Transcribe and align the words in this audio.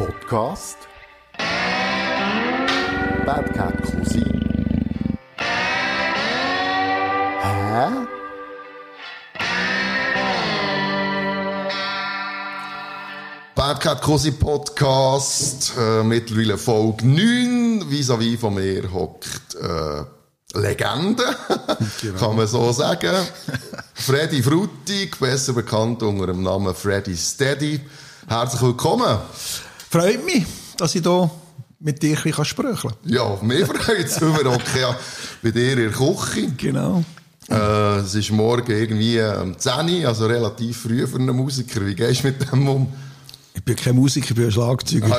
Podcast 0.00 0.78
Bad 3.26 3.52
Cat 3.52 3.74
Cousin 3.82 4.40
Hä? 7.42 8.06
Bad 13.54 13.80
Cat 13.80 14.00
Cosi 14.00 14.30
Podcast, 14.30 15.72
äh, 15.76 16.02
mittlerweile 16.02 16.56
Folge 16.56 17.06
9. 17.06 17.90
Vis-à-vis 17.90 18.40
von 18.40 18.54
mir 18.54 18.90
hockt 18.90 19.54
äh, 19.56 20.58
Legende, 20.58 21.24
kann 22.18 22.36
man 22.36 22.46
so 22.46 22.72
sagen. 22.72 23.26
Freddy 23.92 24.42
Frutig, 24.42 25.18
besser 25.20 25.52
bekannt 25.52 26.02
unter 26.02 26.28
dem 26.28 26.42
Namen 26.42 26.74
Freddy 26.74 27.14
Steady. 27.14 27.80
Herzlich 28.26 28.62
willkommen. 28.62 29.18
Freut 29.90 30.24
mich, 30.24 30.44
dass 30.76 30.94
ich 30.94 31.02
hier 31.02 31.30
mit 31.80 32.00
dir 32.00 32.16
ein 32.24 32.44
sprechen 32.44 32.90
kann. 32.90 32.92
Ja, 33.06 33.36
mir 33.42 33.66
freut 33.66 34.06
es, 34.06 34.20
wir 34.20 34.28
hocken 34.28 34.80
ja 34.80 34.96
bei 35.42 35.50
dir 35.50 35.72
in 35.72 35.78
der 35.78 35.90
Küche. 35.90 36.46
Genau. 36.56 37.02
Äh, 37.50 37.96
es 37.96 38.14
ist 38.14 38.30
morgen 38.30 38.70
irgendwie 38.70 39.20
um 39.20 39.58
10 39.58 39.72
Uhr, 40.02 40.08
also 40.08 40.26
relativ 40.26 40.82
früh 40.82 41.04
für 41.08 41.16
einen 41.16 41.34
Musiker. 41.34 41.84
Wie 41.84 41.96
gehst 41.96 42.22
du 42.22 42.28
mit 42.28 42.52
dem 42.52 42.68
um? 42.68 42.92
Ich 43.52 43.64
bin 43.64 43.74
kein 43.74 43.96
Musiker, 43.96 44.28
ich 44.30 44.36
bin 44.36 44.44
ein 44.44 44.52
Schlagzeuger. 44.52 45.12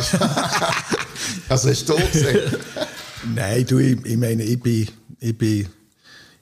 Also 1.49 1.70
hast 1.70 1.90
du 1.90 1.95
gesehen? 1.95 2.55
Nein, 3.35 3.65
du, 3.65 3.77
ich, 3.77 4.05
ich 4.05 4.17
meine, 4.17 4.41
ich 4.41 4.62
bin, 4.62 4.88
ich 5.20 5.38
bin 5.38 5.67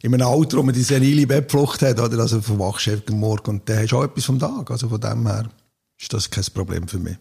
in 0.03 0.13
einem 0.13 0.27
Alter, 0.27 0.57
wo 0.57 0.61
man 0.61 0.75
die 0.75 0.83
senile 0.83 1.25
Bettflucht 1.25 1.81
hat, 1.81 1.99
oder? 1.99 2.19
Also 2.19 2.41
verwachst 2.41 2.85
du 2.85 3.01
am 3.09 3.19
Morgen 3.21 3.49
und 3.49 3.67
dann 3.67 3.79
hast 3.79 3.91
du 3.91 3.97
auch 3.97 4.03
etwas 4.03 4.25
vom 4.25 4.37
Tag. 4.37 4.69
Also 4.69 4.87
von 4.87 5.01
dem 5.01 5.25
her 5.25 5.49
ist 5.99 6.13
das 6.13 6.29
kein 6.29 6.45
Problem 6.53 6.87
für 6.87 6.99
mich. 6.99 7.17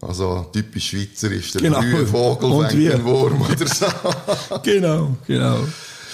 Also 0.00 0.46
typisch 0.52 0.90
schweizerisch, 0.90 1.52
der 1.52 1.62
Genau. 1.62 1.80
frühe 1.80 2.06
Vogel 2.06 2.68
fängt 2.68 2.92
den 2.92 3.04
Wurm 3.04 3.40
oder 3.42 3.66
so. 3.66 3.86
Genau, 4.62 5.16
genau. 5.26 5.58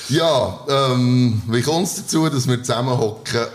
ja, 0.08 0.60
ähm, 0.68 1.42
wie 1.48 1.62
kommt 1.62 1.86
es 1.88 1.96
dazu, 1.96 2.28
dass 2.28 2.46
wir 2.46 2.62
zusammen 2.62 2.96
hocken? 2.96 3.46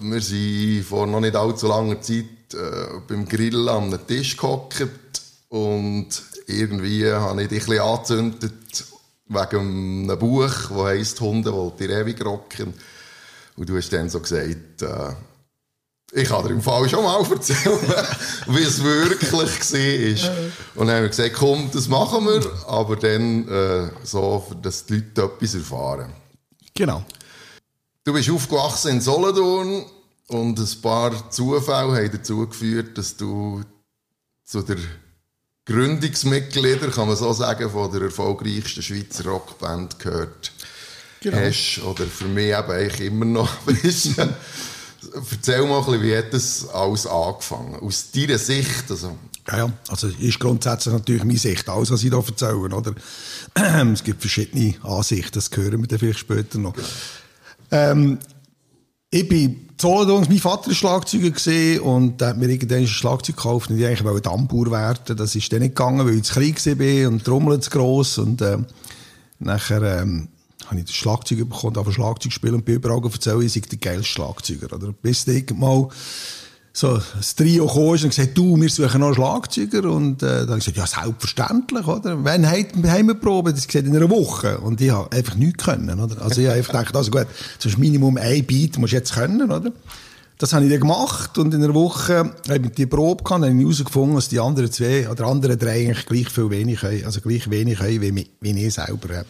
Wir 0.00 0.20
sind 0.20 0.84
vor 0.84 1.06
noch 1.06 1.20
nicht 1.20 1.34
allzu 1.34 1.66
langer 1.66 2.00
Zeit 2.00 2.24
äh, 2.54 3.00
beim 3.08 3.26
Grillen 3.28 3.68
an 3.68 3.84
einem 3.84 4.06
Tisch 4.06 4.36
gehockt 4.36 4.86
und 5.48 6.08
irgendwie 6.46 7.10
habe 7.10 7.42
ich 7.42 7.48
dich 7.48 7.62
ein 7.62 7.66
bisschen 7.66 7.82
angezündet 7.82 8.84
wegen 9.28 10.10
einem 10.10 10.18
Buch, 10.18 10.46
das 10.68 10.70
heisst 10.84 11.20
«Hunde 11.20 11.52
wollt 11.52 11.80
ihr 11.80 11.90
ewig 11.90 12.24
rocken». 12.24 12.74
Und 13.56 13.68
du 13.68 13.76
hast 13.76 13.92
dann 13.92 14.08
so 14.10 14.20
gesagt, 14.20 14.82
äh, 14.82 14.86
ich 16.14 16.28
kann 16.28 16.44
dir 16.46 16.50
im 16.50 16.60
Fall 16.60 16.88
schon 16.88 17.04
mal 17.04 17.24
erzählen, 17.30 17.78
wie 18.46 18.62
es 18.62 18.82
wirklich 18.82 19.32
war. 19.32 20.30
Und 20.74 20.86
dann 20.86 20.96
haben 20.96 21.02
wir 21.02 21.08
gesagt, 21.08 21.32
komm, 21.34 21.70
das 21.72 21.88
machen 21.88 22.26
wir, 22.26 22.42
aber 22.66 22.96
dann 22.96 23.48
äh, 23.48 23.90
so, 24.04 24.44
dass 24.60 24.84
die 24.84 24.94
Leute 24.96 25.22
etwas 25.22 25.54
erfahren. 25.54 26.12
Genau. 26.74 27.02
Du 28.04 28.12
bist 28.12 28.30
aufgewachsen 28.30 28.92
in 28.92 29.00
Solothurn 29.00 29.84
und 30.28 30.58
ein 30.58 30.80
paar 30.82 31.30
Zufälle 31.30 31.96
haben 31.96 32.10
dazu 32.12 32.46
geführt, 32.46 32.98
dass 32.98 33.16
du 33.16 33.62
zu 34.44 34.60
der 34.62 34.76
Gründungsmitglieder, 35.64 36.88
kann 36.88 37.08
man 37.08 37.16
so 37.16 37.32
sagen, 37.32 37.70
von 37.70 37.90
der 37.92 38.02
erfolgreichsten 38.02 38.82
Schweizer 38.82 39.24
Rockband 39.24 39.98
gehört 39.98 40.52
Genau. 41.20 41.36
hast. 41.38 41.80
Oder 41.84 42.04
für 42.06 42.24
mich 42.26 42.48
eben 42.48 42.70
eigentlich 42.70 43.00
immer 43.00 43.24
noch 43.24 43.54
bist. 43.66 44.10
Erzähl 45.30 45.66
mal 45.66 45.78
ein 45.78 45.84
bisschen, 45.84 46.02
wie 46.02 46.16
hat 46.16 46.32
das 46.32 46.68
alles 46.68 47.06
angefangen? 47.06 47.76
Aus 47.76 48.10
deiner 48.12 48.38
Sicht, 48.38 48.90
also, 48.90 49.16
Ja, 49.48 49.58
ja, 49.58 49.72
also 49.88 50.08
ist 50.08 50.40
grundsätzlich 50.40 50.94
natürlich 50.94 51.24
meine 51.24 51.38
Sicht, 51.38 51.68
alles, 51.68 51.90
was 51.90 52.02
ich 52.02 52.10
hier 52.10 52.18
erzähle, 52.18 52.56
oder? 52.56 52.94
Es 53.92 54.04
gibt 54.04 54.20
verschiedene 54.20 54.74
Ansichten, 54.82 55.32
das 55.34 55.50
hören 55.54 55.80
wir 55.80 55.88
dann 55.88 55.98
vielleicht 55.98 56.20
später 56.20 56.58
noch. 56.58 56.74
Ähm, 57.70 58.18
ich 59.10 59.28
bin 59.28 59.68
Solothurn, 59.82 60.26
mein 60.28 60.38
Vater 60.38 60.68
war 60.68 60.74
Schlagzeuger 60.74 61.82
und 61.82 62.22
hat 62.22 62.38
mir 62.38 62.48
irgendwann 62.48 62.78
ein 62.78 62.86
Schlagzeug 62.86 63.36
gekauft 63.36 63.68
und 63.68 63.78
ich 63.78 63.84
eigentlich 63.84 64.04
wollte 64.04 64.22
Dammbauer 64.22 64.70
werden. 64.70 65.16
Das 65.16 65.34
ist 65.34 65.52
dann 65.52 65.58
nicht 65.58 65.74
gegangen, 65.74 66.06
weil 66.06 66.14
ich 66.14 66.22
zu 66.22 66.34
klein 66.34 66.54
war 66.54 67.08
und 67.08 67.18
die 67.18 67.24
Trommel 67.24 67.60
zu 67.60 67.70
gross 67.70 68.16
und 68.18 68.40
ähm, 68.42 68.66
nachher 69.40 69.82
ähm, 69.82 70.28
habe 70.66 70.78
ich 70.78 70.86
das 70.86 70.94
Schlagzeug 70.94 71.48
bekommen, 71.48 71.76
auf 71.76 71.92
Schlagzeug 71.92 72.32
spielen 72.32 72.54
und 72.54 72.64
bin 72.64 72.76
überall 72.76 73.02
erzählen, 73.02 73.42
ich 73.42 73.52
sei 73.52 73.60
der 73.60 73.78
geilste 73.78 74.04
Schlagzeuger. 74.04 74.74
Oder? 74.74 74.92
Bis 74.92 75.26
mal 75.54 75.88
so 76.74 76.98
das 77.16 77.34
Trio 77.34 77.66
kam 77.66 77.94
ist 77.94 78.04
und 78.04 78.10
gesagt, 78.10 78.36
du, 78.36 78.58
wir 78.58 78.68
suchen 78.70 79.00
noch 79.00 79.08
einen 79.08 79.14
Schlagzeuger. 79.14 79.90
Und 79.90 80.22
äh, 80.22 80.26
dann 80.26 80.48
habe 80.48 80.58
ich 80.58 80.64
gesagt, 80.64 80.76
ja, 80.78 80.86
selbstverständlich, 80.86 81.86
oder? 81.86 82.24
Wann 82.24 82.50
haben 82.50 83.06
wir 83.08 83.14
probiert? 83.14 83.56
Das 83.56 83.66
gesagt, 83.66 83.86
in 83.86 83.94
einer 83.94 84.08
Woche. 84.08 84.58
Und 84.58 84.80
ich 84.80 84.90
habe 84.90 85.14
einfach 85.14 85.34
nichts 85.34 85.64
können, 85.64 86.00
oder? 86.00 86.22
Also 86.22 86.40
ich 86.40 86.46
habe 86.46 86.56
einfach 86.56 86.72
gedacht, 86.72 86.96
also 86.96 87.10
gut, 87.10 87.26
ist 87.62 87.78
Minimum 87.78 88.16
ein 88.16 88.44
Beat, 88.46 88.78
musst 88.78 88.92
du 88.92 88.96
jetzt 88.96 89.12
können, 89.12 89.50
oder? 89.50 89.72
Das 90.38 90.52
habe 90.52 90.64
ich 90.64 90.70
dann 90.72 90.80
gemacht 90.80 91.38
und 91.38 91.54
in 91.54 91.62
einer 91.62 91.72
Woche 91.72 92.32
habe 92.48 92.66
ich 92.66 92.72
die 92.72 92.86
Probe 92.86 93.22
gehabt, 93.22 93.44
habe 93.44 93.54
ich 93.54 93.60
herausgefunden, 93.60 94.16
dass 94.16 94.28
die 94.28 94.40
anderen 94.40 94.72
zwei 94.72 95.08
oder 95.08 95.26
anderen 95.26 95.56
drei 95.56 95.86
eigentlich 95.86 96.04
gleich 96.04 96.30
viel 96.30 96.50
wenig 96.50 96.82
haben, 96.82 97.04
also 97.04 97.20
gleich 97.20 97.48
wenig 97.48 97.78
haben 97.78 98.00
wie, 98.00 98.26
wie 98.40 98.66
ich 98.66 98.74
selber. 98.74 99.24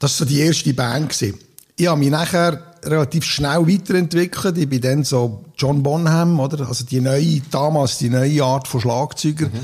Das 0.00 0.18
war 0.18 0.26
so 0.26 0.34
die 0.34 0.40
erste 0.40 0.74
Band. 0.74 1.10
Gewesen. 1.10 1.38
Ich 1.76 1.86
habe 1.86 2.00
mich 2.00 2.10
nachher 2.10 2.74
relativ 2.84 3.24
schnell 3.24 3.68
weiterentwickelt. 3.68 4.58
Ich 4.58 4.68
bin 4.68 4.80
dann 4.80 5.04
so 5.04 5.44
John 5.56 5.82
Bonham, 5.82 6.40
oder? 6.40 6.66
Also 6.66 6.84
die 6.84 7.00
neue, 7.00 7.40
damals 7.50 7.98
die 7.98 8.08
neue 8.08 8.42
Art 8.42 8.66
von 8.66 8.80
Schlagzeuger. 8.80 9.46
Mhm. 9.46 9.60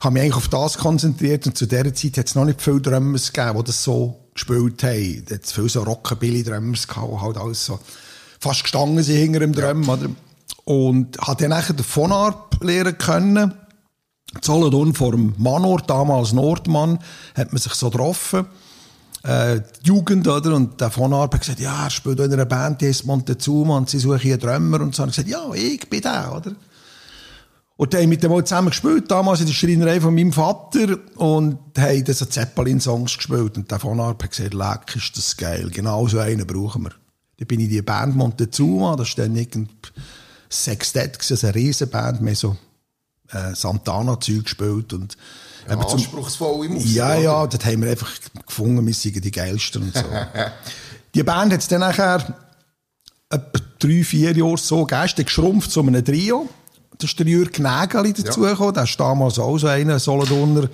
Habe 0.00 0.12
mich 0.12 0.22
eigentlich 0.22 0.36
auf 0.36 0.48
das 0.48 0.78
konzentriert 0.78 1.46
und 1.46 1.56
zu 1.56 1.66
dieser 1.66 1.92
Zeit 1.92 2.18
hat 2.18 2.26
es 2.28 2.34
noch 2.34 2.44
nicht 2.44 2.62
viele 2.62 2.80
Drummers 2.80 3.32
gegeben, 3.32 3.58
die 3.58 3.64
das 3.64 3.82
so 3.82 4.20
gespielt 4.34 4.82
haben. 4.84 5.24
Da 5.26 5.34
hat 5.34 5.44
es 5.44 5.52
viele 5.52 5.68
so 5.68 5.82
Rockabilly-Drummers 5.82 6.86
gehabt, 6.86 7.10
die 7.10 7.20
halt 7.20 7.36
alles 7.38 7.64
so 7.64 7.80
fast 8.38 8.62
gestanden 8.62 9.02
sind 9.02 9.16
hinter 9.16 9.40
dem 9.40 9.52
Drum, 9.52 9.88
oder? 9.88 10.10
Und 10.64 11.18
habe 11.18 11.40
dann 11.40 11.50
nachher 11.50 11.72
den 11.72 11.84
Phonarp 11.84 12.62
lernen 12.62 12.96
können. 12.98 13.54
Solothurn 14.42 14.94
vor 14.94 15.12
dem 15.12 15.34
Manor, 15.38 15.80
damals 15.80 16.32
Nordmann, 16.32 16.98
hat 17.34 17.52
man 17.52 17.60
sich 17.60 17.72
so 17.72 17.88
getroffen. 17.90 18.46
Äh, 19.24 19.60
Jugend, 19.82 20.28
oder? 20.28 20.54
Und 20.54 20.80
der 20.80 20.90
von 20.90 21.12
Arp 21.12 21.34
hat 21.34 21.40
gesagt, 21.40 21.60
ja, 21.60 21.84
er 21.84 21.90
spielt 21.90 22.20
in 22.20 22.32
einer 22.32 22.44
Band, 22.44 22.80
die 22.80 22.88
heißt 22.88 23.04
Montezuma, 23.04 23.76
und 23.76 23.90
sie 23.90 23.98
suchen 23.98 24.20
hier 24.20 24.38
Drummer. 24.38 24.80
Und 24.80 24.94
so 24.94 25.02
habe 25.02 25.10
ich 25.10 25.16
gesagt, 25.16 25.30
ja, 25.30 25.52
ich 25.54 25.88
bin 25.88 26.00
der, 26.00 26.34
oder? 26.34 26.52
Und 27.76 27.94
dann 27.94 28.02
haben 28.02 28.08
mit 28.08 28.22
dem 28.22 28.32
mal 28.32 28.44
zusammen 28.44 28.70
gespielt, 28.70 29.08
damals 29.08 29.40
in 29.40 29.46
der 29.46 29.52
Schreinerei 29.52 30.00
von 30.00 30.14
meinem 30.14 30.32
Vater, 30.32 30.98
und 31.16 31.58
haben 31.78 32.04
dann 32.04 32.14
so 32.14 32.24
Zeppelin-Songs 32.24 33.16
gespielt. 33.16 33.56
Und 33.56 33.70
der 33.70 33.78
von 33.78 34.00
Arp 34.00 34.22
hat 34.22 34.30
gesagt, 34.30 34.54
leck, 34.54 34.96
ist 34.96 35.16
das 35.16 35.36
geil, 35.36 35.70
genau 35.70 36.06
so 36.08 36.18
einen 36.18 36.46
brauchen 36.46 36.84
wir. 36.84 36.90
Dann 37.38 37.46
bin 37.46 37.60
ich 37.60 37.66
in 37.66 37.72
die 37.72 37.82
Band 37.82 38.16
Montezuma, 38.16 38.96
das 38.96 39.16
war 39.16 39.24
dann 39.24 39.36
irgendein 39.36 39.68
Sextett, 40.50 41.18
also 41.18 41.46
eine 41.46 41.54
Riesenband, 41.54 42.20
mehr 42.20 42.34
so 42.34 42.56
äh, 43.30 43.54
Santana-Zeug 43.54 44.44
gespielt. 44.44 44.92
Und 44.92 45.16
eben 45.70 45.80
zum- 45.88 45.98
Musik. 46.68 46.94
ja, 46.96 47.12
oder? 47.12 47.18
ja, 47.20 47.46
dort 47.46 47.64
haben 47.64 47.82
wir 47.82 47.90
einfach 47.90 48.10
gefunden, 48.46 48.86
wir 48.86 48.94
seien 48.94 49.20
die 49.20 49.30
Geilsten 49.30 49.82
und 49.82 49.94
so. 49.94 50.04
die 51.14 51.22
Band 51.22 51.52
hat 51.52 51.60
es 51.60 51.68
dann 51.68 51.80
nachher 51.80 52.36
etwa 53.30 53.60
drei, 53.78 54.04
vier 54.04 54.36
Jahre 54.36 54.56
so 54.58 54.84
gegeben, 54.84 55.06
ist 55.06 55.16
geschrumpft 55.16 55.70
zu 55.70 55.80
einem 55.80 56.04
Trio. 56.04 56.48
Da 56.98 57.04
ist 57.04 57.18
der 57.18 57.26
Jürg 57.26 57.58
Nägeli 57.58 58.12
dazugekommen, 58.12 58.74
der 58.74 58.84
war 58.84 58.90
damals 58.96 59.38
auch 59.38 59.58
so 59.58 59.68
einer 59.68 59.98
Solothurner 59.98 60.68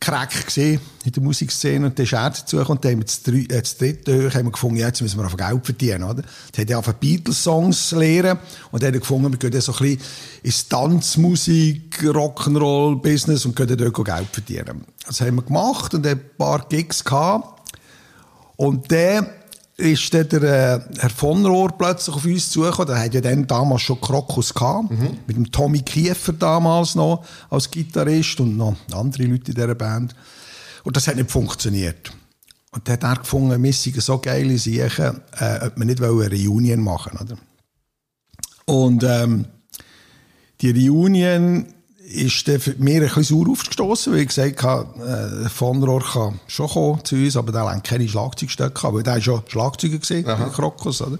Crack 0.00 0.46
gesehen 0.46 0.80
in 1.04 1.12
der 1.12 1.22
Musikszene 1.22 1.86
und 1.86 1.98
dann 1.98 2.04
ist 2.04 2.12
er 2.12 2.30
dazugekommen 2.30 2.76
und 2.76 2.84
dann 2.84 2.92
haben 2.92 2.98
wir 3.00 3.04
das, 3.04 3.26
äh, 3.26 3.60
das 3.60 3.76
dritte 3.78 4.12
Jahr 4.12 4.34
haben 4.34 4.46
wir 4.46 4.52
gefunden, 4.52 4.76
ja, 4.76 4.86
jetzt 4.86 5.02
müssen 5.02 5.18
wir 5.18 5.26
auf 5.26 5.36
Geld 5.36 5.64
verdienen, 5.64 6.04
oder? 6.04 6.22
Dann 6.52 6.62
hat 6.62 6.70
er 6.70 6.78
auf 6.78 6.94
Beatles-Songs 6.94 7.90
lernen 7.92 8.38
und 8.70 8.82
dann 8.82 8.88
haben 8.88 8.94
wir 8.94 9.00
gefunden, 9.00 9.32
wir 9.32 9.38
gehen 9.38 9.50
dann 9.50 9.60
so 9.60 9.72
ein 9.72 9.78
bisschen 9.78 10.00
ins 10.44 10.68
Tanzmusik, 10.68 12.00
Rock'n'Roll-Business 12.02 13.44
und 13.44 13.56
gehen 13.56 13.66
dann 13.66 13.78
dort 13.78 14.04
Geld 14.04 14.28
verdienen. 14.30 14.84
Das 15.04 15.20
haben 15.20 15.34
wir 15.34 15.42
gemacht 15.42 15.92
und 15.94 16.06
ein 16.06 16.20
paar 16.38 16.68
Gigs 16.68 17.02
gehabt. 17.02 17.72
Und 18.56 18.90
dann 18.92 19.26
ist 19.78 20.12
dann 20.12 20.28
der 20.28 20.42
äh, 20.42 20.80
Herr 20.98 21.10
von 21.10 21.46
Rohr 21.46 21.70
plötzlich 21.78 22.14
auf 22.14 22.24
uns 22.24 22.50
zugekommen. 22.50 22.88
Der 22.88 23.04
hat 23.04 23.14
ja 23.14 23.20
dann 23.20 23.46
damals 23.46 23.82
schon 23.82 24.00
Krokus 24.00 24.52
gehabt. 24.52 24.90
Mit 25.26 25.36
dem 25.36 25.50
Tommy 25.50 25.82
Kiefer 25.82 26.32
damals 26.32 26.96
noch 26.96 27.24
als 27.48 27.70
Gitarrist 27.70 28.40
und 28.40 28.56
noch 28.56 28.76
andere 28.92 29.22
Leute 29.22 29.52
in 29.52 29.54
dieser 29.54 29.74
Band. 29.76 30.14
Und 30.82 30.96
das 30.96 31.06
hat 31.06 31.16
nicht 31.16 31.30
funktioniert. 31.30 32.12
Und 32.72 32.88
dann 32.88 32.94
hat 32.94 33.04
er 33.04 33.16
gefunden, 33.16 33.62
wir 33.62 33.72
seien 33.72 34.00
so 34.00 34.18
geile 34.18 34.58
Sachen, 34.58 35.20
äh, 35.38 35.66
ob 35.66 35.76
wir 35.76 35.84
nicht 35.84 36.00
wollen 36.00 36.32
eine 36.32 36.48
Reunion 36.48 36.80
machen 36.80 37.16
oder? 37.18 37.38
Und 38.66 39.04
ähm, 39.04 39.46
die 40.60 40.88
Reunion 40.88 41.66
ist 42.10 42.48
mich 42.78 42.96
ein 42.96 43.00
bisschen 43.00 43.22
sauer 43.22 43.50
aufgestoßen, 43.50 44.12
weil 44.12 44.20
ich 44.20 44.28
gesagt 44.28 44.62
habe, 44.62 45.44
äh, 45.44 45.48
von 45.48 45.82
Rohr 45.82 46.02
kann 46.02 46.40
schon 46.46 46.68
kommen 46.68 47.04
zu 47.04 47.16
uns, 47.16 47.36
aber 47.36 47.52
der 47.52 47.68
hat 47.68 47.84
keine 47.84 48.08
Schlagzeugstöcke 48.08 48.72
gehabt, 48.72 48.94
weil 48.94 49.02
der 49.02 49.14
war 49.14 49.20
schon 49.20 49.42
Schlagzeuger 49.46 49.98
gesehen, 49.98 50.24
der 50.24 50.36
Krokus, 50.54 51.02
oder? 51.02 51.18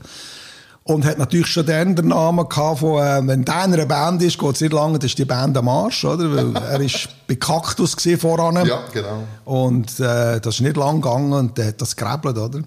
Und 0.85 1.05
hat 1.05 1.19
natürlich 1.19 1.49
schon 1.49 1.67
den 1.67 1.95
Namen 1.95 2.49
gehabt 2.49 2.79
von, 2.79 3.03
äh, 3.03 3.21
wenn 3.27 3.45
der 3.45 3.65
in 3.67 3.75
einer 3.75 3.85
Band 3.85 4.23
ist, 4.23 4.39
geht 4.39 4.55
es 4.55 4.61
nicht 4.63 4.73
lange, 4.73 4.99
dann 4.99 5.07
ist 5.07 5.19
die 5.19 5.27
Band 5.27 5.55
am 5.59 5.69
Arsch, 5.69 6.07
oder? 6.07 6.35
Weil 6.35 6.57
er 6.63 6.81
ist 6.81 7.09
bei 7.27 7.35
Kaktus 7.35 7.95
gesehen 7.95 8.19
voran. 8.19 8.65
Ja, 8.67 8.85
genau. 8.91 9.25
Und 9.45 10.01
äh, 10.01 10.41
das 10.41 10.55
ist 10.55 10.61
nicht 10.63 10.79
lang 10.79 11.03
gegangen 11.03 11.35
und 11.35 11.59
der 11.59 11.67
hat 11.69 11.83
das 11.83 11.95
gerebelt, 11.95 12.39
oder? 12.39 12.63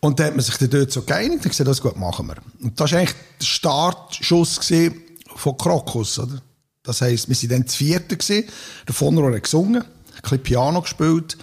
Und 0.00 0.18
dann 0.18 0.26
hat 0.26 0.34
man 0.34 0.44
sich 0.44 0.56
dann 0.56 0.70
dort 0.70 0.90
so 0.90 1.02
geeinigt 1.02 1.44
und 1.44 1.50
gesagt, 1.50 1.68
das 1.68 1.80
gut, 1.80 1.96
machen 1.96 2.26
wir. 2.26 2.34
Und 2.60 2.80
das 2.80 2.90
war 2.90 2.98
eigentlich 2.98 3.16
der 3.40 3.46
Startschuss 3.46 4.58
von 5.36 5.56
Krokus, 5.56 6.18
oder? 6.18 6.42
Das 6.82 7.00
heisst, 7.00 7.28
wir 7.28 7.36
waren 7.36 7.48
dann 7.48 7.64
das 7.64 7.74
vierte. 7.76 8.16
Der 8.16 8.94
von 8.94 9.34
hat 9.34 9.42
gesungen, 9.42 9.82
ein 9.82 10.20
bisschen 10.20 10.42
Piano 10.42 10.82
gespielt. 10.82 11.36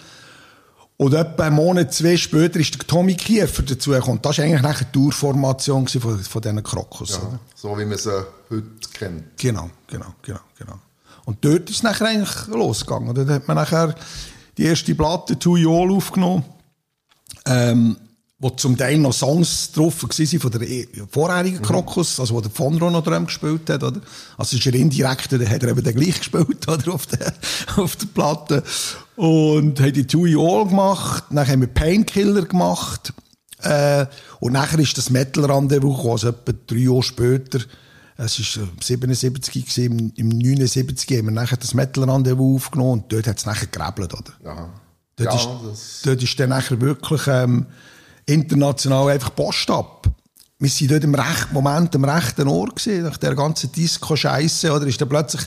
Und 0.97 1.13
etwa 1.13 1.45
einen 1.45 1.55
Monat, 1.55 1.93
zwei 1.93 2.17
später 2.17 2.59
ist 2.59 2.73
der 2.73 2.85
Tommy 2.85 3.15
Kiefer 3.15 3.63
dazugekommen. 3.63 4.21
Das 4.21 4.37
war 4.37 4.43
eigentlich 4.43 4.77
die 4.79 4.91
Tourformation 4.91 5.87
von, 5.87 6.19
von 6.19 6.41
diesen 6.41 6.61
Krokus. 6.61 7.11
Ja, 7.11 7.39
so 7.55 7.77
wie 7.77 7.85
man 7.85 7.97
sie 7.97 8.25
heute 8.49 8.65
kennt. 8.93 9.37
Genau, 9.37 9.69
genau, 9.87 10.13
genau, 10.21 10.41
genau. 10.57 10.79
Und 11.23 11.37
dort 11.45 11.69
ist 11.69 11.77
es 11.77 11.83
nachher 11.83 12.07
eigentlich 12.07 12.47
losgegangen. 12.47 13.15
Dort 13.15 13.29
hat 13.29 13.47
man 13.47 13.55
nachher 13.55 13.95
die 14.57 14.65
erste 14.65 14.93
Platte, 14.93 15.39
Two 15.39 15.55
Yall, 15.55 15.89
aufgenommen, 15.89 16.43
ähm, 17.45 17.95
wo 18.39 18.49
zum 18.51 18.77
Teil 18.77 18.97
noch 18.97 19.13
Songs 19.13 19.71
drauf 19.73 20.01
waren 20.01 20.39
von 20.39 20.51
der 20.51 20.61
e- 20.61 20.87
vorherigen 21.11 21.61
Krokus, 21.61 22.19
also 22.19 22.35
wo 22.35 22.41
der 22.41 22.51
Von 22.51 22.75
noch 22.75 23.03
drum 23.03 23.25
gespielt 23.25 23.69
hat, 23.69 23.83
oder? 23.83 23.99
Also 24.37 24.55
ist 24.55 24.65
er 24.65 24.75
indirekt, 24.75 25.31
dann 25.33 25.49
hat 25.49 25.61
er 25.61 25.69
eben 25.69 25.83
den 25.83 25.95
gleich 25.95 26.19
gespielt, 26.19 26.67
oder? 26.67 26.93
Auf 26.93 27.05
der, 27.05 27.33
auf 27.75 27.95
der 27.97 28.07
Platte. 28.07 28.63
Und 29.17 29.79
haben 29.81 29.93
die 29.93 30.07
Two 30.07 30.25
Yall 30.25 30.67
gemacht, 30.67 31.25
dann 31.29 31.45
haben 31.45 31.61
wir 31.61 31.67
Painkiller 31.67 32.43
gemacht, 32.43 33.13
äh, 33.61 34.05
und 34.39 34.53
nachher 34.53 34.79
ist 34.79 34.97
das 34.97 35.09
Metal-Rendezvous 35.09 35.97
gekommen, 35.97 36.11
also 36.13 36.29
etwa 36.29 36.53
drei 36.65 36.77
Jahre 36.77 37.03
später. 37.03 37.59
Es 38.15 38.57
war 38.57 38.67
77 38.79 39.53
gewesen, 39.53 40.11
im, 40.15 40.31
im 40.31 40.37
79 40.37 41.17
haben 41.17 41.25
wir 41.25 41.31
nachher 41.31 41.57
das 41.57 41.73
Metal-Rendezvous 41.73 42.55
aufgenommen 42.55 42.91
und 42.91 43.11
dort 43.11 43.27
hat 43.27 43.37
es 43.37 43.45
nachher 43.45 43.67
gerebelt, 43.67 44.13
oder? 44.13 44.51
Aha. 44.51 44.69
Dort, 45.17 45.33
ja, 45.33 45.71
ist, 45.73 46.05
dort 46.05 46.23
ist 46.23 46.39
dann 46.39 46.49
nachher 46.49 46.79
wirklich 46.79 47.21
ähm, 47.27 47.65
international 48.29 49.09
einfach 49.09 49.35
Post 49.35 49.69
ab. 49.69 50.07
Wir 50.59 50.69
waren 50.69 50.87
dort 50.89 51.03
im 51.03 51.15
rechten 51.15 51.53
Moment 51.53 51.95
am 51.95 52.03
rechten 52.03 52.47
Ohr 52.47 52.67
gewesen, 52.67 53.03
nach 53.03 53.17
der 53.17 53.33
ganzen 53.33 53.71
Disco-Scheiße, 53.71 54.71
oder 54.71 54.85
ist 54.87 54.99
dann 54.99 55.09
plötzlich 55.09 55.41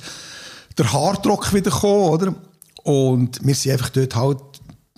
der 0.79 0.93
Hardrock 0.93 1.53
wieder 1.53 1.71
gekommen, 1.71 2.09
oder? 2.09 2.35
Und 2.85 3.45
wir 3.45 3.55
sind 3.55 3.73
einfach 3.73 3.91
dort 3.91 4.17
halt, 4.17 4.41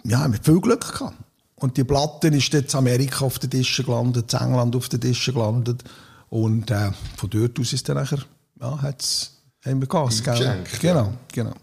ja, 0.04 0.26
mit 0.28 0.44
viel 0.44 0.60
Glück 0.60 0.92
gehabt. 0.92 1.16
Und 1.56 1.76
die 1.76 1.84
Platte 1.84 2.28
ist 2.28 2.54
in 2.54 2.66
Amerika 2.74 3.24
auf 3.24 3.38
den 3.38 3.50
Tischen 3.50 3.84
gelandet, 3.84 4.32
in 4.32 4.38
England 4.38 4.76
auf 4.76 4.88
den 4.88 5.00
Tischen 5.00 5.34
gelandet. 5.34 5.82
Und 6.28 6.70
äh, 6.70 6.90
von 7.16 7.30
dort 7.30 7.58
aus 7.58 7.72
ist 7.72 7.88
dann 7.88 7.96
nachher, 7.96 8.18
ja, 8.60 8.82
hat's, 8.82 9.32
haben 9.64 9.80
wir 9.80 9.88
Gas 9.88 10.22
gegeben. 10.22 10.64
Genau, 10.80 11.12
genau. 11.32 11.54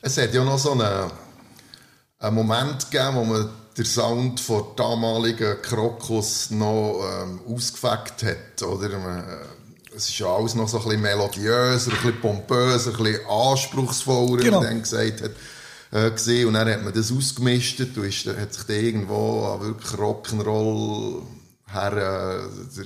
es 0.00 0.16
hat 0.16 0.32
ja 0.32 0.44
noch 0.44 0.58
so 0.58 0.72
einen, 0.72 1.10
einen 2.18 2.34
Moment 2.34 2.90
gegeben, 2.90 3.16
wo 3.16 3.24
man 3.24 3.48
den 3.78 3.84
Sound 3.84 4.40
von 4.40 4.64
damaligen 4.76 5.62
Krokus 5.62 6.50
noch 6.50 7.00
ähm, 7.22 7.40
ausgefeckt 7.48 8.24
hat. 8.24 8.62
Oder? 8.62 8.98
Man, 8.98 9.20
äh, 9.20 9.96
es 9.96 10.08
ist 10.08 10.18
ja 10.18 10.26
alles 10.26 10.54
noch 10.54 10.68
so 10.68 10.78
ein 10.78 10.84
bisschen 10.84 11.00
melodiöser, 11.02 11.90
ein 11.92 11.96
bisschen 11.96 12.20
pompöser, 12.20 12.90
ein 12.90 13.02
bisschen 13.02 13.26
anspruchsvoller, 13.28 14.42
Genau. 14.42 14.60
wie 14.60 14.64
man 14.64 14.64
dann 14.64 14.82
gesagt 14.82 15.22
hat. 15.22 15.30
Äh, 15.90 16.10
gesehen. 16.10 16.48
Und 16.48 16.54
dann 16.54 16.68
hat 16.68 16.84
man 16.84 16.92
das 16.92 17.10
ausgemistet 17.10 17.96
und 17.96 18.04
ist, 18.04 18.26
hat 18.26 18.52
sich 18.52 18.64
dann 18.64 18.76
irgendwo 18.76 19.44
an 19.46 19.60
wirklich 19.62 19.92
Rock'n'Roll 19.92 21.22
her, 21.72 21.92
äh, 21.92 22.76
der 22.76 22.84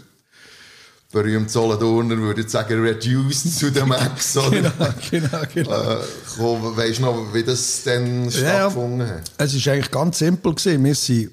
berühmte 1.12 1.52
Solothurner 1.52 2.16
würde 2.16 2.48
sagen, 2.48 2.82
reduced 2.82 3.58
zu 3.58 3.70
den 3.70 3.88
Max, 3.88 4.36
oder? 4.38 4.50
Genau, 4.50 4.94
genau, 5.10 5.42
genau. 5.52 5.92
Äh, 5.92 5.98
komm, 6.36 6.76
weisst 6.76 6.98
du 6.98 7.02
noch, 7.02 7.34
wie 7.34 7.44
das 7.44 7.82
dann 7.84 8.24
Ja, 8.24 8.30
stattgefunden 8.30 9.08
hat? 9.08 9.30
Es 9.38 9.66
war 9.66 9.72
eigentlich 9.74 9.90
ganz 9.90 10.18
simpel. 10.18 10.54
Gewesen. 10.54 10.84
Wir 10.84 10.94
sind 10.94 11.30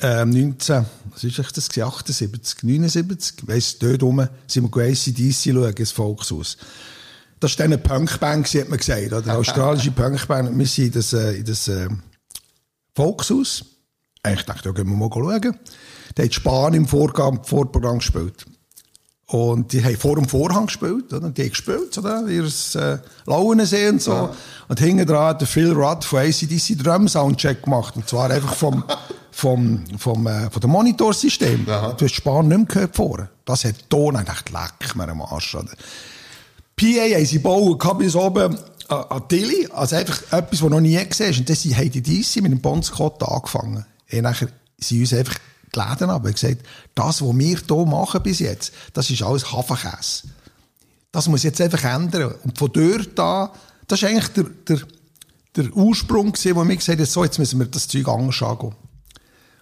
ähm, 0.00 0.30
19, 0.30 0.86
was 1.10 1.24
ist 1.24 1.38
das? 1.38 1.68
gewesen? 1.68 1.82
78, 1.82 2.62
79, 2.62 3.48
weiss, 3.48 3.78
dort 3.78 4.02
rum 4.02 4.28
sind 4.46 4.74
wir 4.74 4.82
ACDC 4.82 5.52
schauen, 5.52 5.72
ins 5.74 5.90
Volkshaus. 5.90 6.56
Das 7.40 7.58
war 7.58 7.64
dann 7.64 7.72
eine 7.72 7.78
Punkband, 7.82 8.46
hat 8.48 8.68
man 8.68 8.78
gesagt, 8.78 9.06
oder? 9.06 9.22
Eine 9.22 9.34
australische 9.38 9.90
Punkband. 9.90 10.56
Wir 10.56 10.66
sind 10.66 10.86
in 10.86 10.92
das, 10.92 11.12
äh, 11.12 11.32
in 11.32 11.44
das 11.44 11.68
äh, 11.68 11.88
Volkshaus. 12.94 13.64
Eigentlich 14.22 14.46
dachte 14.46 14.68
ich, 14.68 14.74
da 14.74 14.82
gehen 14.82 14.90
wir 14.90 14.96
mal 14.96 15.10
schauen. 15.12 15.56
Da 16.14 16.22
hat 16.22 16.34
Spahn 16.34 16.74
im 16.74 16.86
Vorgang, 16.86 17.44
Vorprogramm 17.44 17.98
gespielt. 17.98 18.46
Und 19.28 19.72
die 19.72 19.84
haben 19.84 19.96
vor 19.96 20.14
dem 20.14 20.28
Vorhang 20.28 20.66
gespielt, 20.66 21.12
oder? 21.12 21.30
Die 21.30 21.42
haben 21.42 21.50
gespielt, 21.50 21.98
oder? 21.98 22.28
Ihr 22.28 22.44
äh, 22.44 22.98
Lauensee 23.26 23.88
und 23.88 24.00
so. 24.00 24.30
Und 24.68 24.78
hinten 24.78 25.04
dran 25.04 25.30
hat 25.30 25.40
der 25.40 25.48
Phil 25.48 25.72
Rudd 25.72 26.04
von 26.04 26.20
ACDC 26.20 26.78
Drum 26.78 27.08
Soundcheck 27.08 27.64
gemacht. 27.64 27.96
Und 27.96 28.08
zwar 28.08 28.30
einfach 28.30 28.54
vom, 28.54 28.84
vom, 29.32 29.82
vom, 29.98 30.26
äh, 30.28 30.48
von 30.48 30.60
dem 30.60 30.70
Monitorsystem. 30.70 31.68
Aha. 31.68 31.94
Du 31.94 32.04
hast 32.04 32.14
Spahn 32.14 32.46
nicht 32.46 32.56
mehr 32.56 32.66
gehört 32.66 32.94
vorne. 32.94 33.28
Das 33.44 33.64
hat 33.64 33.90
Ton, 33.90 34.16
ich 34.16 34.26
dachte, 34.26 34.52
leck 34.52 34.94
mir 34.94 35.08
am 35.08 35.22
Arsch, 35.22 35.56
oder? 35.56 35.72
PA 36.76 36.86
haben 36.86 37.26
sie 37.26 37.42
gehabt 37.42 37.98
bis 37.98 38.14
oben 38.14 38.56
an, 38.88 39.04
an 39.08 39.28
Tilly. 39.28 39.68
Also 39.72 39.96
einfach 39.96 40.22
etwas, 40.30 40.62
was 40.62 40.70
noch 40.70 40.80
nie 40.80 41.04
gesehen 41.04 41.30
ist. 41.30 41.38
Und 41.40 41.48
dann 41.48 41.76
haben 41.76 41.90
die 41.90 42.02
DC 42.02 42.42
mit 42.42 42.52
dem 42.52 42.60
Bonscott 42.60 43.20
angefangen. 43.24 43.84
Und 44.12 44.22
nachher 44.22 44.48
sind 44.78 45.00
uns 45.00 45.12
einfach 45.14 45.34
die 45.76 45.80
Läden 45.80 46.10
ab. 46.10 46.24
und 46.24 46.32
gesagt, 46.32 46.62
das, 46.94 47.22
was 47.22 47.38
wir 47.38 47.58
hier 47.58 47.86
machen 47.86 48.22
bis 48.22 48.38
jetzt, 48.38 48.72
das 48.92 49.10
ist 49.10 49.22
alles 49.22 49.52
Hafenkäse. 49.52 50.28
Das 51.12 51.28
muss 51.28 51.42
jetzt 51.42 51.60
einfach 51.60 51.84
ändern. 51.84 52.34
Und 52.44 52.58
von 52.58 52.70
dort 52.72 53.18
an, 53.20 53.50
das 53.88 54.02
war 54.02 54.08
eigentlich 54.08 54.28
der, 54.28 54.44
der, 54.68 54.80
der 55.56 55.76
Ursprung, 55.76 56.32
gewesen, 56.32 56.56
wo 56.56 56.64
wir 56.66 56.76
gesagt 56.76 56.98
haben, 56.98 57.06
so, 57.06 57.24
jetzt 57.24 57.38
müssen 57.38 57.58
wir 57.58 57.66
das 57.66 57.88
Zeug 57.88 58.08
anders 58.08 58.42
angehen. 58.42 58.74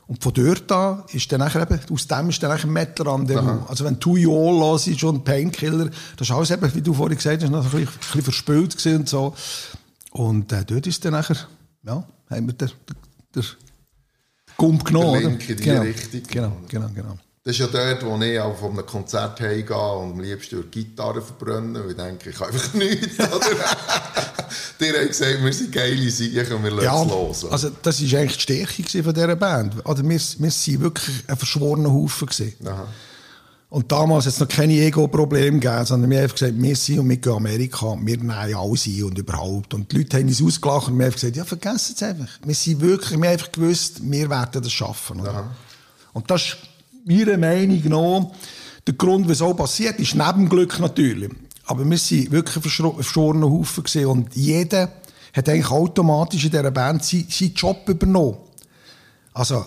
Und 0.06 0.22
von 0.22 0.34
dort 0.34 0.70
an 0.70 1.02
ist 1.12 1.31
dann 1.32 1.40
nachher 1.40 1.62
eben, 1.62 1.81
aus 1.90 2.06
dem 2.06 2.28
ist 2.28 2.43
dann 2.43 2.50
nachher 2.50 2.66
Metal 2.66 3.08
Rendezvous. 3.08 3.69
Also 3.69 3.84
wenn 3.84 3.99
All 4.05 4.58
los 4.58 4.87
ist 4.87 5.02
und 5.05 5.25
Painkiller, 5.25 5.88
das 6.16 6.28
ist 6.28 6.34
alles 6.34 6.50
eben, 6.50 6.75
wie 6.75 6.82
du 6.82 6.93
vorhin 6.93 7.16
gesagt 7.16 7.43
hast, 7.43 7.50
noch 7.50 7.64
ein 7.64 7.70
bisschen, 7.70 7.88
ein 7.88 7.99
bisschen 8.00 8.22
verspült 8.22 8.76
gewesen 8.76 8.99
und 8.99 9.08
so. 9.08 9.34
Und 10.11 10.52
äh, 10.52 10.64
dort 10.64 10.87
ist 10.87 11.05
dann 11.05 11.12
nachher, 11.12 11.37
ja, 11.84 12.06
haben 12.31 12.46
wir 12.46 12.52
den, 12.52 12.70
den 13.34 13.44
Gump 14.56 14.85
genommen, 14.85 15.12
Der? 15.12 15.21
Link 15.31 15.49
in 15.49 15.56
die 15.56 15.62
genau, 15.62 15.83
Richtung. 15.83 16.23
Genau, 16.29 16.56
genau, 16.69 16.89
genau. 16.95 17.19
Das 17.47 17.53
ist 17.53 17.59
ja 17.61 17.67
dort, 17.67 18.05
wo 18.06 18.17
ich 18.25 18.41
auch 18.41 18.56
von 18.59 18.71
einem 18.71 18.87
Konzert 18.87 19.39
heimgehe 19.41 19.77
und 19.77 20.12
am 20.12 20.21
liebsten 20.21 20.56
durch 20.56 20.71
Gitarre 20.71 21.21
verbrenne, 21.21 21.81
weil 21.85 21.91
ich 21.91 21.97
denke, 21.97 22.31
ich 22.31 22.37
kann 22.37 22.49
einfach 22.49 22.73
nichts? 22.73 23.17
Die 24.81 24.88
haben 24.88 25.09
gesagt, 25.09 25.45
wir 25.45 25.52
sind 25.52 25.73
geile 25.73 26.11
Siechen, 26.11 26.62
wir 26.64 26.71
lassen 26.71 26.85
Ja, 26.85 27.02
es 27.02 27.09
los. 27.11 27.45
also 27.52 27.71
das 27.83 28.00
war 28.00 28.21
eigentlich 28.21 28.47
die 28.47 28.64
Stärke 28.64 29.02
von 29.02 29.12
dieser 29.14 29.37
Band. 29.37 29.75
Oder 29.87 30.02
wir, 30.02 30.19
wir 30.19 30.50
waren 30.50 30.81
wirklich 30.81 31.25
ein 31.26 31.37
verschworener 31.37 31.93
Haufen. 31.93 32.28
Gewesen. 32.28 32.55
Aha. 32.67 32.87
Und 33.75 33.90
damals 33.90 34.26
hat 34.26 34.35
es 34.35 34.38
noch 34.38 34.47
keine 34.47 34.75
Ego-Probleme 34.75 35.59
gegeben, 35.59 35.85
sondern 35.85 36.09
wir 36.09 36.23
haben 36.23 36.31
gesagt, 36.31 36.52
wir 36.54 36.76
sind 36.76 37.00
und 37.00 37.09
wir 37.09 37.16
gehen 37.16 37.33
Amerika, 37.33 37.97
wir 38.00 38.16
nehmen 38.19 38.31
alles 38.31 38.87
ein 38.87 39.02
und 39.02 39.19
überhaupt. 39.19 39.75
Und 39.75 39.90
die 39.90 39.99
Leute 39.99 40.16
haben 40.16 40.28
uns 40.28 40.40
ausgelacht 40.40 40.87
und 40.87 40.97
wir 40.97 41.07
haben 41.07 41.12
gesagt, 41.12 41.35
ja, 41.35 41.45
vergessen 41.45 41.95
es 41.97 42.02
einfach. 42.04 42.28
Wir 42.45 42.54
sind 42.54 42.81
wirklich, 42.81 43.19
wir 43.19 43.26
haben 43.26 43.33
einfach 43.33 43.50
gewusst, 43.50 44.00
wir 44.00 44.31
werden 44.31 44.62
das 44.62 44.71
schaffen. 44.71 45.23
Oder? 45.23 45.50
Und 46.12 46.31
das 46.31 46.43
ist 46.43 46.57
meiner 47.04 47.37
Meinung 47.37 47.83
nach 47.88 48.31
der 48.87 48.95
Grund, 48.95 49.28
wieso 49.28 49.52
passiert 49.54 49.99
ist, 49.99 50.14
neben 50.14 50.49
Glück 50.49 50.78
natürlich. 50.78 51.33
Aber 51.66 51.85
wir 51.85 51.99
sind 51.99 52.31
wirklich 52.31 52.54
ein 52.54 52.62
verschorener 52.62 53.50
Haufen 53.50 53.83
gewesen 53.83 54.07
und 54.07 54.37
jeder 54.37 54.93
hat 55.33 55.49
eigentlich 55.49 55.71
automatisch 55.73 56.45
in 56.45 56.52
dieser 56.52 56.71
Band 56.71 57.04
seinen, 57.04 57.26
seinen 57.28 57.54
Job 57.54 57.88
übernommen. 57.88 58.37
Also, 59.33 59.66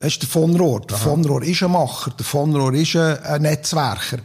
das 0.00 0.12
ist 0.12 0.22
der 0.22 0.28
von 0.28 0.54
Rohr. 0.56 0.80
Der 0.82 0.96
von 0.96 1.24
Rohr 1.24 1.42
ist 1.42 1.62
ein 1.62 1.72
Macher, 1.72 2.12
der 2.12 2.24
von 2.24 2.54
Rohr 2.54 2.72
ist 2.74 2.94
ein, 2.94 3.42
Netzwerker. 3.42 4.18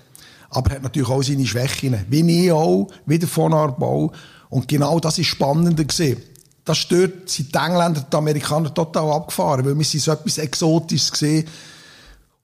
Aber 0.52 0.70
er 0.70 0.76
hat 0.76 0.84
natürlich 0.84 1.10
auch 1.10 1.24
seine 1.24 1.46
Schwächen. 1.48 2.06
Wie 2.10 2.46
ich 2.46 2.52
auch, 2.52 2.88
wie 3.08 3.18
der 3.18 3.28
von 3.28 3.54
Arbau. 3.54 4.12
Und 4.50 4.68
genau 4.68 5.00
das 5.00 5.18
ist 5.18 5.28
spannender 5.28 5.84
gesehen. 5.84 6.22
Das 6.64 6.78
stört 6.78 7.28
sind 7.28 7.54
die 7.54 7.58
Engländer, 7.58 8.06
die 8.10 8.16
Amerikaner 8.16 8.74
total 8.74 9.12
abgefahren, 9.14 9.66
weil 9.66 9.78
wir 9.78 9.84
sind 9.84 10.02
so 10.02 10.12
etwas 10.12 10.38
Exotisches 10.38 11.12
gesehen. 11.12 11.48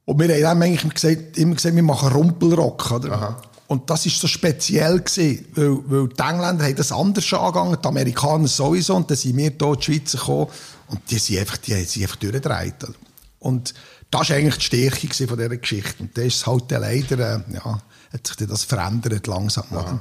Und 0.05 0.19
wir 0.19 0.47
haben 0.47 0.61
eigentlich 0.63 0.93
gesagt, 0.93 1.37
immer 1.37 1.53
gesagt, 1.53 1.75
wir 1.75 1.83
machen 1.83 2.11
Rumpelrock, 2.11 2.91
oder? 2.91 3.37
Und 3.67 3.87
das 3.87 4.07
ist 4.07 4.19
so 4.19 4.27
speziell 4.27 4.99
gewesen, 4.99 5.45
weil, 5.53 5.77
weil 5.85 6.07
die 6.07 6.23
Engländer 6.23 6.65
haben 6.65 6.75
das 6.75 6.91
anders 6.91 7.31
angegangen, 7.31 7.77
die 7.79 7.87
Amerikaner 7.87 8.47
sowieso, 8.47 8.95
und 8.95 9.07
dann 9.07 9.15
sind 9.15 9.37
wir 9.37 9.51
hier 9.51 9.61
in 9.61 9.75
die 9.75 9.83
Schweiz 9.83 10.11
gekommen, 10.13 10.47
und 10.87 10.99
die 11.11 11.19
sind 11.19 11.37
einfach, 11.37 11.57
die 11.57 11.75
sich 11.83 12.01
einfach 12.01 12.15
durchgedreht. 12.15 12.83
oder? 12.83 12.95
Und 13.39 13.73
das 14.11 14.29
war 14.29 14.35
eigentlich 14.37 14.57
die 14.57 14.89
Stärke 14.89 15.27
von 15.27 15.37
dieser 15.37 15.57
Geschichte. 15.57 15.95
Und 16.03 16.17
das 16.17 16.25
ist 16.25 16.47
halt 16.47 16.69
leider, 16.71 17.35
äh, 17.35 17.53
ja, 17.53 17.81
hat 18.13 18.27
sich 18.27 18.35
das 18.47 18.63
verändert 18.63 19.27
langsam, 19.27 19.65
oder? 19.71 19.99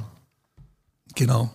Genau. 1.14 1.50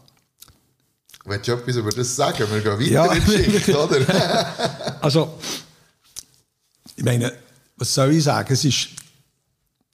Willst 1.26 1.48
du 1.48 1.54
etwas 1.54 1.76
über 1.78 1.90
das 1.92 2.16
sagen? 2.16 2.46
Wir 2.52 2.62
gehen 2.62 2.72
weiter 2.80 2.82
Ja. 2.92 3.12
in 3.14 3.26
die 3.26 3.32
Geschichte, 3.44 3.78
oder? 3.78 4.98
Also, 5.02 5.38
ich 6.96 7.04
meine, 7.04 7.34
was 7.78 7.94
soll 7.94 8.12
ich 8.14 8.24
sagen? 8.24 8.54
Es 8.54 8.64
ist, 8.66 8.90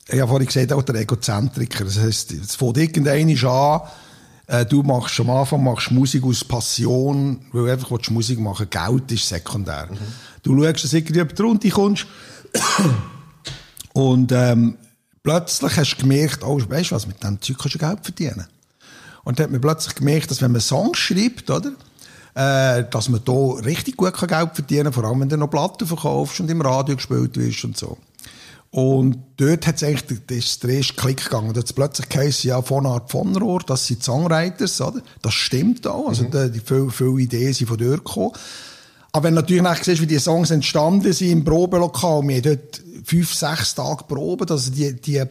ich 0.08 0.20
habe 0.20 0.28
vorhin 0.28 0.48
gesagt, 0.48 0.74
auch 0.74 0.84
der 0.84 0.96
Egozentriker. 0.96 1.86
Das 1.86 1.98
heisst, 2.00 2.32
es 2.32 2.56
fängt 2.56 2.78
irgendeiner 2.78 3.50
an, 3.50 3.82
äh, 4.48 4.66
du 4.66 4.82
machst 4.84 5.20
am 5.20 5.30
Anfang 5.30 5.64
machst 5.64 5.92
Musik 5.92 6.24
aus 6.24 6.44
Passion, 6.44 7.46
weil 7.52 7.66
du 7.66 7.72
einfach 7.72 7.92
willst 7.92 8.10
Musik 8.12 8.40
machen 8.40 8.70
Geld 8.70 9.12
ist 9.12 9.28
sekundär. 9.30 9.88
Mhm. 9.92 9.98
Du 10.44 10.62
schaust, 10.62 10.84
dass 10.84 10.94
irgendwie 10.94 11.20
jemand 11.20 11.40
runter 11.42 11.70
kommst 11.70 12.08
und 13.94 14.32
ähm, 14.32 14.78
plötzlich 15.24 15.78
hast 15.78 15.96
du 15.96 16.02
gemerkt, 16.02 16.44
oh, 16.44 16.60
weißt 16.60 16.92
du 16.92 16.96
was, 16.96 17.08
mit 17.08 17.22
diesem 17.22 17.42
Zeug 17.42 17.58
kannst 17.60 17.76
du 17.76 17.80
Geld 17.80 18.00
verdienen. 18.02 18.48
Und 19.24 19.40
dann 19.40 19.46
hat 19.46 19.52
man 19.52 19.62
plötzlich 19.62 19.96
gemerkt, 19.96 20.32
dass 20.32 20.42
wenn 20.42 20.52
man 20.52 20.62
Songs 20.62 20.98
schreibt, 20.98 21.50
oder, 21.50 21.72
äh, 22.36 22.86
dass 22.90 23.10
man 23.10 23.22
da 23.24 23.52
richtig 23.64 23.98
gut 23.98 24.18
Geld 24.18 24.50
verdienen 24.54 24.86
kann, 24.86 24.94
vor 24.94 25.04
allem 25.04 25.20
wenn 25.22 25.30
du 25.30 25.38
noch 25.38 25.50
Platten 25.50 25.86
verkaufst 25.86 26.40
und 26.40 26.50
im 26.50 26.62
Radio 26.62 26.96
gespielt 26.96 27.36
wirst 27.38 27.64
und 27.66 27.78
so. 27.78 27.98
Und 28.72 29.18
dort 29.38 29.66
hat 29.66 29.78
es 29.78 29.84
eigentlich 29.84 30.22
das, 30.28 30.60
der 30.60 30.70
erste 30.70 30.94
Klick 30.94 31.24
gegangen. 31.24 31.54
Da 31.54 31.60
hat 31.60 31.76
plötzlich 31.76 32.08
geheißen, 32.08 32.50
ja, 32.50 32.62
von 32.62 32.86
Art 32.86 33.10
von 33.10 33.36
Rohr, 33.36 33.62
das 33.66 33.88
sind 33.88 34.04
Songwriters, 34.04 34.80
oder? 34.80 35.02
Das 35.24 35.34
stimmt 35.34 35.88
auch. 35.88 36.10
Also, 36.10 36.26
mhm. 36.26 36.32
die, 36.32 36.52
die 36.52 36.60
viele, 36.60 36.92
viele 36.92 37.20
Ideen 37.20 37.54
sind 37.54 37.68
von 37.68 37.78
dort 37.78 38.06
gekommen. 38.06 38.32
Aber 39.12 39.26
wenn 39.26 39.36
du 39.36 39.42
natürlich 39.42 39.64
nachher 39.64 39.84
siehst, 39.84 40.02
wie 40.02 40.08
die 40.08 40.20
Songs 40.20 40.52
entstanden 40.52 41.14
sind 41.14 41.32
im 41.32 41.44
Probelokal, 41.44 42.22
wir 42.28 42.36
haben 42.36 42.44
dort 42.44 42.82
fünf, 43.04 43.34
sechs 43.34 43.74
Tage 43.74 44.04
proben, 44.04 44.48
also 44.50 44.72
die, 44.72 44.94
die, 44.94 45.24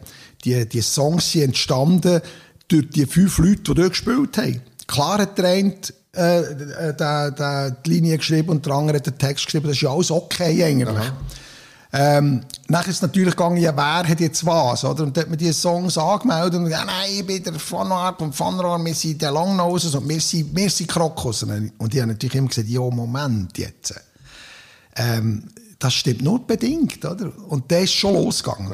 die, 0.43 0.67
die 0.67 0.81
Songs 0.81 1.31
sind 1.31 1.43
entstanden 1.43 2.21
durch 2.67 2.89
die 2.89 3.05
fünf 3.05 3.37
Leute, 3.37 3.61
die 3.61 3.73
dort 3.73 3.89
gespielt 3.91 4.37
haben. 4.37 4.61
Klar 4.87 5.19
hat 5.19 5.37
der 5.37 5.45
eine 5.45 5.73
äh, 6.15 6.39
äh, 6.39 6.93
der, 6.95 7.71
die 7.71 7.89
Linie 7.89 8.17
geschrieben 8.17 8.49
und 8.49 8.65
der 8.65 8.73
andere 8.73 8.97
hat 8.97 9.05
den 9.05 9.17
Text 9.17 9.45
geschrieben, 9.45 9.67
das 9.67 9.75
ist 9.75 9.81
ja 9.81 9.91
alles 9.91 10.11
okay 10.11 10.63
eigentlich. 10.63 10.89
Aha. 10.89 11.13
Ähm, 11.91 12.41
nachher 12.67 12.89
ist 12.89 12.97
es 12.97 13.01
natürlich 13.01 13.35
gegangen, 13.35 13.57
ja, 13.57 13.75
wer 13.75 14.07
hat 14.07 14.19
jetzt 14.19 14.45
was, 14.45 14.85
oder? 14.85 15.03
Und 15.03 15.17
dann 15.17 15.23
hat 15.23 15.29
man 15.29 15.39
die 15.39 15.51
Songs 15.51 15.97
angemeldet 15.97 16.55
und 16.55 16.65
gesagt, 16.65 16.85
nein, 16.85 17.09
ich 17.11 17.25
bin 17.25 17.43
der 17.43 17.53
Fanart 17.55 18.21
und 18.21 18.35
Fanrar, 18.35 18.83
wir 18.83 18.93
sind 18.93 19.21
der 19.21 19.31
Langnoses 19.31 19.95
und 19.95 20.07
wir 20.07 20.21
sind, 20.21 20.55
wir 20.55 20.69
sind 20.69 20.87
Krokus. 20.87 21.41
Und 21.43 21.93
die 21.93 22.01
haben 22.01 22.09
natürlich 22.09 22.35
immer 22.35 22.47
gesagt, 22.47 22.67
ja, 22.67 22.81
Moment 22.81 23.57
jetzt. 23.57 23.95
Ähm, 24.95 25.45
das 25.79 25.93
stimmt 25.93 26.21
nur 26.21 26.45
bedingt, 26.45 27.03
oder? 27.05 27.31
Und 27.47 27.71
der 27.71 27.81
ist 27.81 27.93
schon 27.93 28.13
losgegangen. 28.13 28.69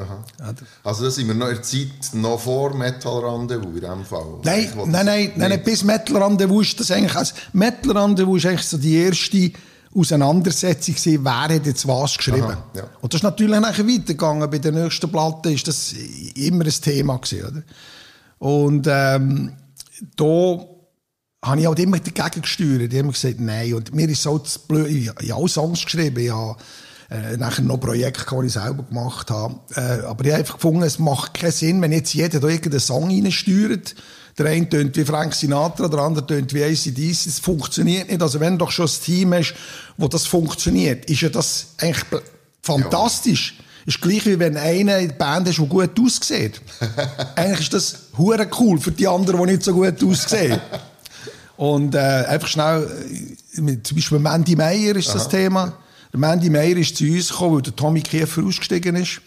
Also 0.82 1.04
da 1.04 1.10
sind 1.10 1.28
wir 1.28 1.34
noch 1.34 1.46
in 1.46 1.54
der 1.54 1.62
Zeit 1.62 2.14
noch 2.14 2.40
vor 2.40 2.74
Metal 2.74 3.24
Rendezvous 3.24 3.66
in 3.66 3.80
diesem 3.80 4.04
Fall? 4.04 4.26
Nein, 4.42 4.72
nein, 4.86 5.06
nein, 5.06 5.32
nein, 5.36 5.62
bis 5.62 5.84
Metal 5.84 6.20
Rendezvous 6.20 6.66
ist 6.66 6.80
das 6.80 6.90
eigentlich, 6.90 7.14
also 7.14 7.32
Metal 7.52 7.96
Rendezvous 7.96 8.38
ist 8.38 8.46
eigentlich 8.46 8.66
so 8.66 8.76
die 8.76 8.96
erste 8.96 9.52
Auseinandersetzung 9.96 10.94
gewesen, 10.94 11.24
wer 11.24 11.48
hat 11.48 11.66
jetzt 11.66 11.86
was 11.88 12.16
geschrieben. 12.16 12.42
Aha, 12.42 12.70
ja. 12.74 12.82
Und 13.00 13.12
das 13.12 13.20
ist 13.20 13.24
natürlich 13.24 13.60
nachher 13.60 13.86
weitergegangen. 13.86 14.50
Bei 14.50 14.58
der 14.58 14.72
nächsten 14.72 15.10
Platte 15.10 15.52
ist 15.52 15.66
das 15.66 15.94
immer 16.34 16.64
ein 16.64 16.70
Thema 16.70 17.16
gewesen, 17.16 17.46
oder? 17.46 17.62
Und 18.38 18.86
ähm, 18.90 19.52
da 20.16 20.66
habe 21.44 21.60
ich 21.60 21.66
halt 21.66 21.78
immer 21.78 21.98
dagegen 21.98 22.42
gesteuert. 22.42 22.92
Die 22.92 22.98
haben 22.98 23.10
gesagt, 23.10 23.40
nein. 23.40 23.74
Und 23.74 23.94
mir 23.94 24.08
ist 24.08 24.22
so 24.22 24.38
das 24.38 24.58
blöd. 24.58 24.88
Ich 24.90 25.08
habe 25.08 25.34
auch 25.34 25.48
Songs 25.48 25.84
geschrieben. 25.84 26.20
Ich 26.20 26.30
habe 26.30 26.56
äh, 27.10 27.36
nachher 27.36 27.62
noch 27.62 27.78
Projekte, 27.78 28.36
die 28.40 28.46
ich 28.46 28.52
selber 28.52 28.82
gemacht 28.82 29.30
habe. 29.30 29.60
Äh, 29.74 30.04
aber 30.04 30.24
ich 30.24 30.32
habe 30.32 30.40
einfach 30.40 30.56
gefunden, 30.56 30.82
es 30.82 30.98
macht 30.98 31.34
keinen 31.34 31.52
Sinn, 31.52 31.80
wenn 31.80 31.92
jetzt 31.92 32.14
jeder 32.14 32.40
da 32.40 32.48
irgendeinen 32.48 32.80
Song 32.80 33.08
reinsteuert 33.08 33.94
der 34.38 34.46
eine 34.46 34.68
tönt 34.68 34.96
wie 34.96 35.04
Frank 35.04 35.34
Sinatra, 35.34 35.88
der 35.88 35.98
andere 36.00 36.26
tönt 36.26 36.52
wie 36.52 36.62
ACDC. 36.62 37.26
Es 37.26 37.38
funktioniert 37.38 38.08
nicht. 38.08 38.20
Also 38.20 38.38
wenn 38.38 38.58
du 38.58 38.64
doch 38.64 38.70
schon 38.70 38.86
ein 38.86 38.92
Team 39.02 39.32
hast, 39.32 39.54
wo 39.96 40.08
das 40.08 40.26
funktioniert, 40.26 41.08
ist 41.08 41.22
ja 41.22 41.28
das 41.30 41.68
eigentlich 41.78 42.04
fantastisch. 42.62 43.54
Ja. 43.56 43.64
Ist 43.86 44.00
gleich 44.00 44.26
wie 44.26 44.38
wenn 44.38 44.56
einer 44.56 44.98
in 44.98 45.08
der 45.08 45.14
Band 45.14 45.48
ist, 45.48 45.58
der 45.58 45.66
gut 45.66 45.98
aussieht. 45.98 46.60
eigentlich 47.36 47.60
ist 47.60 47.72
das 47.72 47.96
hure 48.18 48.46
cool 48.58 48.78
für 48.80 48.90
die 48.90 49.06
anderen, 49.06 49.40
die 49.40 49.52
nicht 49.52 49.62
so 49.62 49.72
gut 49.72 50.02
aussehen. 50.02 50.60
Und 51.56 51.94
äh, 51.94 51.98
einfach 51.98 52.48
schnell, 52.48 52.90
äh, 53.54 53.82
zum 53.82 53.96
Beispiel 53.96 54.18
Mandy 54.18 54.56
Meyer 54.56 54.96
ist 54.96 55.08
Aha. 55.08 55.18
das 55.18 55.28
Thema. 55.28 55.72
Der 56.12 56.20
Mandy 56.20 56.50
Meyer 56.50 56.76
ist 56.76 56.96
zu 56.96 57.04
uns 57.04 57.28
gekommen, 57.30 57.54
weil 57.54 57.62
der 57.62 57.76
Tommy 57.76 58.02
Kiefer 58.02 58.42
ausgestiegen 58.42 58.96
ist. 58.96 59.22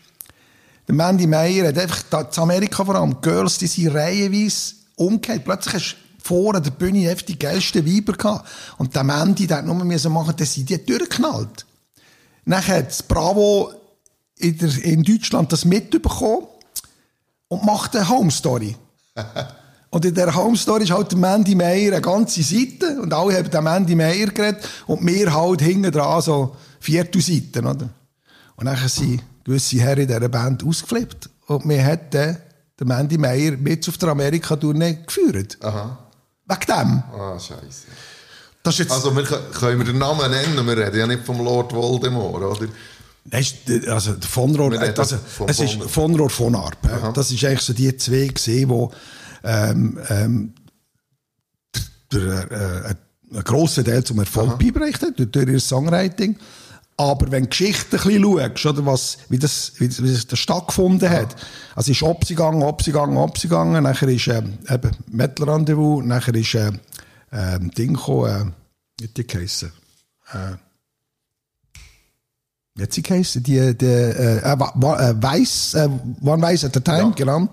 Der 0.87 0.93
Mandy 0.93 1.25
Meyer 1.25 1.67
hat 1.67 1.77
einfach, 1.77 2.03
in 2.11 2.41
Amerika 2.43 2.85
vor 2.85 2.95
allem, 2.95 3.19
Girls, 3.21 3.57
die 3.57 3.67
sind 3.67 3.87
reihenweise 3.89 4.78
umgekehrt. 4.99 5.45
Plötzlich 5.45 5.73
hast 5.73 5.93
du 5.93 6.09
vorne 6.23 6.61
der 6.61 6.71
Bühne 6.71 7.09
einfach 7.09 7.25
die 7.25 7.39
geilsten 7.39 7.85
Weiber 7.85 8.13
gehabt. 8.13 8.47
Und 8.77 8.95
der 8.95 9.03
Mandy, 9.03 9.47
der 9.47 9.57
hat 9.57 9.65
nur 9.65 9.75
müssen 9.83 10.11
machen, 10.11 10.35
dass 10.37 10.53
sie 10.53 10.63
die 10.63 10.83
durchgeknallt. 10.83 11.65
Nachher 12.45 12.77
hat 12.77 13.07
Bravo 13.07 13.71
in, 14.37 14.57
der, 14.57 14.83
in 14.83 15.03
Deutschland 15.03 15.51
das 15.51 15.65
mitbekommen 15.65 16.47
und 17.47 17.65
macht 17.65 17.95
eine 17.95 18.07
Home 18.09 18.31
Story. 18.31 18.75
und 19.89 20.05
in 20.05 20.13
der 20.13 20.35
Home 20.35 20.57
Story 20.57 20.83
ist 20.83 20.91
halt 20.91 21.11
der 21.11 21.19
Mandy 21.19 21.55
Meyer 21.55 21.93
eine 21.93 22.01
ganze 22.01 22.43
Seite 22.43 23.01
und 23.01 23.13
alle 23.13 23.37
haben 23.37 23.49
den 23.49 23.63
Mandy 23.63 23.95
Meyer 23.95 24.27
geredet 24.27 24.67
und 24.87 25.05
wir 25.05 25.33
halt 25.33 25.61
hinten 25.61 25.91
dran 25.91 26.21
so 26.21 26.55
viertel 26.79 27.21
Seiten, 27.21 27.65
oder? 27.65 27.89
Und 28.55 28.65
dann 28.65 28.87
sind 28.87 29.23
gewisse 29.43 29.79
Herren 29.79 30.01
in 30.01 30.07
dieser 30.07 30.29
Band 30.29 30.63
ausgeflippt 30.63 31.29
und 31.47 31.67
wir 31.67 31.83
hatten 31.83 32.37
der 32.79 32.87
Mandy 32.87 33.17
Meyer 33.17 33.51
mit 33.57 33.87
auf 33.89 33.97
der 33.97 34.09
Amerika-Tournee 34.09 34.99
geführt. 35.05 35.57
Aha. 35.61 35.97
Wegen 36.47 36.65
dem. 36.65 37.03
Ah, 37.13 37.37
scheiße. 37.39 37.87
Das 38.63 38.73
ist 38.73 38.79
jetzt 38.79 38.91
also 38.91 39.15
wir 39.15 39.23
können 39.23 39.79
wir 39.79 39.85
den 39.85 39.97
Namen 39.97 40.29
nennen, 40.29 40.65
wir 40.65 40.77
reden 40.77 40.99
ja 40.99 41.07
nicht 41.07 41.25
vom 41.25 41.43
Lord 41.43 41.73
Voldemort, 41.73 42.43
oder? 42.43 42.67
also 43.93 44.15
von 44.27 44.55
Rohr, 44.55 44.79
also, 44.79 45.17
es 45.47 45.59
ist 45.59 45.83
von 45.83 46.15
Rohr 46.15 46.29
von 46.29 46.55
Arp. 46.55 46.77
Das 47.13 47.31
ist 47.31 47.43
eigentlich 47.45 47.61
so 47.61 47.73
die 47.73 47.95
zwei 47.95 48.27
gesehen, 48.27 48.69
wo 48.69 48.91
ähm, 49.43 49.99
ähm, 50.09 50.53
der, 52.11 52.51
äh, 52.51 52.95
ein 53.31 53.43
grosser 53.43 53.83
Teil 53.83 54.03
zum 54.03 54.19
Erfolg 54.19 54.51
hat 54.51 55.13
durch 55.17 55.47
ihr 55.47 55.59
Songwriting. 55.59 56.35
Aber 56.99 57.31
wenn 57.31 57.43
du 57.43 57.49
Geschichte 57.49 57.95
ein 57.95 58.03
bisschen 58.03 58.23
schaust, 58.23 58.65
oder 58.65 58.85
was, 58.85 59.17
wie, 59.29 59.39
das, 59.39 59.71
wie, 59.77 59.87
das, 59.87 60.03
wie 60.03 60.11
das 60.11 60.37
stattgefunden 60.37 61.09
hat, 61.09 61.33
also 61.73 61.91
ist 61.93 62.03
Opsi 62.03 62.35
gegangen, 62.35 62.61
Opsi 62.61 62.91
gegangen, 62.91 63.15
Opsi 63.15 63.47
gegangen, 63.47 63.81
nachher 63.81 64.09
ist 64.09 64.27
äh, 64.27 64.41
eben 64.69 64.91
Metal 65.07 65.49
Rendezvous, 65.49 66.03
nachher 66.03 66.35
ist 66.35 66.55
äh, 66.55 66.73
äh, 67.31 67.57
Ding 67.77 67.93
gekommen, 67.93 68.53
äh, 68.99 69.01
wie 69.01 69.07
die 69.07 69.25
geheissen? 69.25 69.71
Äh, 70.33 70.57
wie 72.75 72.83
hat 72.83 72.91
sie 72.91 73.01
geheissen? 73.01 73.43
Die, 73.43 73.77
die, 73.77 73.85
äh, 73.85 74.39
äh, 74.39 74.59
Weiss, 75.21 75.75
äh, 75.75 75.87
One 76.21 76.41
Weiss 76.41 76.65
at 76.65 76.75
a 76.75 76.81
Time, 76.81 76.97
ja. 76.97 77.09
genau. 77.15 77.47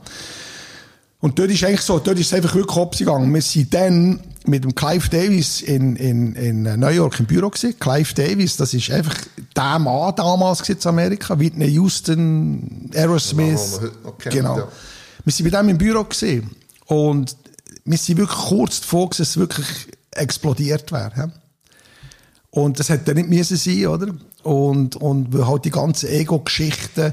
Und 1.21 1.38
dort 1.38 1.53
ist 1.53 1.62
eigentlich 1.62 1.83
so, 1.83 2.00
dort 2.00 2.19
ist 2.19 2.26
es 2.26 2.35
einfach 2.35 2.53
wirklich 2.53 2.76
Opsi 2.76 3.05
gegangen. 3.05 3.33
Wir 3.33 3.43
sind 3.43 3.73
dann 3.73 4.19
mit 4.49 4.65
dem 4.65 4.75
Clive 4.75 5.09
Davis 5.09 5.62
in, 5.62 5.97
in, 5.97 6.35
in 6.35 6.62
New 6.62 6.88
York 6.88 7.21
im 7.21 7.26
Büro 7.26 7.50
gewesen. 7.50 7.79
Clive 7.79 8.15
Davis, 8.15 8.57
das 8.57 8.75
ist 8.75 8.91
einfach 8.91 9.17
der 9.55 9.79
Mann 9.79 10.15
damals 10.17 10.69
in 10.69 10.79
Amerika. 10.85 11.38
Whitney 11.38 11.71
Houston, 11.73 12.91
Aerosmith. 12.95 13.81
Genau. 14.03 14.15
genau. 14.31 14.59
Ja. 14.59 14.69
Wir 15.25 15.33
sind 15.33 15.50
bei 15.50 15.59
dem 15.59 15.69
im 15.69 15.79
Büro 15.79 16.05
gesehen 16.05 16.50
und 16.87 17.37
wir 17.85 17.99
sind 17.99 18.19
wirklich 18.19 18.38
kurz 18.38 18.81
davor, 18.81 19.09
dass 19.11 19.21
es 19.21 19.37
wirklich 19.37 19.67
explodiert 20.12 20.93
wäre. 20.93 21.33
Und 22.50 22.79
das 22.79 22.88
hätte 22.88 23.15
nicht 23.15 23.29
müssen 23.29 23.57
sein, 23.57 23.87
oder? 23.87 24.15
Und, 24.43 24.97
und 24.97 25.35
halt 25.47 25.65
die 25.65 25.71
ganzen 25.71 26.09
Ego-Geschichten 26.09 27.12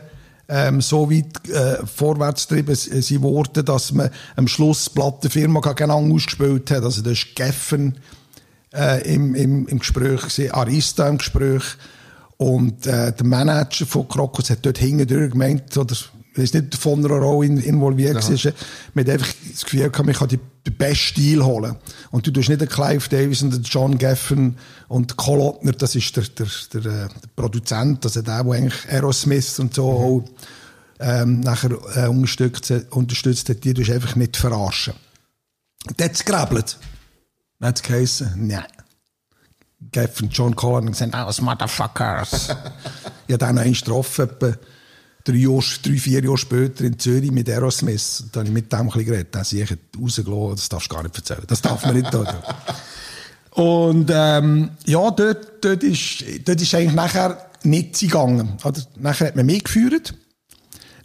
ähm, 0.54 0.82
so 0.82 1.10
weit 1.10 1.50
äh, 1.50 1.84
vorwärts 1.88 2.48
getrieben 2.48 2.76
sie 2.76 3.22
wurden, 3.24 3.66
dass 3.66 3.92
man 3.92 4.12
am 4.36 4.48
Schluss 4.48 4.86
die 4.86 4.92
Plattenfirma 4.92 5.60
genau 5.74 6.14
ausgespielt 6.14 6.70
hat. 6.70 6.84
Also 6.84 7.02
das 7.02 7.14
ist 7.14 7.36
Geffen 7.36 7.98
äh, 8.72 9.02
im, 9.12 9.34
im, 9.34 9.68
im 9.68 9.80
Gespräch, 9.80 10.22
gewesen, 10.22 10.52
Arista 10.52 11.10
im 11.10 11.18
Gespräch 11.18 11.64
und 12.38 12.86
äh, 12.86 13.12
der 13.12 13.26
Manager 13.26 13.88
von 13.88 14.08
Krokus 14.08 14.52
hat 14.52 14.64
dort 14.64 14.78
hinten 14.78 15.08
gemeint, 15.32 15.76
oder 15.76 15.94
ich 15.94 16.38
weiß 16.38 16.54
nicht, 16.54 16.76
von 16.76 17.04
einer 17.04 17.16
Rolle 17.16 17.48
involviert 17.48 18.16
war, 18.16 18.54
man 18.94 19.06
hat 19.06 19.12
einfach 19.12 19.34
das 19.52 19.64
Gefühl 19.64 19.90
gehabt, 19.90 20.06
man 20.06 20.16
kann 20.16 20.28
die, 20.28 20.40
den 20.66 20.76
besten 20.76 20.96
Stil 20.96 21.44
holen. 21.44 21.76
Und 22.12 22.26
du 22.26 22.32
tust 22.32 22.50
nicht 22.50 22.62
den 22.62 22.70
Clive 22.70 23.10
Davis 23.10 23.42
und 23.42 23.54
den 23.54 23.64
John 23.64 23.98
Geffen 23.98 24.58
und 24.88 25.18
Cole 25.18 25.44
Ottner, 25.44 25.74
das 25.74 25.96
ist 25.96 26.16
der, 26.16 26.24
der, 26.24 26.48
der, 26.74 26.82
der 26.82 27.10
Produzent, 27.36 28.06
also 28.06 28.22
der, 28.22 28.44
der 28.44 28.54
eigentlich 28.54 28.90
Aerosmith 28.90 29.60
und 29.60 29.74
so 29.74 29.92
mhm. 29.92 29.98
auch, 29.98 30.30
ähm, 31.00 31.40
nachher 31.42 31.72
äh, 31.96 32.08
unterstützt, 32.08 32.72
unterstützt 32.92 33.50
hat, 33.50 33.64
die 33.64 33.74
tust 33.74 33.92
einfach 33.92 34.16
nicht 34.16 34.38
verarschen. 34.38 34.94
Und 35.88 36.00
es 36.00 36.24
gerebelt. 36.24 36.78
Dann 37.60 37.70
hat 37.70 37.78
es 37.78 37.84
geheißen, 37.84 38.48
nein. 38.48 38.64
Geffen 39.92 40.30
John 40.30 40.56
Cole 40.56 40.82
und 40.82 40.92
gesagt, 40.92 41.14
oh, 41.14 41.44
Motherfuckers. 41.44 42.50
ich 43.28 43.34
habe 43.34 43.38
dann 43.38 43.56
noch 43.56 43.64
getroffen, 43.64 44.30
drei, 45.24 45.36
Jahr, 45.36 45.64
drei, 45.84 45.98
vier 45.98 46.24
Jahre 46.24 46.38
später 46.38 46.84
in 46.84 47.00
Zürich 47.00 47.32
mit 47.32 47.50
Aerosmith. 47.50 48.26
Da 48.32 48.40
habe 48.40 48.50
ich 48.50 48.54
mit 48.54 48.72
dem 48.72 48.80
ein 48.80 48.86
bisschen 48.88 49.06
geredet. 49.06 49.36
Dann 49.36 49.46
ich 49.50 49.78
rausgelassen, 50.00 50.56
das 50.56 50.70
darfst 50.70 50.92
du 50.92 50.96
gar 50.96 51.04
nicht 51.04 51.16
erzählen. 51.16 51.44
Das 51.48 51.62
darf 51.62 51.86
man 51.86 51.96
nicht 51.96 52.12
tun. 52.12 52.28
Und 53.52 54.12
ähm, 54.14 54.72
ja, 54.86 55.12
dort, 55.12 55.64
dort, 55.64 55.84
ist, 55.84 56.24
dort 56.46 56.62
ist 56.62 56.74
eigentlich 56.74 56.96
nachher 56.96 57.38
nichts 57.64 58.00
gegangen. 58.00 58.58
Oder? 58.64 58.82
Nachher 58.98 59.28
hat 59.28 59.36
man 59.36 59.46
mich 59.46 59.64
geführt. 59.64 60.16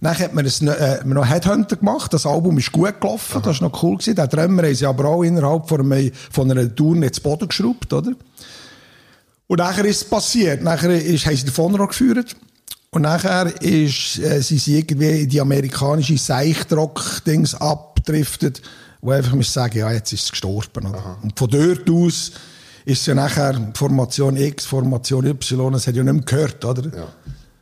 Dann 0.01 0.17
hat 0.17 0.33
man, 0.33 0.47
ein, 0.47 0.69
äh, 0.69 1.05
noch 1.05 1.29
Headhunter 1.29 1.77
gemacht. 1.77 2.15
Das 2.15 2.25
Album 2.25 2.57
ist 2.59 2.73
gut 2.73 3.01
gelaufen. 3.01 3.43
Das 3.43 3.61
war 3.61 3.69
noch 3.69 3.83
cool 3.83 3.97
gewesen. 3.97 4.15
Der 4.15 4.29
Drummer 4.29 4.63
haben 4.63 4.75
sie 4.75 4.87
aber 4.87 5.07
auch 5.07 5.23
innerhalb 5.23 5.69
von, 5.69 5.81
einem, 5.81 6.13
von 6.31 6.51
einer 6.51 6.73
Tour 6.75 6.95
nicht 6.95 7.17
zu 7.17 7.23
Boden 7.23 7.49
geschraubt, 7.49 7.93
oder? 7.93 8.13
Und 9.49 9.59
nachher 9.59 9.85
ist 9.85 10.03
es 10.03 10.05
passiert. 10.05 10.63
Nachher 10.63 10.91
ist, 10.91 11.27
haben 11.27 11.37
sie 11.37 11.45
den 11.45 11.53
Vonrock 11.53 11.91
geführt. 11.91 12.37
Und 12.99 13.03
nachher 13.03 13.47
ist, 13.63 14.19
äh, 14.19 14.43
sind 14.43 14.61
sie 14.61 14.77
irgendwie 14.77 15.23
in 15.23 15.29
die 15.29 15.41
amerikanische 15.41 16.19
Seichtrock-Dings 16.19 17.55
abgedriftet, 17.55 18.61
wo 19.01 19.13
einfach 19.13 19.37
muss 19.37 19.53
sagen, 19.53 19.79
ja, 19.79 19.93
jetzt 19.93 20.13
ist 20.13 20.25
es 20.25 20.31
gestorben. 20.33 20.93
Und 21.23 21.39
von 21.39 21.49
dort 21.49 21.89
aus 21.89 22.33
ist 22.85 23.07
ja 23.07 23.15
nachher 23.15 23.71
Formation 23.75 24.37
X, 24.37 24.65
Formation 24.65 25.27
Y, 25.27 25.73
das 25.73 25.87
hat 25.87 25.95
ja 25.95 26.03
nicht 26.03 26.13
mehr 26.13 26.25
gehört, 26.25 26.65
oder? 26.65 26.91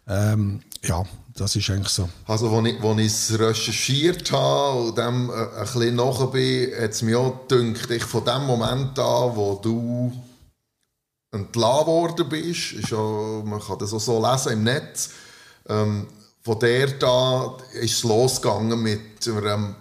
Ja. 0.07 0.33
Ähm, 0.33 0.61
ja, 0.83 1.05
das 1.35 1.55
ist 1.55 1.69
eigentlich 1.69 1.91
so. 1.91 2.09
Also, 2.27 2.49
als 2.49 2.69
ich, 2.69 2.83
als 2.83 2.99
ich 2.99 3.07
es 3.07 3.39
recherchiert 3.39 4.33
habe 4.33 4.85
und 4.85 4.97
dem 4.97 5.29
äh, 5.29 5.33
ein 5.35 5.65
bisschen 5.65 5.97
nachher 5.97 6.29
bin, 6.29 6.71
hat 6.81 6.91
es 6.93 7.03
mir 7.03 7.19
auch 7.19 7.47
gedacht, 7.47 7.91
ich 7.91 8.05
von 8.05 8.25
dem 8.25 8.47
Moment 8.47 8.99
an, 8.99 9.37
wo 9.37 9.61
du 9.63 10.13
entlassen 11.31 11.87
worden 11.87 12.27
bist, 12.27 12.73
ist 12.73 12.89
ja, 12.89 12.97
man 13.45 13.61
kann 13.61 13.79
das 13.79 13.93
auch 13.93 14.01
so 14.01 14.27
lesen 14.27 14.53
im 14.53 14.63
Netz, 14.63 15.11
ähm, 15.69 16.07
von 16.43 16.59
der 16.61 16.89
da 16.93 17.57
ist 17.73 17.95
es 17.95 18.03
losgegangen 18.05 18.81
mit 18.81 19.27
einer 19.27 19.75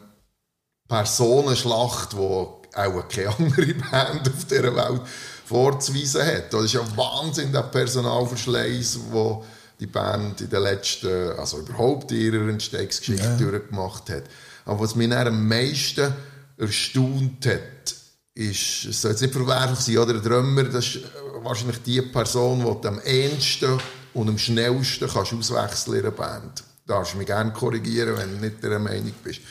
Personenschlacht, 0.87 2.13
die 2.13 2.17
auch 2.17 3.07
keine 3.07 3.37
andere 3.37 3.73
Band 3.91 4.27
auf 4.27 4.45
dieser 4.49 4.75
Welt 4.75 5.01
vorzuweisen 5.45 6.25
hat. 6.25 6.53
Das 6.53 6.63
ist 6.63 6.73
ja 6.73 6.97
Wahnsinn, 6.97 7.51
der 7.51 7.63
Personalverschleiß, 7.63 8.99
wo 9.11 9.43
die 9.79 9.87
Band 9.87 10.41
in 10.41 10.49
den 10.49 10.63
letzten, 10.63 11.31
also 11.37 11.59
überhaupt 11.59 12.11
in 12.11 12.21
ihrer 12.21 12.49
Entstehungsgeschichte 12.49 13.23
ja. 13.23 13.37
durchgemacht 13.37 14.09
hat. 14.09 14.23
Aber 14.65 14.79
was 14.79 14.95
mich 14.95 15.11
am 15.13 15.47
meisten 15.47 16.13
erstaunt 16.57 17.45
hat, 17.45 17.95
ist, 18.33 18.85
es 18.85 19.01
soll 19.01 19.11
jetzt 19.11 19.21
nicht 19.21 19.33
verwerflich 19.33 19.79
sein, 19.79 19.97
oder? 19.97 20.19
Der 20.19 20.21
Drummer, 20.21 20.63
das 20.63 20.87
ist 20.87 20.99
wahrscheinlich 21.41 21.81
die 21.83 22.01
Person, 22.01 22.79
die 22.81 22.87
am 22.87 22.99
ehesten 23.01 23.79
und 24.15 24.29
am 24.29 24.37
schnellsten 24.37 25.07
kannst 25.07 25.33
auswechseln 25.33 25.97
in 25.97 26.05
einer 26.05 26.11
Band. 26.11 26.63
Da 26.87 26.95
darfst 26.95 27.13
du 27.13 27.17
mich 27.17 27.27
gerne 27.27 27.51
korrigieren, 27.51 28.17
wenn 28.17 28.31
du 28.31 28.37
nicht 28.37 28.63
der 28.63 28.79
Meinung 28.79 29.13
bist. 29.23 29.41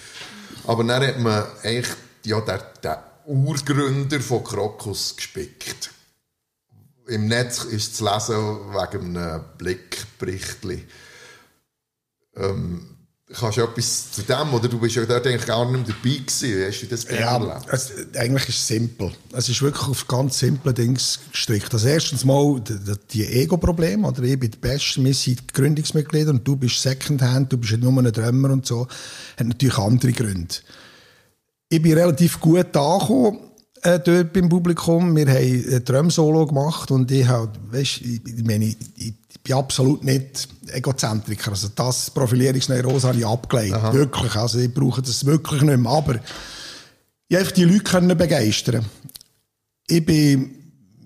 Aber 0.66 0.82
dann 0.82 1.06
hat 1.06 1.18
man 1.18 1.44
eigentlich 1.62 1.94
ja, 2.24 2.40
den, 2.40 2.60
den 2.82 2.96
Urgründer 3.26 4.20
von 4.20 4.42
Krokus 4.42 5.14
gespickt. 5.16 5.90
Im 7.06 7.28
Netz 7.28 7.64
ist 7.64 7.96
zu 7.96 8.04
lesen 8.04 8.36
wegen 8.72 9.16
einem 9.16 9.44
Blickbericht. 9.58 10.64
Ähm, 12.36 12.93
Kannst 13.32 13.56
du 13.56 13.62
etwas 13.62 14.12
zu 14.12 14.22
dem, 14.22 14.52
oder 14.52 14.68
du 14.68 14.78
bist 14.78 14.96
ja 14.96 15.06
dort 15.06 15.26
eigentlich 15.26 15.46
gar 15.46 15.64
nicht 15.64 15.86
mehr 15.86 15.96
dabei 15.96 16.16
gewesen. 16.18 16.66
Hast 16.66 16.82
du 16.82 16.86
das 16.86 17.04
ja, 17.08 17.62
es, 17.70 17.92
eigentlich 18.16 18.50
ist 18.50 18.56
es 18.56 18.66
simpel. 18.66 19.12
Es 19.32 19.48
ist 19.48 19.62
wirklich 19.62 19.88
auf 19.88 20.06
ganz 20.06 20.38
simple 20.38 20.74
Dinge 20.74 20.92
gestrickt. 20.92 21.72
Also 21.72 21.88
erstens 21.88 22.26
mal 22.26 22.60
die 23.10 23.26
Ego-Probleme, 23.26 24.06
oder 24.06 24.22
ich 24.24 24.38
bin 24.38 24.50
der 24.50 24.58
Beste, 24.58 25.02
wir 25.02 25.14
sind 25.14 25.54
Gründungsmitglieder 25.54 26.32
und 26.32 26.46
du 26.46 26.54
bist 26.54 26.82
Secondhand, 26.82 27.50
du 27.50 27.56
bist 27.56 27.72
ja 27.72 27.78
nur 27.78 27.98
ein 27.98 28.12
Drummer 28.12 28.50
und 28.50 28.66
so, 28.66 28.86
hat 29.38 29.46
natürlich 29.46 29.78
andere 29.78 30.12
Gründe. 30.12 30.54
Ich 31.70 31.80
bin 31.80 31.94
relativ 31.94 32.38
gut 32.38 32.76
angekommen, 32.76 33.38
äh, 33.84 34.00
dort 34.00 34.34
beim 34.34 34.50
Publikum. 34.50 35.16
Wir 35.16 35.26
haben 35.28 35.74
ein 35.74 35.84
Drum-Solo 35.84 36.46
gemacht 36.46 36.90
und 36.90 37.10
ich 37.10 37.26
habe, 37.26 37.52
weißt, 37.70 38.02
ich, 38.02 38.44
meine, 38.44 38.66
ich 38.66 39.14
bin 39.44 39.54
absolut 39.54 40.02
nicht 40.02 40.48
Egozentriker. 40.68 41.50
Also 41.50 41.68
das 41.68 42.10
Profilierungsneurose 42.10 43.08
habe 43.08 43.18
ich 43.18 43.26
abgelehnt. 43.26 43.74
Aha. 43.74 43.92
Wirklich. 43.92 44.34
Also 44.34 44.58
ich 44.58 44.72
brauche 44.72 45.02
das 45.02 45.24
wirklich 45.24 45.62
nicht 45.62 45.76
mehr. 45.76 45.92
Aber 45.92 46.18
ich 47.28 47.36
einfach 47.36 47.52
die 47.52 47.64
Leute 47.64 47.84
können 47.84 48.16
begeistern. 48.16 48.84
Ich 49.86 50.04
bin, 50.04 50.50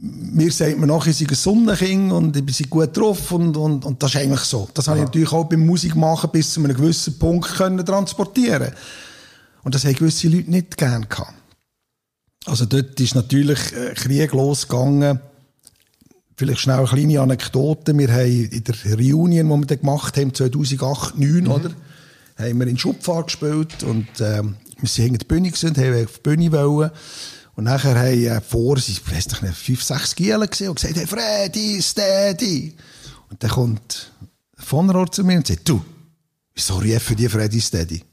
mir 0.00 0.52
sagt 0.52 0.78
man 0.78 0.88
nachher, 0.88 1.10
ich 1.10 1.18
sei 1.18 1.26
ein 1.28 1.34
Sonnenkind 1.34 2.12
und 2.12 2.36
ich 2.36 2.46
bin 2.46 2.70
gut 2.70 2.96
drauf 2.96 3.32
und, 3.32 3.56
und, 3.56 3.84
und 3.84 4.02
das 4.02 4.14
ist 4.14 4.20
eigentlich 4.20 4.40
so. 4.40 4.68
Das 4.72 4.86
Aha. 4.86 4.92
habe 4.92 5.00
ich 5.00 5.06
natürlich 5.06 5.32
auch 5.32 5.44
beim 5.44 5.66
Musikmachen 5.66 6.30
bis 6.30 6.52
zu 6.52 6.62
einem 6.62 6.76
gewissen 6.76 7.18
Punkt 7.18 7.56
können 7.56 7.84
transportieren 7.84 8.72
Und 9.64 9.74
das 9.74 9.84
haben 9.84 9.94
gewisse 9.94 10.28
Leute 10.28 10.50
nicht 10.50 10.76
gern 10.76 11.08
gehabt. 11.08 11.34
Also 12.46 12.66
dort 12.66 12.98
ist 13.00 13.16
natürlich 13.16 13.58
äh, 13.72 13.94
Krieg 13.94 14.32
losgegangen 14.32 15.20
Vielleicht 16.38 16.60
schnell 16.60 16.78
eine 16.78 16.86
kleine 16.86 17.20
Anekdote. 17.20 17.98
Wir 17.98 18.12
haben 18.12 18.44
in 18.44 18.62
der 18.62 18.96
Reunion, 18.96 19.48
die 19.48 19.56
wir 19.56 19.66
dann 19.66 19.80
gemacht 19.80 20.16
haben, 20.16 20.32
2008, 20.32 21.16
2009, 21.16 21.42
mhm. 21.42 21.50
oder? 21.50 21.70
Haben 22.38 22.60
wir 22.60 22.66
in 22.68 22.78
Schupfahrt 22.78 23.26
gespielt 23.26 23.82
und, 23.82 24.06
ähm, 24.20 24.54
wir 24.78 24.88
sind 24.88 25.06
hinter 25.06 25.18
die 25.18 25.24
Bühne 25.24 25.50
gewesen, 25.50 25.76
haben 25.76 26.04
auf 26.04 26.18
die 26.18 26.20
Bühne 26.22 26.52
wollen. 26.52 26.92
Und 27.56 27.64
nachher 27.64 27.98
haben 27.98 28.24
äh, 28.24 28.40
vor, 28.40 28.76
ich 28.76 29.02
weiß 29.04 29.42
nicht, 29.42 29.56
fünf, 29.56 29.82
sechs 29.82 30.14
Gielen 30.14 30.48
gesehen 30.48 30.68
und 30.68 30.76
gesagt, 30.76 30.94
hey, 30.94 31.08
Freddy, 31.08 31.82
Steady. 31.82 32.76
Und 33.30 33.42
dann 33.42 33.50
kommt 33.50 34.12
von 34.54 34.88
Rohr 34.90 35.10
zu 35.10 35.24
mir 35.24 35.38
und 35.38 35.46
sagt, 35.48 35.68
du, 35.68 35.84
wieso 36.54 36.76
riefen 36.76 37.16
die 37.16 37.28
Freddy 37.28 37.60
Steady? 37.60 37.98
Und 37.98 38.04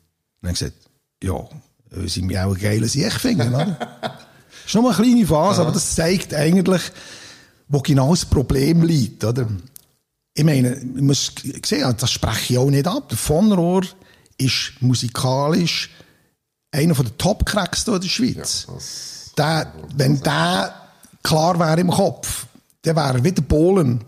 dann 0.42 0.54
ich 0.54 0.60
gesagt, 0.62 0.78
ja, 1.22 1.48
weil 1.92 2.10
sie 2.10 2.24
mich 2.24 2.40
auch 2.40 2.56
ein 2.56 2.60
geiles 2.60 2.94
Sieg 2.94 3.14
finden, 3.14 3.54
oder? 3.54 3.78
das 4.02 4.12
ist 4.66 4.74
nur 4.74 4.92
eine 4.92 4.96
kleine 4.96 5.28
Phase, 5.28 5.62
aber 5.62 5.72
das 5.72 5.94
zeigt 5.94 6.34
eigentlich, 6.34 6.82
wo 7.68 7.80
genau 7.80 8.12
das 8.12 8.26
Problem 8.26 8.84
liegt, 8.84 9.24
oder? 9.24 9.48
Ich 10.34 10.44
meine, 10.44 10.76
ich 10.76 11.02
muss 11.02 11.32
sehen, 11.64 11.96
das 11.98 12.12
spreche 12.12 12.54
ich 12.54 12.60
auch 12.60 12.70
nicht 12.70 12.88
ab. 12.88 13.10
Der 13.10 13.18
Von 13.18 13.52
Rohr 13.52 13.84
ist 14.38 14.74
musikalisch 14.82 15.90
einer 16.72 16.94
der 16.94 17.18
Top-Cracks 17.18 17.88
in 17.88 18.02
der 18.02 18.08
Schweiz. 18.08 18.68
Ja, 19.38 19.64
der, 19.64 19.74
wenn 19.96 20.22
der 20.22 20.74
klar 21.24 21.58
wäre 21.58 21.80
im 21.80 21.90
Kopf, 21.90 22.48
der 22.84 22.96
wäre 22.96 23.24
wie 23.24 23.32
der 23.32 23.42
Polen. 23.44 24.04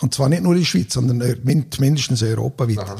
Und 0.00 0.14
zwar 0.14 0.28
nicht 0.28 0.42
nur 0.42 0.52
in 0.52 0.60
der 0.60 0.66
Schweiz, 0.66 0.94
sondern 0.94 1.18
mindestens 1.42 2.22
europaweit. 2.22 2.78
Aha. 2.78 2.96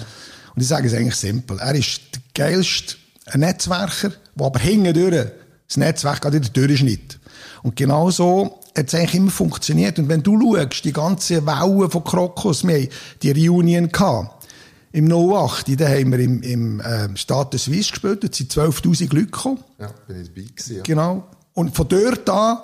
Und 0.55 0.63
ich 0.63 0.67
sage 0.67 0.89
es 0.89 0.95
eigentlich 0.95 1.15
simpel. 1.15 1.61
Er 1.61 1.75
ist 1.77 2.01
der 2.13 2.23
geilste 2.35 2.97
Netzwerker, 3.35 4.11
der 4.35 4.47
aber 4.47 4.59
hinten 4.59 4.95
durch 4.95 5.27
das 5.69 5.77
Netzwerk 5.77 6.21
gerade 6.21 6.43
wieder 6.43 6.49
durchschnitt. 6.49 7.21
Und 7.63 7.77
genau 7.77 8.11
so 8.11 8.61
hat 8.79 8.89
es 8.89 8.95
eigentlich 8.95 9.15
immer 9.15 9.31
funktioniert. 9.31 9.99
Und 9.99 10.09
wenn 10.09 10.23
du 10.23 10.41
schaust, 10.41 10.85
die 10.85 10.93
ganze 10.93 11.45
Welle 11.47 11.91
von 11.91 12.05
Krokus, 12.05 12.67
wir 12.67 12.77
haben 12.77 12.89
die 13.23 13.49
Reunion 13.49 13.91
gehabt. 13.91 14.47
Im 14.93 15.07
08, 15.13 15.81
da 15.81 15.89
haben 15.89 16.13
wir 16.13 16.19
im, 16.19 16.43
im 16.43 16.81
äh, 16.81 17.15
Stade 17.17 17.59
Suisse 17.59 17.91
gespielt, 17.91 18.25
da 18.25 18.29
sind 18.33 18.53
12'000 18.53 19.15
Leute 19.15 19.27
gekommen. 19.27 19.63
Ja, 19.79 19.91
bin 20.07 20.23
ich 20.23 20.29
dabei 20.29 20.43
gewesen, 20.43 20.77
ja. 20.77 20.83
Genau. 20.83 21.25
Und 21.53 21.77
von 21.77 21.89
dort 21.89 22.29
an, 22.31 22.59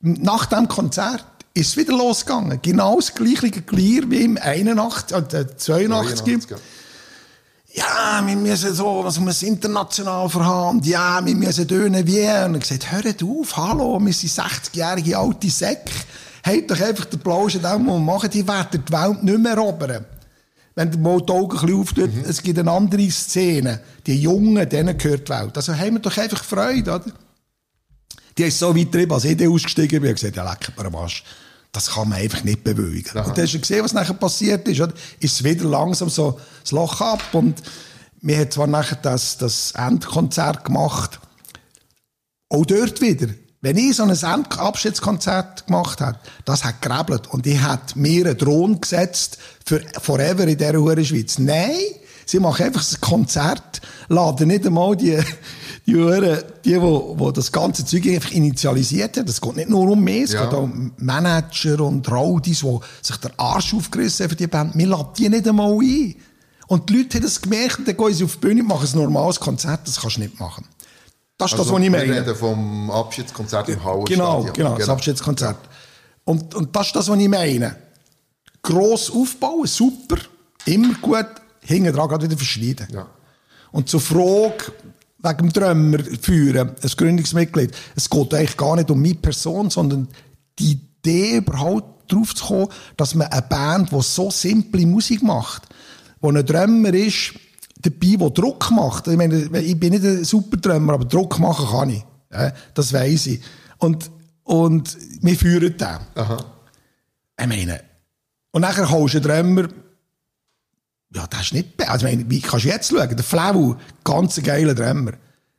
nach 0.00 0.46
dem 0.46 0.68
Konzert, 0.68 1.24
ist 1.54 1.68
es 1.68 1.76
wieder 1.76 1.96
losgegangen. 1.96 2.60
Genau 2.62 2.96
das 2.96 3.14
gleiche 3.14 3.50
Glier 3.50 4.10
wie 4.10 4.24
im 4.24 4.38
81, 4.38 5.16
äh, 5.16 5.46
82. 5.56 5.58
82 5.58 6.50
ja 6.50 6.56
ja, 7.74 8.22
wir 8.24 8.36
müssen 8.36 8.74
so, 8.74 9.02
was 9.02 9.18
muss 9.18 9.42
international 9.42 10.28
verhaben, 10.28 10.82
ja, 10.82 11.24
wir 11.24 11.34
müssen 11.34 11.66
tönen 11.66 12.06
wie, 12.06 12.20
und 12.20 12.54
er 12.54 12.58
gesagt, 12.58 12.92
hört 12.92 13.22
auf, 13.22 13.56
hallo, 13.56 13.98
wir 14.00 14.12
sind 14.12 14.30
60-jährige 14.30 15.16
alte 15.16 15.48
Säcke, 15.48 15.90
habt 16.44 16.70
doch 16.70 16.80
einfach 16.80 17.06
den 17.06 17.20
Plausch 17.20 17.56
an 17.56 17.62
dem, 17.62 17.86
wir 17.86 17.98
machen, 17.98 18.30
die 18.30 18.46
werden 18.46 18.84
die 18.86 18.92
Welt 18.92 19.22
nicht 19.22 19.38
mehr 19.38 19.52
erobern. 19.52 20.04
Wenn 20.74 20.90
der 20.90 21.00
mal 21.00 21.20
die 21.20 21.32
Augen 21.32 21.58
ein 21.58 21.60
bisschen 21.60 21.80
auftut, 21.80 22.14
mhm. 22.14 22.24
es 22.26 22.42
gibt 22.42 22.58
eine 22.58 22.70
andere 22.70 23.10
Szene, 23.10 23.80
die 24.06 24.20
Jungen, 24.20 24.68
denen 24.68 24.96
gehört 24.96 25.28
die 25.28 25.32
Welt. 25.32 25.56
Also 25.56 25.74
haben 25.74 25.94
wir 25.94 26.00
doch 26.00 26.16
einfach 26.16 26.44
Freude, 26.44 26.94
oder? 26.94 27.12
Die 28.38 28.44
ist 28.44 28.58
so 28.58 28.74
weit 28.74 28.94
drin, 28.94 29.12
als 29.12 29.24
ich 29.24 29.46
ausgestiegen 29.46 30.00
bin, 30.00 30.10
und 30.10 30.16
gesagt, 30.16 30.36
ja, 30.36 30.50
lecker, 30.50 30.72
aber 30.76 30.92
was 30.92 31.22
das 31.72 31.92
kann 31.92 32.10
man 32.10 32.18
einfach 32.18 32.44
nicht 32.44 32.62
bewegen. 32.62 33.18
Aha. 33.18 33.28
Und 33.28 33.36
du 33.36 33.42
hast 33.42 33.58
gesehen, 33.58 33.82
was 33.82 33.94
nachher 33.94 34.14
passiert 34.14 34.68
ist. 34.68 34.80
Oder? 34.80 34.92
Ist 35.20 35.32
es 35.32 35.44
wieder 35.44 35.64
langsam 35.64 36.10
so 36.10 36.38
das 36.62 36.70
Loch 36.70 37.00
ab 37.00 37.22
und 37.32 37.62
wir 38.20 38.38
haben 38.38 38.50
zwar 38.50 38.66
nachher 38.66 38.98
das, 39.02 39.38
das 39.38 39.72
Endkonzert 39.72 40.64
gemacht, 40.64 41.18
auch 42.50 42.66
dort 42.66 43.00
wieder. 43.00 43.28
Wenn 43.62 43.76
ich 43.76 43.96
so 43.96 44.02
ein 44.02 44.10
Abschiedskonzert 44.10 45.66
gemacht 45.66 46.00
habe, 46.00 46.18
das 46.44 46.64
hat 46.64 46.82
gerebelt 46.82 47.28
und 47.28 47.46
ich 47.46 47.62
hätte 47.62 47.98
mir 47.98 48.26
einen 48.26 48.36
Drohnen 48.36 48.80
gesetzt 48.80 49.38
für 49.64 49.80
forever 50.00 50.46
in 50.46 50.58
dieser 50.58 51.04
Schweiz. 51.04 51.38
Nein, 51.38 51.70
sie 52.26 52.40
machen 52.40 52.66
einfach 52.66 52.82
ein 52.82 53.00
Konzert, 53.00 53.80
laden 54.08 54.48
nicht 54.48 54.66
einmal 54.66 54.96
die 54.96 55.18
die, 55.86 55.96
Uhren, 55.96 56.42
die, 56.64 56.80
wo, 56.80 57.14
wo 57.18 57.30
das 57.30 57.50
ganze 57.50 57.84
Zeug 57.84 58.06
einfach 58.06 58.30
initialisiert 58.30 59.16
haben, 59.16 59.26
das 59.26 59.40
geht 59.40 59.56
nicht 59.56 59.68
nur 59.68 59.90
um 59.90 60.02
mich, 60.02 60.24
es 60.24 60.32
ja. 60.32 60.44
geht 60.44 60.54
auch 60.54 60.62
um 60.62 60.92
Manager 60.98 61.80
und 61.80 62.08
Raudis, 62.10 62.60
die 62.60 62.78
sich 63.02 63.16
der 63.16 63.32
Arsch 63.36 63.74
aufgerissen 63.74 64.24
haben 64.24 64.30
für 64.30 64.36
die 64.36 64.46
Band. 64.46 64.76
Wir 64.76 64.86
laden 64.86 65.08
die 65.18 65.28
nicht 65.28 65.48
einmal 65.48 65.72
ein. 65.72 66.14
Und 66.68 66.88
die 66.88 66.98
Leute 66.98 67.18
haben 67.18 67.24
das 67.24 67.40
gemerkt 67.40 67.80
und 67.80 67.88
dann 67.88 67.96
gehen 67.96 68.14
sie 68.14 68.24
auf 68.24 68.34
die 68.34 68.38
Bühne 68.38 68.62
und 68.62 68.68
machen 68.68 68.88
ein 68.90 68.98
normales 68.98 69.40
Konzert, 69.40 69.86
das 69.86 70.00
kannst 70.00 70.16
du 70.16 70.20
nicht 70.20 70.38
machen. 70.38 70.64
Das 71.36 71.52
ist 71.52 71.58
also, 71.58 71.64
das, 71.64 71.72
was 71.72 71.84
ich 71.84 71.90
meine. 71.90 72.06
Wir 72.06 72.20
reden 72.20 72.36
vom 72.36 72.90
Abschiedskonzert 72.90 73.68
im 73.68 73.82
Hauer 73.82 74.04
genau, 74.04 74.42
genau, 74.42 74.52
genau, 74.52 74.78
das 74.78 74.88
Abschiedskonzert. 74.88 75.58
Und, 76.24 76.54
und 76.54 76.74
das 76.74 76.86
ist 76.86 76.96
das, 76.96 77.08
was 77.08 77.18
ich 77.18 77.28
meine. 77.28 77.76
Gross 78.62 79.10
aufbauen, 79.10 79.66
super, 79.66 80.18
immer 80.66 80.94
gut, 81.02 81.26
hinten 81.60 81.92
dran 81.92 82.08
gerade 82.08 82.26
wieder 82.26 82.36
verschneiden. 82.36 82.86
Ja. 82.92 83.08
Und 83.72 83.88
zur 83.88 84.00
Frage 84.00 84.72
wegen 85.22 85.38
dem 85.38 85.52
Drömer 85.52 85.98
führen, 86.20 86.70
ein 86.70 86.90
Gründungsmitglied, 86.96 87.72
es 87.94 88.10
geht 88.10 88.34
eigentlich 88.34 88.56
gar 88.56 88.76
nicht 88.76 88.90
um 88.90 89.00
meine 89.00 89.14
Person, 89.14 89.70
sondern 89.70 90.08
die 90.58 90.72
Idee 90.72 91.36
überhaupt 91.36 92.12
drauf 92.12 92.34
zu 92.34 92.44
kommen, 92.44 92.68
dass 92.96 93.14
man 93.14 93.28
eine 93.28 93.42
Band, 93.42 93.92
die 93.92 94.02
so 94.02 94.30
simple 94.30 94.86
Musik 94.86 95.22
macht, 95.22 95.62
wo 96.20 96.30
ein 96.30 96.44
Drömer 96.44 96.92
ist, 96.92 97.34
dabei, 97.80 98.16
der 98.16 98.30
Druck 98.30 98.70
macht. 98.70 99.08
Ich 99.08 99.16
meine, 99.16 99.36
ich 99.60 99.78
bin 99.78 99.92
nicht 99.92 100.04
ein 100.04 100.24
super 100.24 100.56
Drömer, 100.56 100.94
aber 100.94 101.04
Druck 101.04 101.38
machen 101.38 101.66
kann 101.66 101.90
ich. 101.90 102.04
Ja, 102.32 102.52
das 102.74 102.92
weiss 102.92 103.26
ich. 103.26 103.40
Und, 103.78 104.10
und 104.44 104.96
wir 105.20 105.36
führen 105.36 105.76
den. 105.76 105.98
Aha. 106.14 106.44
Ich 107.40 107.46
meine, 107.46 107.80
und 108.52 108.62
nachher 108.62 108.90
holst 108.90 109.14
du 109.14 109.18
einen 109.18 109.26
Drömer, 109.56 109.68
ja, 111.14 111.26
das 111.26 111.42
ist 111.42 111.54
nicht, 111.54 111.88
also 111.88 112.06
meine, 112.06 112.28
wie 112.28 112.40
kannst 112.40 112.64
du 112.64 112.68
jetzt 112.68 112.90
schauen? 112.90 113.16
Der 113.16 113.24
Flau, 113.24 113.76
ganz 114.04 114.42
geiler 114.42 114.74
Drömer. 114.74 115.12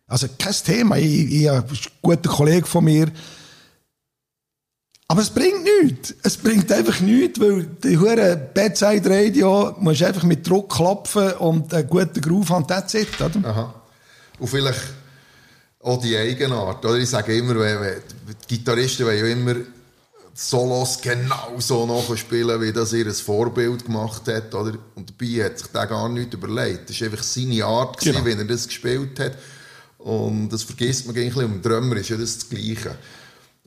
Also 0.07 0.27
kein 0.37 0.53
Thema, 0.53 0.97
ich, 0.97 1.05
ich, 1.05 1.33
ich 1.43 1.49
ein 1.49 1.63
guter 2.01 2.29
Kollege 2.29 2.65
von 2.65 2.83
mir. 2.83 3.11
Aber 5.07 5.21
es 5.21 5.29
bringt 5.29 5.63
nichts. 5.81 6.15
Es 6.23 6.37
bringt 6.37 6.71
einfach 6.71 6.99
nichts, 7.01 7.39
weil 7.39 7.65
die 7.83 7.97
hure 7.97 8.35
Bedside 8.35 9.09
Radio 9.09 9.75
musst 9.79 10.01
du 10.01 10.07
einfach 10.07 10.23
mit 10.23 10.47
Druck 10.47 10.73
klopfen 10.73 11.33
und 11.33 11.73
einen 11.73 11.87
guten 11.87 12.19
Groove 12.19 12.49
haben, 12.49 12.67
that's 12.67 12.93
it, 12.95 13.21
oder? 13.21 13.47
Aha. 13.47 13.73
Und 14.39 14.47
vielleicht 14.47 14.81
auch 15.81 16.01
die 16.01 16.17
Eigenart. 16.17 16.83
Oder? 16.83 16.97
Ich 16.97 17.09
sage 17.09 17.37
immer, 17.37 17.53
die 17.55 18.57
Gitarristen 18.57 19.05
wollen 19.05 19.19
ja 19.19 19.27
immer 19.27 19.55
Solos 20.33 20.99
genau 21.01 21.53
so 21.59 21.85
nachspielen, 21.85 22.59
wie 22.61 22.73
das 22.73 22.93
ihr 22.93 23.11
Vorbild 23.13 23.85
gemacht 23.85 24.27
hat. 24.27 24.53
Oder? 24.53 24.73
Und 24.95 25.09
dabei 25.11 25.45
hat 25.45 25.59
sich 25.59 25.67
der 25.67 25.87
gar 25.87 26.09
nicht 26.09 26.33
überlegt. 26.33 26.89
Das 26.89 26.99
war 27.01 27.07
einfach 27.07 27.23
seine 27.23 27.63
Art, 27.65 27.99
gewesen, 27.99 28.23
Genau. 28.23 28.25
wie 28.25 28.41
er 28.41 28.45
das 28.45 28.67
gespielt 28.67 29.19
hat. 29.19 29.37
Und 29.99 30.49
das 30.49 30.63
vergisst 30.63 31.05
man 31.05 31.15
eigentlich. 31.15 31.45
Und 31.45 31.55
im 31.55 31.61
Drummer 31.61 31.97
ist 31.97 32.09
ja 32.09 32.17
das, 32.17 32.39
das 32.39 32.49
Gleiche. 32.49 32.95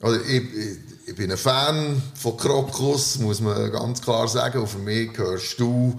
Also 0.01 0.19
ich, 0.21 0.43
ich, 0.53 0.77
ich 1.07 1.15
bin 1.15 1.31
ein 1.31 1.37
Fan 1.37 2.01
von 2.15 2.37
Krokus, 2.37 3.17
muss 3.19 3.39
man 3.41 3.71
ganz 3.71 4.01
klar 4.01 4.27
sagen. 4.27 4.59
Und 4.59 4.67
für 4.67 4.79
mich 4.79 5.13
gehörst 5.13 5.59
du 5.59 5.97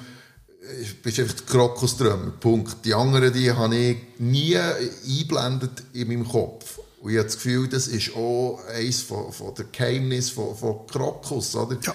bist 1.02 1.18
einfach 1.18 1.34
der 1.34 1.46
Krokusdrömer, 1.46 2.32
Punkt. 2.40 2.84
Die 2.84 2.94
anderen, 2.94 3.32
die 3.32 3.50
habe 3.50 3.74
ich 3.76 3.96
nie 4.18 4.56
eingeblendet 4.56 5.82
in 5.92 6.08
meinem 6.08 6.28
Kopf. 6.28 6.78
Und 7.00 7.10
ich 7.12 7.16
habe 7.16 7.26
das 7.26 7.36
Gefühl, 7.36 7.68
das 7.68 7.86
ist 7.86 8.14
auch 8.16 8.60
eines 8.74 9.02
von, 9.02 9.32
von 9.32 9.54
der 9.54 9.66
Geheimnis 9.70 10.30
von, 10.30 10.56
von 10.56 10.86
Krokus, 10.86 11.54
oder? 11.54 11.76
Ja. 11.82 11.94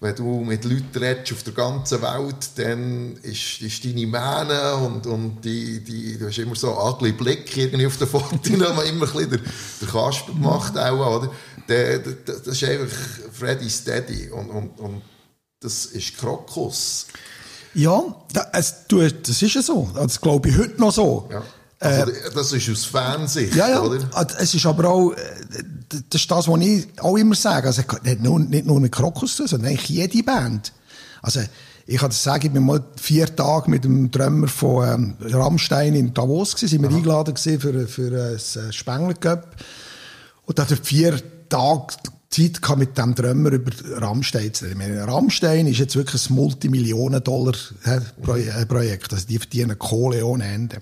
Wenn 0.00 0.14
du 0.16 0.40
mit 0.44 0.64
Leuten 0.64 0.96
redest 0.98 1.32
auf 1.32 1.42
der 1.44 1.54
ganzen 1.54 2.02
Welt, 2.02 2.50
dann 2.56 3.16
ist, 3.22 3.60
ist 3.62 3.84
deine 3.84 4.06
Mähne 4.06 4.74
und, 4.76 5.06
und 5.06 5.40
die, 5.42 5.82
die, 5.82 6.18
du 6.18 6.26
hast 6.26 6.38
immer 6.38 6.54
so 6.56 6.76
einen 6.76 6.92
ugly 6.94 7.12
Blick 7.12 7.56
irgendwie 7.56 7.86
auf 7.86 7.96
den 7.98 8.08
Fotos, 8.08 8.46
immer 8.50 8.78
ein 8.82 9.00
bisschen 9.00 9.30
der, 9.30 9.40
der 9.80 9.88
Kasper 9.88 10.32
gemacht, 10.32 10.76
auch, 10.76 11.16
oder? 11.22 11.32
Der, 11.68 11.98
der, 12.00 12.12
das 12.26 12.46
ist 12.46 12.64
einfach 12.64 12.96
Freddy 13.32 13.70
Steady 13.70 14.30
und, 14.30 14.50
und, 14.50 14.78
und 14.78 15.02
das 15.60 15.86
ist 15.86 16.18
Krokus. 16.18 17.06
Ja, 17.72 18.02
da- 18.32 18.50
es, 18.52 18.86
du, 18.86 19.00
das 19.08 19.40
ist 19.42 19.54
ja 19.54 19.62
so. 19.62 19.90
Das 19.94 20.20
glaube 20.20 20.50
ich 20.50 20.58
heute 20.58 20.78
noch 20.78 20.92
so. 20.92 21.28
Ja. 21.32 21.42
Also, 21.80 22.12
das 22.34 22.52
ist 22.52 22.70
aus 22.70 22.84
Fansicht, 22.84 23.54
Äh, 23.54 23.58
Ja, 23.58 23.68
ja. 23.70 23.80
oder? 23.82 23.98
Also, 24.12 24.36
Es 24.38 24.54
ist 24.54 24.66
aber 24.66 24.88
auch, 24.88 25.12
äh, 25.12 25.16
das 26.08 26.20
ist 26.22 26.30
das, 26.30 26.48
was 26.48 26.60
ich 26.60 26.86
auch 27.00 27.16
immer 27.16 27.34
sage. 27.34 27.66
Also, 27.68 27.82
nicht 28.02 28.22
nur, 28.22 28.38
nicht 28.40 28.66
nur 28.66 28.80
mit 28.80 28.92
Krokus 28.92 29.36
sondern 29.36 29.66
eigentlich 29.66 29.88
jede 29.88 30.22
Band. 30.22 30.72
Also, 31.22 31.40
ich 31.86 31.98
kann 31.98 32.08
das 32.08 32.22
sagen, 32.22 32.46
ich 32.46 32.52
bin 32.52 32.64
mal 32.64 32.82
vier 32.96 33.34
Tage 33.36 33.70
mit 33.70 33.84
dem 33.84 34.10
Drummer 34.10 34.48
von 34.48 34.88
ähm, 34.88 35.14
Rammstein 35.20 35.94
in 35.94 36.14
Davos 36.14 36.54
gewesen, 36.54 36.68
sind 36.70 36.80
wir 36.82 36.88
eingeladen 36.88 37.34
gewesen 37.34 37.60
für, 37.60 37.86
für 37.86 38.30
ein 38.32 38.38
Spengler 38.72 39.12
Cup. 39.14 39.54
Und 40.46 40.58
da 40.58 40.62
hat 40.62 40.70
er 40.70 40.78
vier 40.78 41.20
Tage 41.50 41.88
Zeit 42.30 42.62
gehabt, 42.62 42.78
mit 42.78 42.96
dem 42.96 43.14
Drummer 43.14 43.50
über 43.52 43.70
Rammstein 44.00 44.54
zu 44.54 44.64
reden. 44.64 44.78
Meine, 44.78 45.06
Rammstein 45.06 45.66
ist 45.66 45.78
jetzt 45.78 45.94
wirklich 45.96 46.30
ein 46.30 46.34
Multimillionen-Dollar-Projekt. 46.34 49.12
Also, 49.12 49.26
die 49.26 49.38
verdienen 49.38 49.78
Kohle 49.78 50.24
ohne 50.24 50.44
Ende. 50.46 50.78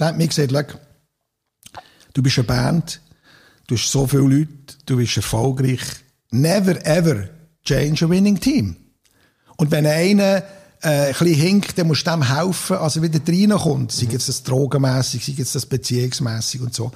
Da 0.00 0.06
hat 0.06 0.16
mir 0.16 0.26
gesagt, 0.26 0.50
schau, 0.50 1.82
du 2.14 2.22
bist 2.22 2.38
eine 2.38 2.46
Band, 2.46 3.02
du 3.66 3.74
hast 3.74 3.92
so 3.92 4.06
viele 4.06 4.22
Leute, 4.22 4.48
du 4.86 4.96
bist 4.96 5.14
erfolgreich. 5.18 5.82
Never 6.30 6.86
ever 6.86 7.28
change 7.66 8.06
a 8.06 8.08
winning 8.08 8.40
team. 8.40 8.76
Und 9.58 9.70
wenn 9.70 9.84
einer 9.84 10.42
äh, 10.82 11.08
ein 11.08 11.08
bisschen 11.10 11.34
hinkt, 11.34 11.76
dann 11.76 11.86
musst 11.86 12.06
du 12.06 12.12
dem 12.12 12.22
helfen, 12.34 12.76
als 12.76 12.96
er 12.96 13.02
wieder 13.02 13.20
reinkommt. 13.28 13.92
Sei 13.92 14.06
jetzt 14.06 14.26
das 14.30 14.42
drogenmässig, 14.42 15.22
sei 15.22 15.32
jetzt 15.36 15.54
das 15.54 15.66
beziehungsmässig 15.66 16.62
und 16.62 16.74
so. 16.74 16.90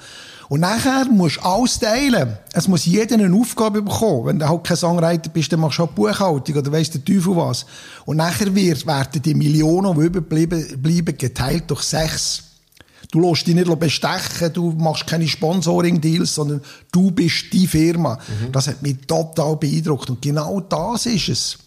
Und 0.49 0.61
nachher 0.61 1.05
musst 1.05 1.37
du 1.37 1.41
alles 1.41 1.77
teilen. 1.77 2.39
Es 2.53 2.67
muss 2.67 2.85
jeder 2.85 3.23
eine 3.23 3.35
Aufgabe 3.37 3.83
bekommen. 3.83 4.25
Wenn 4.25 4.39
du 4.39 4.49
halt 4.49 4.63
kein 4.63 4.77
Songwriter 4.77 5.29
bist, 5.29 5.53
dann 5.53 5.59
machst 5.59 5.77
du 5.77 5.83
halt 5.83 5.93
Buchhaltung 5.93 6.55
oder 6.55 6.71
weiss 6.71 6.89
der 6.89 7.05
Teufel 7.05 7.35
was. 7.35 7.67
Und 8.05 8.17
nachher 8.17 8.55
wird, 8.55 8.87
werden 8.87 9.21
die 9.21 9.35
Millionen, 9.35 9.93
die 9.93 10.07
überbleiben, 10.07 10.81
bleiben, 10.81 11.15
geteilt 11.15 11.69
durch 11.69 11.83
sechs. 11.83 12.44
Du 13.15 13.21
lässt 13.21 13.47
dich 13.47 13.55
nicht 13.55 13.79
bestechen, 13.79 14.51
du 14.51 14.71
machst 14.71 15.07
keine 15.07 15.25
Sponsoring-Deals, 15.25 16.35
sondern 16.35 16.59
du 16.91 17.11
bist 17.11 17.45
die 17.53 17.65
Firma. 17.65 18.19
Das 18.51 18.67
hat 18.67 18.81
mich 18.81 18.97
total 19.07 19.55
beeindruckt. 19.55 20.09
Und 20.09 20.21
genau 20.21 20.59
das 20.59 21.05
ist 21.05 21.29
es. 21.29 21.57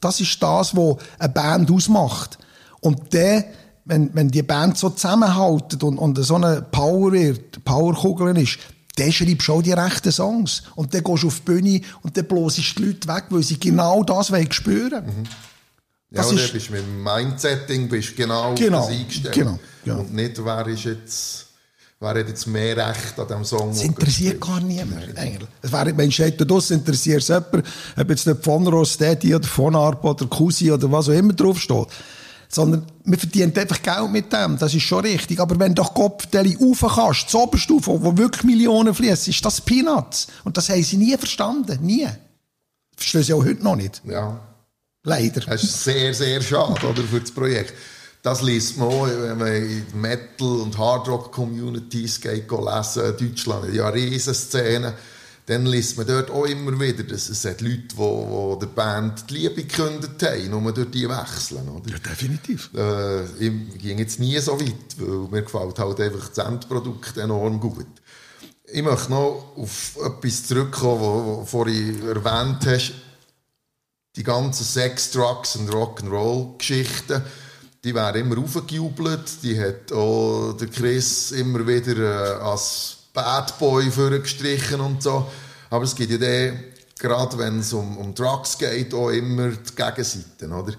Das 0.00 0.20
ist 0.20 0.42
das, 0.42 0.74
was 0.74 0.96
eine 1.20 1.28
Band 1.28 1.70
ausmacht. 1.70 2.38
Und 2.80 3.14
dann, 3.14 3.44
wenn, 3.84 4.12
wenn 4.14 4.32
die 4.32 4.42
Band 4.42 4.78
so 4.78 4.90
zusammenhaltet 4.90 5.84
und, 5.84 5.96
und 5.96 6.18
so 6.24 6.34
eine 6.34 6.62
Power 6.72 7.12
wird, 7.12 7.64
Powerkugel 7.64 8.36
ist, 8.38 8.58
dann 8.96 9.12
schreibst 9.12 9.46
du 9.46 9.52
auch 9.52 9.62
die 9.62 9.74
rechten 9.74 10.10
Songs. 10.10 10.64
Und 10.74 10.92
dann 10.92 11.04
gehst 11.04 11.22
du 11.22 11.28
auf 11.28 11.36
die 11.36 11.52
Bühne 11.52 11.80
und 12.02 12.16
dann 12.16 12.26
bloßt 12.26 12.58
die 12.58 12.82
Leute 12.82 13.06
weg, 13.06 13.26
weil 13.30 13.44
sie 13.44 13.60
genau 13.60 14.02
das 14.02 14.32
wollen 14.32 14.50
spüren. 14.50 15.04
Ja, 16.10 16.22
Das 16.22 16.32
ist- 16.32 16.52
bist 16.52 16.70
mit 16.70 16.80
dem 16.82 17.02
Mindsetting 17.02 17.88
bist 17.88 18.14
genau, 18.16 18.54
Genau, 18.54 18.78
das 18.86 18.88
eingestellt. 18.96 19.34
genau, 19.34 19.58
ja. 19.84 19.96
Und 19.96 20.14
nicht, 20.14 20.42
wer 20.44 20.66
ist 20.68 20.84
jetzt, 20.84 21.46
wer 21.98 22.10
hat 22.10 22.28
jetzt 22.28 22.46
mehr 22.46 22.76
Recht 22.76 23.18
an 23.18 23.26
diesem 23.26 23.44
Song. 23.44 23.70
Das 23.70 23.82
interessiert 23.82 24.40
gar 24.40 24.60
niemand, 24.60 25.16
eigentlich. 25.18 25.48
Es 25.62 25.72
wäre, 25.72 25.96
wenn 25.96 26.12
steht 26.12 26.40
da 26.40 26.44
draussen, 26.44 26.74
interessiert 26.78 27.22
es 27.22 27.28
jemand, 27.28 27.64
ob 27.96 28.08
jetzt 28.10 28.24
nicht 28.26 28.44
von 28.44 28.66
Rostetti 28.68 29.34
oder 29.34 29.48
von 29.48 29.74
Arp 29.74 30.04
oder 30.04 30.26
Cousi 30.26 30.70
oder 30.70 30.90
was 30.92 31.08
auch 31.08 31.12
immer 31.12 31.32
draufsteht. 31.32 31.88
Sondern, 32.48 32.86
man 33.02 33.18
verdient 33.18 33.58
einfach 33.58 33.82
Geld 33.82 34.08
mit 34.12 34.32
dem, 34.32 34.56
das 34.56 34.72
ist 34.72 34.82
schon 34.84 35.04
richtig. 35.04 35.40
Aber 35.40 35.58
wenn 35.58 35.74
du 35.74 35.82
doch 35.82 35.92
Kopfdeli 35.92 36.56
rauf 36.60 36.84
kannst, 36.94 37.28
zur 37.28 37.42
Oberstufe, 37.42 37.90
wo 38.00 38.16
wirklich 38.16 38.44
Millionen 38.44 38.94
fließen, 38.94 39.32
ist 39.32 39.44
das 39.44 39.60
Peanuts. 39.60 40.28
Und 40.44 40.56
das 40.56 40.68
haben 40.68 40.84
sie 40.84 40.96
nie 40.96 41.16
verstanden. 41.18 41.84
Nie. 41.84 42.06
Verstehen 42.96 43.24
sie 43.24 43.32
auch 43.34 43.44
heute 43.44 43.64
noch 43.64 43.74
nicht. 43.74 44.00
Ja, 44.06 44.38
Leider. 45.06 45.40
das 45.40 45.62
ist 45.62 45.84
sehr, 45.84 46.12
sehr 46.12 46.42
schade 46.42 46.84
oder, 46.84 47.02
für 47.02 47.20
das 47.20 47.30
Projekt. 47.30 47.72
Das 48.22 48.42
liest 48.42 48.76
man 48.76 48.88
auch, 48.88 49.06
wenn 49.06 49.38
man 49.38 49.54
in 49.54 49.86
die 49.86 49.96
Metal- 49.96 50.60
und 50.62 50.76
Hardrock-Communities 50.76 52.20
geht 52.20 52.50
lesen. 52.50 53.16
Deutschland 53.16 53.66
hat 53.66 53.72
ja 53.72 53.86
eine 53.86 53.94
Riesenszene. 53.94 54.94
Dann 55.46 55.64
liest 55.64 55.96
man 55.96 56.08
dort 56.08 56.28
auch 56.28 56.44
immer 56.46 56.78
wieder, 56.80 57.04
dass 57.04 57.28
es 57.28 57.44
hat 57.44 57.60
Leute, 57.60 57.94
die 57.96 58.58
der 58.60 58.66
Band 58.66 59.30
die 59.30 59.34
Liebe 59.34 59.62
gekündigt 59.62 60.20
haben, 60.24 60.50
nur 60.50 60.72
durch 60.72 60.90
die 60.90 61.08
wechseln. 61.08 61.68
Oder? 61.68 61.88
Ja, 61.88 61.98
definitiv. 61.98 62.70
Äh, 62.74 63.26
ich 63.38 63.78
ging 63.78 63.98
jetzt 63.98 64.18
nie 64.18 64.36
so 64.40 64.60
weit, 64.60 64.98
weil 64.98 65.28
mir 65.30 65.42
gefällt 65.42 65.78
halt 65.78 66.00
einfach 66.00 66.28
das 66.28 66.44
Endprodukt 66.44 67.16
enorm 67.16 67.60
gut. 67.60 67.86
Ich 68.64 68.82
möchte 68.82 69.12
noch 69.12 69.52
auf 69.56 69.96
etwas 70.04 70.48
zurückkommen, 70.48 71.00
was 71.00 71.38
du 71.38 71.44
vorhin 71.44 72.08
erwähnt 72.08 72.66
hast. 72.66 73.05
Die 74.16 74.22
ganzen 74.22 74.64
Sex, 74.64 75.10
Drugs 75.10 75.56
und 75.56 75.70
Rock'n'Roll-Geschichten, 75.70 77.22
die 77.84 77.94
werden 77.94 78.22
immer 78.22 78.42
aufgejubelt. 78.42 79.42
Die 79.42 79.60
hat 79.60 79.92
auch 79.92 80.54
der 80.54 80.68
Chris 80.68 81.32
immer 81.32 81.66
wieder 81.66 82.38
äh, 82.38 82.42
als 82.42 82.96
Bad 83.12 83.58
Boy 83.58 83.90
vorgestrichen 83.90 84.80
und 84.80 85.02
so. 85.02 85.26
Aber 85.70 85.84
es 85.84 85.94
gibt 85.94 86.10
ja 86.10 86.18
dann, 86.18 86.64
gerade 86.98 87.38
wenn 87.38 87.60
es 87.60 87.72
um, 87.72 87.98
um 87.98 88.14
Drugs 88.14 88.56
geht, 88.56 88.94
auch 88.94 89.10
immer 89.10 89.50
die 89.50 89.74
Gegenseiten, 89.74 90.52
oder? 90.52 90.72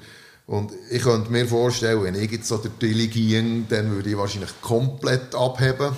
Und 0.48 0.72
ich 0.90 1.04
könnte 1.04 1.32
mir 1.32 1.46
vorstellen, 1.46 2.04
wenn 2.04 2.16
ich 2.16 2.32
jetzt 2.32 2.48
so 2.48 2.58
der 2.58 2.78
Tilly 2.80 3.08
ging, 3.08 3.68
dann 3.70 3.92
würde 3.92 4.10
ich 4.10 4.18
wahrscheinlich 4.18 4.62
komplett 4.62 5.36
abheben. 5.36 5.96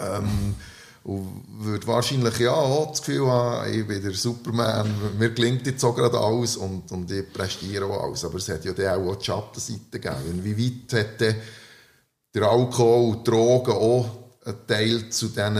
Ähm, 0.00 0.54
und 1.04 1.44
würde 1.58 1.86
wahrscheinlich 1.86 2.38
ja 2.38 2.52
auch 2.52 2.90
das 2.90 3.02
Gefühl 3.02 3.26
haben, 3.26 3.72
ich 3.72 3.86
bin 3.86 4.02
der 4.02 4.14
Superman, 4.14 4.88
mir 5.18 5.30
gelingt 5.30 5.66
jetzt 5.66 5.80
so 5.80 5.92
gerade 5.92 6.18
alles 6.18 6.56
und, 6.56 6.90
und 6.92 7.10
ich 7.10 7.32
prestiere 7.32 7.86
auch 7.86 8.04
alles. 8.04 8.24
Aber 8.24 8.36
es 8.36 8.48
hat 8.48 8.64
ja 8.64 8.96
auch 8.96 9.16
die 9.16 9.24
Schattenseite 9.24 9.98
gegeben. 9.98 10.44
Wie 10.44 10.92
weit 10.92 11.20
dann 11.20 11.34
der 12.34 12.42
Alkohol 12.44 13.16
und 13.16 13.28
Drogen 13.28 13.72
auch 13.72 14.10
einen 14.44 14.66
Teil 14.66 15.10
zu 15.10 15.28
diesen 15.28 15.58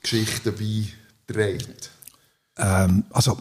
Geschichten 0.00 0.54
beigetragen? 1.26 1.74
Ähm, 2.58 3.04
also, 3.10 3.38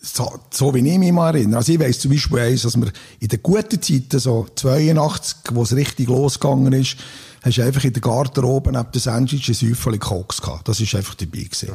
so, 0.00 0.40
so 0.50 0.74
wie 0.74 0.88
ich 0.88 0.98
mich 0.98 1.12
mal 1.12 1.34
erinnere. 1.34 1.58
Also 1.58 1.72
ich 1.72 1.80
weiss 1.80 2.00
zum 2.00 2.10
Beispiel 2.10 2.38
eins, 2.40 2.62
dass 2.62 2.76
wir 2.76 2.92
in 3.20 3.28
den 3.28 3.42
guten 3.42 3.80
Zeiten, 3.80 4.18
so 4.18 4.48
82, 4.54 5.36
wo 5.52 5.62
es 5.62 5.76
richtig 5.76 6.08
losgegangen 6.08 6.72
ist, 6.72 6.96
hast 7.42 7.58
du 7.58 7.62
einfach 7.62 7.84
in 7.84 7.92
der 7.92 8.02
Garderobe 8.02 8.72
neben 8.72 8.90
der 8.92 9.00
Sandwich 9.00 9.48
ein 9.48 9.54
Säufchen 9.54 9.98
Koks 9.98 10.40
gehabt. 10.40 10.68
Das 10.68 10.80
ist 10.80 10.94
einfach 10.94 11.14
dabei 11.14 11.42
gewesen. 11.42 11.70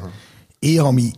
Ich 0.60 0.80
habe 0.80 0.94
mich 0.94 1.14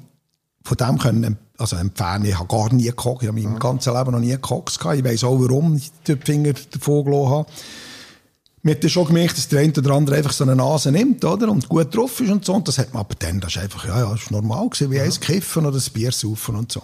von 0.63 0.77
dem 0.77 0.97
können, 0.97 1.37
also 1.57 1.75
empfehlen, 1.75 2.25
ich 2.25 2.37
habe 2.37 2.47
gar 2.47 2.73
nie 2.73 2.85
gekocht. 2.85 3.23
Ich 3.23 3.27
habe 3.27 3.41
mein 3.41 3.59
ganzes 3.59 3.93
Leben 3.93 4.11
noch 4.11 4.19
nie 4.19 4.31
gekocht 4.31 4.77
gehabt. 4.79 4.97
Ich 4.97 5.03
weiss 5.03 5.23
auch, 5.23 5.39
warum 5.39 5.75
ich 5.75 5.91
den 6.07 6.21
Finger 6.21 6.53
davon 6.53 7.05
gelassen 7.05 7.29
habe. 7.29 7.49
Man 8.61 8.75
hat 8.75 8.83
ja 8.83 8.89
schon 8.89 9.05
gemerkt, 9.05 9.37
dass 9.37 9.47
der 9.47 9.61
eine 9.61 9.71
oder 9.71 9.91
andere 9.91 10.17
einfach 10.17 10.33
so 10.33 10.43
eine 10.43 10.55
Nase 10.55 10.91
nimmt, 10.91 11.23
oder? 11.23 11.49
Und 11.49 11.69
gut 11.69 11.95
drauf 11.95 12.19
ist 12.19 12.29
und 12.29 12.43
so. 12.43 12.53
Und 12.53 12.67
das 12.67 12.77
hat 12.77 12.93
man 12.93 13.01
aber 13.01 13.15
dann, 13.17 13.39
das 13.39 13.55
ist 13.55 13.61
einfach, 13.61 13.85
ja, 13.85 13.99
ja, 13.99 14.11
das 14.11 14.23
ist 14.23 14.31
normal 14.31 14.69
gewesen, 14.69 14.91
wie 14.91 14.97
ja. 14.97 15.03
eins 15.03 15.19
kiffen 15.19 15.65
oder 15.65 15.77
ein 15.77 15.93
Bier 15.93 16.11
saufen 16.11 16.55
und 16.55 16.71
so. 16.71 16.83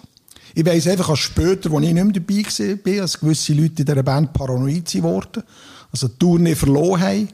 Ich 0.54 0.66
weiss 0.66 0.88
einfach, 0.88 1.10
als 1.10 1.20
später, 1.20 1.70
als 1.74 1.84
ich 1.84 1.94
nicht 1.94 2.04
mehr 2.04 2.14
dabei 2.14 2.44
war, 2.46 3.02
dass 3.02 3.20
gewisse 3.20 3.54
Leute 3.54 3.82
in 3.82 3.86
dieser 3.86 4.04
Band 4.04 4.32
paranoid 4.32 4.90
geworden 4.90 5.44
Also 5.92 6.08
die 6.08 6.18
Tournee 6.18 6.56
verloren 6.56 7.02
haben, 7.02 7.30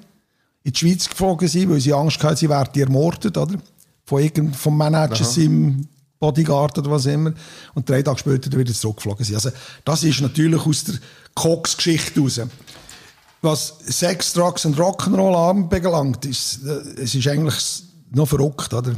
in 0.63 0.73
die 0.73 0.79
Schweiz 0.79 1.09
geflogen 1.09 1.47
sind, 1.47 1.69
weil 1.69 1.79
sie 1.79 1.93
Angst 1.93 2.23
hatten, 2.23 2.35
sie 2.35 2.49
werden 2.49 2.79
ermordet, 2.79 3.37
oder? 3.37 3.55
Von 4.05 4.21
irgendeinem, 4.21 4.53
vom 4.53 4.77
Manager, 4.77 5.23
seinem 5.23 5.87
Bodyguard 6.19 6.77
oder 6.77 6.91
was 6.91 7.05
immer. 7.05 7.33
Und 7.73 7.89
drei 7.89 8.01
Tage 8.01 8.19
später 8.19 8.55
wieder 8.57 8.73
zurückgeflogen 8.73 9.25
sind. 9.25 9.35
Also, 9.35 9.51
das 9.85 10.03
ist 10.03 10.21
natürlich 10.21 10.65
aus 10.65 10.83
der 10.83 10.95
Cox-Geschichte 11.33 12.19
raus 12.19 12.39
was 13.41 13.79
Sex, 13.85 14.33
Drugs 14.33 14.65
und 14.65 14.77
Rock'n'Roll 14.77 15.49
anbelangt, 15.49 16.25
ist, 16.25 16.63
äh, 16.63 17.01
es 17.01 17.15
ist 17.15 17.27
eigentlich 17.27 17.83
noch 18.11 18.27
verrückt, 18.27 18.73
oder? 18.73 18.95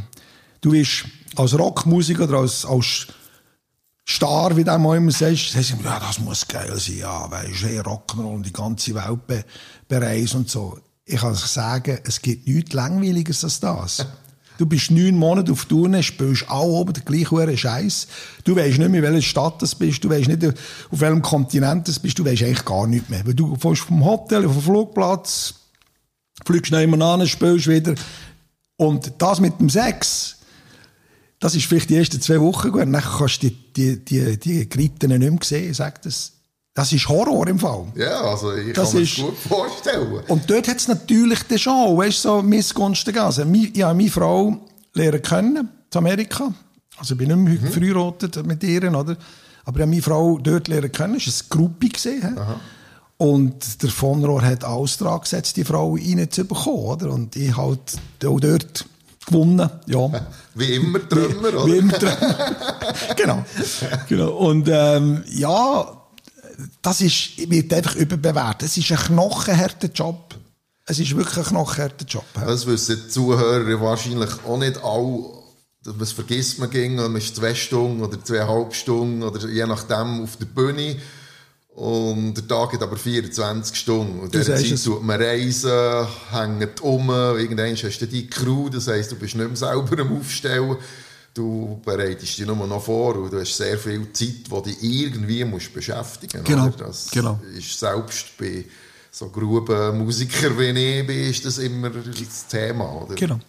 Du 0.62 0.72
bist 0.72 1.06
als 1.36 1.58
Rockmusiker 1.58 2.26
oder 2.26 2.40
als, 2.40 2.66
als 2.66 3.08
Star, 4.08 4.56
wie 4.58 4.66
du 4.66 4.78
mal 4.78 4.98
immer 4.98 5.12
sagst, 5.12 5.52
sagst 5.52 5.72
du, 5.72 5.84
ja, 5.84 6.00
das 6.00 6.20
muss 6.20 6.48
geil 6.48 6.74
sein, 6.78 6.98
ja, 6.98 7.32
weisst 7.32 7.64
du, 7.64 7.68
Rock'n'Roll 7.68 8.34
und 8.36 8.46
die 8.46 8.54
ganze 8.54 8.94
Welt 8.96 9.28
be 9.28 9.46
bereisen 9.88 10.42
und 10.42 10.50
so. 10.50 10.78
Ich 11.06 11.20
kann 11.20 11.36
sagen, 11.36 12.00
es 12.06 12.22
gibt 12.22 12.48
nichts 12.48 12.74
Langweiliges 12.74 13.44
als 13.44 13.60
das. 13.60 14.06
Du 14.58 14.66
bist 14.66 14.92
neun 14.92 15.18
Monate 15.18 15.52
auf 15.52 15.66
Tournee, 15.66 16.04
spielst 16.04 16.46
alle 16.48 16.70
oben 16.70 16.94
den 16.94 17.04
gleichen 17.04 17.58
Scheiß. 17.58 18.08
Du 18.44 18.56
weißt 18.56 18.78
nicht 18.78 18.90
mehr, 18.90 19.04
in 19.04 19.14
welcher 19.14 19.28
Stadt 19.28 19.62
du 19.62 19.68
bist, 19.78 20.04
du 20.04 20.10
weißt 20.10 20.28
nicht, 20.28 20.46
auf 20.46 21.00
welchem 21.00 21.22
Kontinent 21.22 21.88
du 21.88 22.00
bist, 22.00 22.20
du 22.20 22.24
weißt 22.24 22.44
eigentlich 22.44 22.66
gar 22.66 22.88
nichts 22.88 23.10
mehr. 23.10 23.26
Weil 23.26 23.34
du 23.34 23.58
kommst 23.58 23.82
vom 23.82 24.06
Hotel, 24.06 24.44
vom 24.44 24.62
Flugplatz, 24.62 25.56
fliegst 26.46 26.72
noch 26.72 26.80
immer 26.80 27.04
an, 27.04 27.28
spielst 27.28 27.68
wieder. 27.68 27.96
Und 28.78 29.12
das 29.18 29.40
mit 29.40 29.60
dem 29.60 29.70
Sex, 29.70 30.38
das 31.40 31.56
ist 31.56 31.66
vielleicht 31.66 31.90
die 31.90 31.98
ersten 31.98 32.22
zwei 32.22 32.40
Wochen 32.40 32.72
gut. 32.72 32.82
Dann 32.82 32.94
kannst 32.94 33.44
du 33.44 33.50
die, 33.50 33.74
die, 33.74 34.06
die, 34.06 34.40
die 34.40 34.70
Gritten 34.70 35.10
nicht 35.10 35.20
mehr 35.20 35.40
sehen, 35.44 35.74
sagt 35.74 36.06
das. 36.06 36.34
Das 36.74 36.92
ist 36.92 37.08
Horror 37.08 37.48
im 37.48 37.60
Fall. 37.60 37.86
Ja, 37.96 38.22
also 38.22 38.56
ich 38.56 38.74
das 38.74 38.92
kann 38.92 38.98
mir 38.98 39.04
ist, 39.04 39.18
das 39.18 39.26
gut 39.26 39.38
vorstellen. 39.38 40.24
Und 40.28 40.50
dort 40.50 40.68
hat 40.68 40.78
es 40.78 40.88
natürlich 40.88 41.44
dann 41.44 41.60
schon, 41.60 41.98
weißt 41.98 42.26
du, 42.26 42.30
so 42.30 42.42
Missgunsten 42.42 43.14
gegeben. 43.14 43.26
Also, 43.26 43.44
ich 43.44 43.84
habe 43.84 43.94
meine 43.96 44.10
Frau 44.10 44.58
lernen 44.94 45.22
können, 45.22 45.70
in 45.94 45.98
Amerika. 45.98 46.52
Also 46.98 47.14
ich 47.14 47.18
bin 47.20 47.28
nicht 47.28 47.38
mehr 47.38 47.62
mhm. 47.62 47.74
verheiratet 47.74 48.46
mit 48.46 48.64
ihr, 48.64 48.84
oder? 48.90 49.18
Aber 49.66 49.78
ich 49.78 49.82
habe 49.82 49.88
meine 49.88 50.02
Frau 50.02 50.40
dort 50.40 50.68
lernen 50.68 50.92
können. 50.92 51.16
Es 51.16 51.28
war 51.28 51.34
eine 51.58 51.68
Gruppe. 51.68 51.90
Gewesen, 51.90 52.38
und 53.18 53.82
der 53.82 53.90
von 53.90 54.26
Rohr 54.26 54.42
hat 54.42 54.64
alles 54.64 54.98
dran 54.98 55.22
gesetzt, 55.22 55.56
die 55.56 55.64
Frau 55.64 55.94
reinzubekommen. 55.94 56.80
Oder? 56.80 57.12
Und 57.12 57.36
ich 57.36 57.56
halt 57.56 57.98
auch 58.26 58.40
dort 58.40 58.86
gewonnen. 59.26 59.70
Ja. 59.86 60.10
Wie 60.56 60.76
immer 60.76 61.08
Trümmer, 61.08 61.50
oder? 61.50 61.66
Wie 61.66 61.78
immer 61.78 61.94
Trümmer. 61.94 62.56
genau. 63.16 63.46
genau. 64.10 64.32
Und 64.32 64.68
ähm, 64.70 65.24
ja, 65.30 66.03
das 66.82 67.02
ist, 67.02 67.50
wird 67.50 67.74
einfach 67.74 67.96
überbewertet. 67.96 68.64
Es 68.70 68.78
ist 68.78 68.92
ein 68.92 68.98
knochenharter 68.98 69.88
Job. 69.88 70.36
Es 70.86 71.00
ist 71.00 71.16
wirklich 71.16 71.38
ein 71.38 71.46
knochenharter 71.46 72.06
Job. 72.06 72.26
Das 72.36 72.66
wissen 72.66 73.02
die 73.04 73.10
Zuhörer 73.10 73.82
wahrscheinlich 73.82 74.30
auch 74.46 74.58
nicht 74.58 74.84
alle. 74.84 75.44
Das 75.98 76.12
vergisst 76.14 76.60
man 76.60 76.70
ging, 76.70 76.96
man 76.96 77.16
ist 77.18 77.36
zwei 77.36 77.54
Stunden 77.54 78.02
oder 78.02 78.24
zweieinhalb 78.24 78.74
Stunden 78.74 79.22
oder 79.22 79.48
je 79.48 79.66
nachdem 79.66 80.24
auf 80.24 80.38
der 80.38 80.46
Bühne. 80.46 80.98
Und 81.76 82.36
der 82.36 82.48
Tag 82.48 82.74
hat 82.74 82.84
aber 82.84 82.98
24 82.98 83.76
Stunden. 83.76 84.20
Und 84.20 84.36
in 84.36 84.42
dieser 84.42 84.56
Zeit 84.56 84.84
tut 84.84 85.04
man 85.04 85.20
reisen, 85.20 86.08
hängt 86.32 86.82
um, 86.82 87.10
irgendwann 87.10 87.76
hast 87.76 88.00
du 88.00 88.08
die 88.08 88.28
Crew, 88.28 88.70
das 88.70 88.88
heisst, 88.88 89.12
du 89.12 89.16
bist 89.16 89.36
nicht 89.36 89.48
mehr 89.48 89.58
selber 89.58 90.02
am 90.02 90.18
Aufstellen. 90.18 90.78
Du 91.34 91.82
bereitest 91.84 92.38
dich 92.38 92.46
nur 92.46 92.56
noch 92.68 92.84
vor 92.84 93.16
und 93.16 93.34
du 93.34 93.40
hast 93.40 93.58
sehr 93.58 93.78
viel 93.78 94.12
Zeit, 94.14 94.46
die 94.52 94.62
dich 94.64 94.84
irgendwie 94.84 95.44
musst 95.44 95.74
beschäftigen 95.74 96.40
musst. 96.40 96.48
Genau, 96.48 96.70
das 96.70 97.10
genau. 97.10 97.40
ist 97.58 97.80
selbst 97.80 98.38
bei 98.38 98.66
so 99.10 99.30
groben 99.30 99.98
Musikern 99.98 100.58
wie 100.60 100.70
ich 100.70 101.08
bin, 101.08 101.30
ist 101.30 101.46
das 101.46 101.58
immer 101.58 101.90
das 101.90 102.48
Thema. 102.48 103.04
Oder? 103.04 103.16
Genau. 103.16 103.40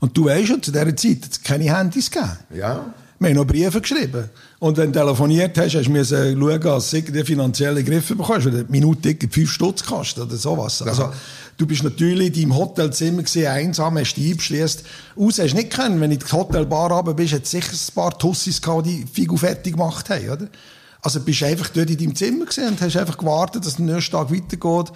Und 0.00 0.16
du 0.16 0.26
weißt 0.26 0.48
schon, 0.48 0.62
zu 0.62 0.70
dieser 0.70 0.96
Zeit 0.96 1.24
hat 1.24 1.32
es 1.32 1.42
keine 1.42 1.76
Handys 1.76 2.10
gegeben. 2.10 2.38
Ja. 2.54 2.94
Wir 3.20 3.30
haben 3.30 3.36
noch 3.36 3.46
Briefe 3.46 3.80
geschrieben. 3.80 4.30
Und 4.60 4.76
wenn 4.76 4.92
du 4.92 5.00
telefoniert 5.00 5.58
hast, 5.58 5.74
hast 5.74 5.88
du 5.88 6.04
schauen, 6.04 6.60
dass 6.60 6.90
du 6.90 7.00
die 7.02 7.24
finanzielle 7.24 7.82
Griffe 7.82 8.14
bekommst, 8.14 8.46
weil 8.46 8.54
eine 8.54 8.64
Minute 8.68 9.16
5 9.28 9.50
Stutz 9.50 9.84
kostet 9.84 10.24
oder 10.24 10.36
sowas. 10.36 10.82
Also, 10.82 11.10
du 11.56 11.66
bist 11.66 11.82
natürlich 11.82 12.28
in 12.28 12.42
deinem 12.42 12.56
Hotelzimmer 12.56 13.22
gesehen, 13.24 13.48
einsam, 13.48 13.98
hast 13.98 14.14
dich 14.14 14.30
eingeschliesst. 14.30 14.84
Aus 15.16 15.40
hast 15.40 15.50
du 15.50 15.56
nicht 15.56 15.70
können. 15.70 16.00
Wenn 16.00 16.10
du 16.10 16.16
in 16.16 16.22
die 16.24 16.32
Hotelbar 16.32 16.92
runter 16.92 17.14
bist, 17.14 17.34
hat 17.34 17.46
sicher 17.46 17.72
ein 17.72 17.94
paar 17.94 18.16
Tussis 18.16 18.62
gehabt, 18.62 18.86
die 18.86 19.04
Figu 19.12 19.36
fertig 19.36 19.72
gemacht 19.72 20.08
haben, 20.10 20.30
oder? 20.30 20.48
Also, 21.02 21.18
bist 21.20 21.40
du 21.40 21.46
einfach 21.46 21.70
dort 21.70 21.90
in 21.90 21.98
deinem 21.98 22.14
Zimmer 22.14 22.44
gesehen 22.44 22.68
und 22.68 22.80
hast 22.80 22.96
einfach 22.96 23.18
gewartet, 23.18 23.66
dass 23.66 23.76
der 23.76 23.86
nächste 23.86 24.12
Tag 24.12 24.32
weitergeht. 24.32 24.92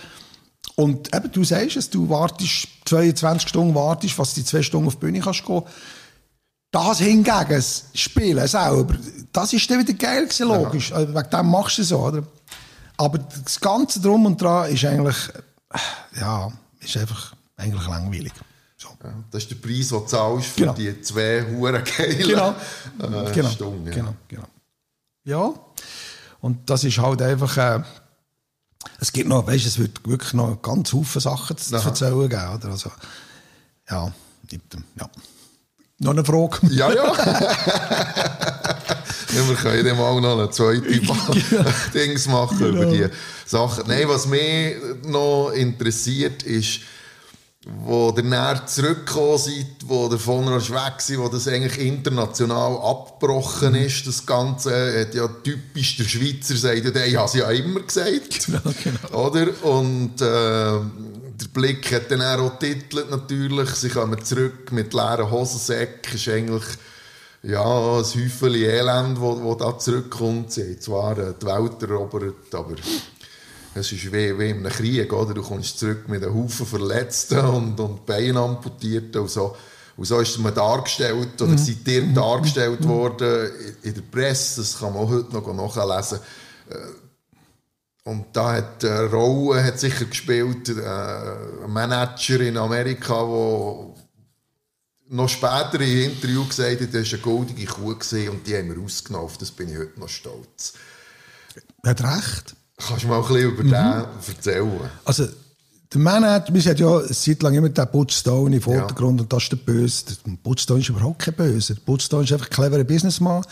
Und 0.76 1.14
eben, 1.14 1.32
du 1.32 1.42
sagst 1.42 1.76
es, 1.76 1.90
du 1.90 2.08
wartest 2.08 2.68
22 2.84 3.48
Stunden, 3.48 3.74
wartest, 3.74 4.16
was 4.16 4.34
die 4.34 4.44
zwei 4.44 4.62
Stunden 4.62 4.86
auf 4.86 4.94
die 4.94 5.00
Bühne 5.00 5.20
kannst 5.20 5.44
gehen. 5.44 5.62
Das 6.72 6.98
hingegen, 7.00 7.46
das 7.50 7.84
Spielen 7.92 8.48
selber, 8.48 8.94
das 9.30 9.52
ist 9.52 9.70
dann 9.70 9.80
wieder 9.80 9.92
geil 9.92 10.24
gewesen, 10.24 10.48
logisch. 10.48 10.90
Ja. 10.90 10.96
Also, 10.96 11.14
wegen 11.14 11.30
dem 11.30 11.50
machst 11.50 11.78
du 11.78 11.82
es 11.82 11.88
so, 11.88 11.98
oder? 11.98 12.24
Aber 12.96 13.18
das 13.18 13.60
Ganze 13.60 14.00
drum 14.00 14.24
und 14.24 14.40
dran 14.40 14.70
ist 14.70 14.84
eigentlich, 14.84 15.16
ja, 16.18 16.50
ist 16.80 16.96
einfach 16.96 17.34
eigentlich 17.56 17.86
langweilig. 17.86 18.32
So. 18.78 18.88
Ja, 19.04 19.14
das 19.30 19.42
ist 19.42 19.50
der 19.50 19.56
Preis, 19.56 19.88
den 19.88 19.98
du 19.98 20.06
zahlst 20.06 20.46
für 20.48 20.60
genau. 20.60 20.72
die 20.72 21.00
zwei 21.02 21.44
Huren 21.44 21.84
geilen 21.84 22.18
genau. 22.18 22.54
Äh, 22.98 23.32
genau. 23.32 23.48
Stunden. 23.50 23.86
Ja. 23.86 23.92
Genau, 23.92 24.14
genau. 24.26 24.44
Ja, 25.24 25.54
und 26.40 26.68
das 26.70 26.84
ist 26.84 26.98
halt 26.98 27.20
einfach, 27.20 27.56
äh, 27.58 27.82
es 28.98 29.12
gibt 29.12 29.28
noch, 29.28 29.46
weißt, 29.46 29.66
es 29.66 29.78
wird 29.78 30.06
wirklich 30.08 30.32
noch 30.32 30.60
ganz 30.62 30.90
viele 30.90 31.20
Sachen 31.20 31.56
zu, 31.56 31.78
zu 31.78 31.86
erzählen 31.86 32.28
geben, 32.28 32.54
oder? 32.54 32.68
Also, 32.70 32.90
ja, 33.90 34.12
ja. 34.50 35.10
Noch 36.02 36.10
eine 36.10 36.24
Frage? 36.24 36.58
Ja, 36.70 36.92
ja. 36.92 37.04
ja 37.14 37.14
wir 39.48 39.54
können 39.54 39.86
dann 39.86 39.96
mal 39.96 40.20
noch 40.20 40.36
eine 40.36 40.50
zweite 40.50 40.82
Dings 41.94 42.26
machen 42.26 42.58
genau. 42.58 42.82
über 42.82 42.86
die 42.86 43.06
Sachen. 43.46 43.84
Nein, 43.86 44.08
was 44.08 44.26
mich 44.26 44.74
noch 45.06 45.50
interessiert, 45.50 46.42
ist, 46.42 46.80
wo 47.84 48.10
der 48.10 48.24
näher 48.24 48.66
zurückgekommen 48.66 49.38
seid, 49.38 49.76
wo 49.86 50.08
der 50.08 50.18
von 50.18 50.44
weg 50.46 50.72
war, 50.72 51.18
wo 51.18 51.28
das 51.28 51.46
eigentlich 51.46 51.78
international 51.78 52.78
abgebrochen 52.78 53.76
ist, 53.76 54.04
das 54.04 54.26
Ganze, 54.26 55.02
hat 55.02 55.14
ja 55.14 55.28
typisch 55.28 55.98
der 55.98 56.04
Schweizer 56.04 56.56
sagt, 56.56 56.84
ich 56.84 57.16
habe 57.16 57.28
es 57.28 57.34
ja 57.34 57.48
immer 57.50 57.78
gesagt. 57.80 58.48
Genau, 58.52 58.62
genau. 58.82 59.26
Oder? 59.26 59.46
Und 59.64 60.20
äh, 60.20 60.80
der 61.42 61.48
Blick 61.48 61.92
hat 61.92 62.10
dann 62.10 62.22
auch 62.22 62.58
titelt 62.58 63.10
natürlich, 63.10 63.70
sie 63.70 63.88
kommen 63.88 64.24
zurück 64.24 64.70
mit 64.72 64.94
leeren 64.94 65.30
Hosensäcken, 65.30 66.14
ist 66.14 66.28
eigentlich 66.28 66.64
ja, 67.42 67.62
ein 67.62 68.04
Häufchen 68.04 68.54
Elend, 68.54 69.20
wo, 69.20 69.42
wo 69.42 69.54
da 69.54 69.76
zurückkommt. 69.78 70.52
Sie 70.52 70.62
haben 70.62 70.80
zwar 70.80 71.14
die 71.14 71.46
Welt 71.46 71.82
erobert, 71.82 72.54
aber 72.54 72.76
es 73.74 73.90
ist 73.90 74.12
wie, 74.12 74.38
wie 74.38 74.50
in 74.50 74.58
einem 74.58 74.72
Krieg, 74.72 75.12
oder? 75.12 75.34
Du 75.34 75.42
kommst 75.42 75.78
zurück 75.78 76.08
mit 76.08 76.22
einem 76.22 76.34
Haufen 76.34 76.66
Verletzten 76.66 77.40
und, 77.40 77.80
und 77.80 78.06
Beinen 78.06 78.36
amputierten 78.36 79.22
und 79.22 79.30
so. 79.30 79.56
Und 79.96 80.04
so 80.04 80.20
ist 80.20 80.38
man 80.38 80.54
dargestellt, 80.54 81.40
oder 81.40 81.52
mhm. 81.52 81.58
seid 81.58 81.86
ihr 81.86 82.02
dargestellt 82.14 82.80
mhm. 82.80 82.88
worden 82.88 83.50
in 83.82 83.94
der 83.94 84.02
Presse, 84.02 84.60
das 84.60 84.78
kann 84.78 84.94
man 84.94 85.08
heute 85.08 85.32
noch 85.32 85.76
nachlesen. 85.76 86.20
Äh, 88.04 88.08
und 88.08 88.26
da 88.32 88.52
hat 88.54 88.84
eine 88.84 89.10
Rolle 89.10 89.64
hat 89.64 89.78
sicher 89.78 90.04
gespielt, 90.04 90.68
äh, 90.68 91.64
ein 91.64 91.72
Manager 91.72 92.40
in 92.40 92.56
Amerika, 92.56 93.14
der 93.14 93.94
noch 95.08 95.28
später 95.28 95.80
im 95.80 96.10
Interview 96.10 96.46
gesagt 96.46 96.80
hat, 96.80 96.94
das 96.94 97.12
war 97.12 97.18
eine 97.18 97.22
goldige 97.22 97.66
Kuh 97.66 97.90
und 97.90 98.46
die 98.46 98.56
haben 98.56 98.74
wir 98.74 98.82
ausgenommen. 98.82 99.26
Auf 99.26 99.38
das 99.38 99.50
bin 99.50 99.70
ich 99.70 99.78
heute 99.78 100.00
noch 100.00 100.08
stolz. 100.08 100.72
Er 101.82 101.90
hat 101.90 102.02
recht. 102.02 102.56
Kannst 102.78 103.04
du 103.04 103.08
mal 103.08 103.20
ein 103.20 103.28
bisschen 103.28 103.50
über 103.50 103.62
mhm. 103.62 103.70
den 103.70 104.34
erzählen? 104.34 104.90
Also, 105.04 105.28
Der 105.92 106.00
Manager, 106.00 106.54
wir 106.54 106.62
hatten 106.62 106.80
ja 106.80 106.98
eine 106.98 107.08
Zeit 107.08 107.42
lang 107.42 107.54
immer 107.54 107.68
den 107.68 107.90
Putzstone 107.90 108.56
im 108.56 108.62
Vordergrund 108.62 109.20
und 109.20 109.30
das 109.30 109.42
ist 109.42 109.52
der 109.52 109.56
Böse. 109.58 110.04
Der 110.06 110.32
Putzstone 110.42 110.80
ist 110.80 110.88
überhaupt 110.88 111.18
kein 111.18 111.34
Böse. 111.34 111.74
Der 111.74 111.82
Putzstone 111.82 112.24
ist 112.24 112.32
einfach 112.32 112.46
ein 112.46 112.50
cleverer 112.50 112.84
Businessman. 112.84 113.44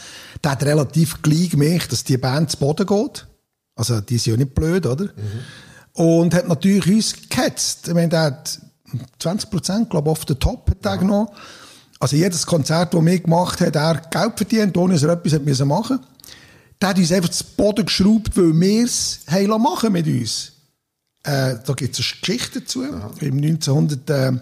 Der 0.43 0.53
hat 0.53 0.63
relativ 0.63 1.21
gleich 1.21 1.51
gemerkt, 1.51 1.93
dass 1.93 2.03
die 2.03 2.17
Band 2.17 2.51
zu 2.51 2.57
Boden 2.57 2.87
geht. 2.87 3.27
Also, 3.81 4.03
die 4.03 4.19
sind 4.19 4.33
ja 4.33 4.37
nicht 4.37 4.55
blöd, 4.55 4.85
oder? 4.85 5.09
Und 5.95 6.35
hat 6.35 6.47
natürlich 6.47 6.87
uns 6.87 7.29
gehetzt. 7.31 7.89
Ich 7.89 7.95
meine, 7.95 8.11
der 8.11 8.21
hat 8.21 8.61
20 9.19 9.49
Prozent, 9.49 9.89
glaube 9.89 10.11
ich, 10.11 10.13
auf 10.13 10.27
den 10.27 10.39
Top 10.39 10.69
hat 10.69 10.85
er 10.85 10.99
genommen. 10.99 11.29
Also, 11.99 12.15
jedes 12.15 12.45
Konzert, 12.45 12.93
das 12.93 13.03
wir 13.03 13.19
gemacht 13.21 13.59
haben, 13.59 13.69
hat 13.69 13.77
er 13.77 14.03
Geld 14.11 14.37
verdient, 14.37 14.77
ohne 14.77 14.93
dass 14.93 15.03
er 15.03 15.15
etwas 15.15 15.33
hat 15.33 15.47
müssen 15.47 15.67
machen 15.67 15.99
Der 16.79 16.91
hat 16.91 16.99
uns 16.99 17.11
einfach 17.11 17.31
zu 17.31 17.43
Boden 17.57 17.87
geschraubt, 17.87 18.37
weil 18.37 18.61
wir 18.61 18.85
es 18.85 19.21
machen 19.59 19.93
mit 19.95 20.07
uns. 20.07 20.53
Äh, 21.23 21.57
da 21.65 21.73
gibt 21.73 21.99
es 21.99 22.05
eine 22.05 22.21
Geschichte 22.21 22.61
dazu. 22.61 22.83
Im 22.83 23.39
1900, 23.39 24.11
äh, 24.11 24.33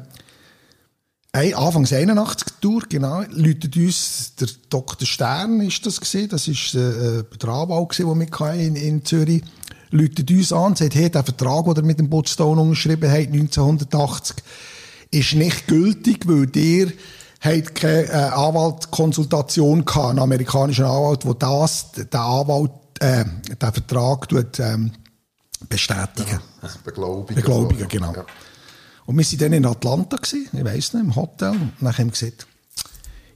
ein, 1.38 1.54
Anfangs 1.54 1.92
81 1.92 2.54
Tour, 2.60 2.82
genau, 2.88 3.22
läutet 3.30 3.76
uns 3.76 4.34
der 4.34 4.48
Dr. 4.68 5.06
Stern, 5.06 5.60
ist 5.60 5.86
das 5.86 6.00
gesehen, 6.00 6.28
das 6.28 6.48
ist 6.48 6.74
äh, 6.74 7.22
der 7.40 7.48
Anwalt, 7.48 7.98
den 7.98 8.18
wir 8.18 8.54
in, 8.54 8.76
in 8.76 9.04
Zürich, 9.04 9.42
läutet 9.90 10.30
uns 10.30 10.52
an 10.52 10.64
und 10.64 10.78
sagt, 10.78 10.94
hey, 10.96 11.08
der 11.08 11.22
Vertrag, 11.22 11.64
den 11.66 11.76
er 11.76 11.82
mit 11.82 11.98
dem 11.98 12.10
Bootstone 12.10 12.60
unterschrieben 12.60 13.10
hat, 13.10 13.28
1980, 13.28 14.36
ist 15.10 15.34
nicht 15.34 15.66
gültig, 15.66 16.26
weil 16.26 16.46
der 16.48 16.88
hat 17.40 17.74
keine 17.74 18.04
äh, 18.04 18.12
Anwaltkonsultation 18.12 19.84
gehabt, 19.84 20.10
einen 20.10 20.18
amerikanischen 20.18 20.84
Anwalt, 20.84 21.24
der 21.24 21.34
das, 21.34 21.92
der 21.92 22.20
Anwalt, 22.20 22.72
äh, 22.98 23.24
den 23.24 23.72
Vertrag 23.72 24.28
tut, 24.28 24.58
ähm, 24.58 24.90
bestätigen. 25.68 26.40
Also 26.60 26.78
beglaubigen. 26.84 27.36
Beglaubigen, 27.36 27.82
so. 27.82 27.88
genau. 27.88 28.12
Ja. 28.12 28.26
Und 29.08 29.16
wir 29.16 29.24
waren 29.24 29.38
dann 29.38 29.52
in 29.54 29.64
Atlanta, 29.64 30.18
gewesen, 30.18 30.48
ich 30.52 30.64
weiss 30.66 30.92
nicht, 30.92 31.02
im 31.02 31.16
Hotel. 31.16 31.52
Und 31.52 31.72
dann 31.80 31.96
haben 31.96 32.08
wir 32.08 32.12
gesagt, 32.12 32.46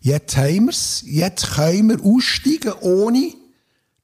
jetzt 0.02 0.36
haben 0.36 0.66
wir 0.66 0.70
es, 0.70 1.02
jetzt 1.06 1.54
können 1.54 1.88
wir 1.88 2.04
aussteigen, 2.04 2.74
ohne 2.82 3.32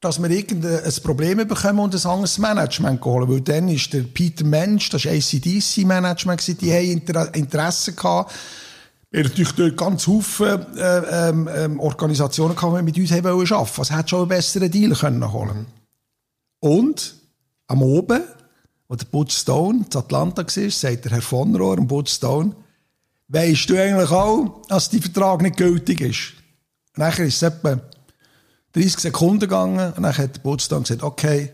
dass 0.01 0.19
wir 0.19 0.31
irgendein 0.31 0.91
Problem 1.03 1.47
bekommen 1.47 1.81
und 1.81 1.95
ein 1.95 2.11
anderes 2.11 2.39
Management 2.39 3.05
holen. 3.05 3.29
Weil 3.29 3.43
dann 3.43 3.69
ist 3.69 3.93
der 3.93 4.01
Peter 4.01 4.47
Mensch, 4.47 4.89
das 4.89 5.05
war 5.05 5.13
ACDC-Management, 5.13 6.59
die 6.63 6.73
haben 6.73 6.91
Inter 6.91 7.35
Interesse 7.35 7.93
gehabt. 7.93 8.33
Er 9.11 9.25
natürlich 9.25 9.53
dort 9.53 9.77
ganz 9.77 10.05
viele 10.05 10.67
äh, 10.75 11.29
ähm, 11.29 11.51
ähm, 11.55 11.81
Organisationen 11.81 12.57
gehabt, 12.57 12.79
die 12.79 12.83
mit 12.83 12.97
uns 12.97 13.13
arbeiten. 13.13 13.53
Also 13.53 13.95
hätte 13.95 14.09
schon 14.09 14.21
einen 14.21 14.29
besseren 14.29 14.71
Deal 14.71 14.95
können 14.95 15.31
holen 15.31 15.67
Und 16.61 17.15
am 17.67 17.83
Oben, 17.83 18.23
wo 18.89 18.97
der 18.97 19.05
Butch 19.07 19.37
Stone 19.37 19.85
in 19.91 19.97
Atlanta 19.97 20.43
war, 20.43 20.71
sagt 20.71 21.05
der 21.05 21.13
Herr 21.13 21.23
von 21.23 21.55
Rohr, 21.55 21.77
dem 21.77 21.87
Butch 21.87 22.13
Stone, 22.13 22.55
weisst 23.29 23.69
du 23.69 23.81
eigentlich 23.81 24.11
auch, 24.11 24.63
dass 24.69 24.91
der 24.91 25.03
Vertrag 25.03 25.43
nicht 25.43 25.59
gültig 25.59 26.01
ist? 26.01 26.33
Und 26.97 27.05
nachher 27.05 27.27
ist 27.27 27.37
es 27.37 27.43
etwa 27.43 27.81
30 28.73 28.99
Sekunden 28.99 29.41
gegangen 29.41 29.93
und 29.93 30.03
dann 30.03 30.17
hat 30.17 30.43
Butch 30.43 30.65
Stone 30.65 30.83
gesagt, 30.83 31.03
okay, 31.03 31.53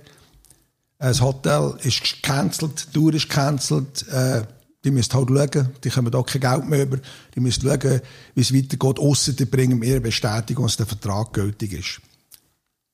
das 0.99 1.20
Hotel 1.20 1.75
ist 1.83 2.03
gecancelt, 2.03 2.87
die 2.87 2.92
Tour 2.92 3.14
ist 3.14 3.29
gecancelt, 3.29 4.09
äh, 4.09 4.42
die 4.85 4.90
müsst 4.90 5.14
halt 5.14 5.29
schauen, 5.29 5.68
die 5.83 5.90
kommen 5.90 6.11
da 6.11 6.23
kein 6.23 6.40
Geld 6.40 6.68
mehr 6.68 6.83
über, 6.83 6.99
die 7.35 7.40
müsst 7.40 7.62
schauen, 7.62 8.01
wie 8.35 8.40
es 8.40 8.55
weitergeht, 8.55 8.99
ausser 8.99 9.33
die 9.33 9.44
bringen 9.44 9.79
mir 9.79 9.92
eine 9.92 10.01
Bestätigung, 10.01 10.66
dass 10.66 10.77
der 10.77 10.87
Vertrag 10.87 11.33
gültig 11.33 11.73
ist. 11.73 12.01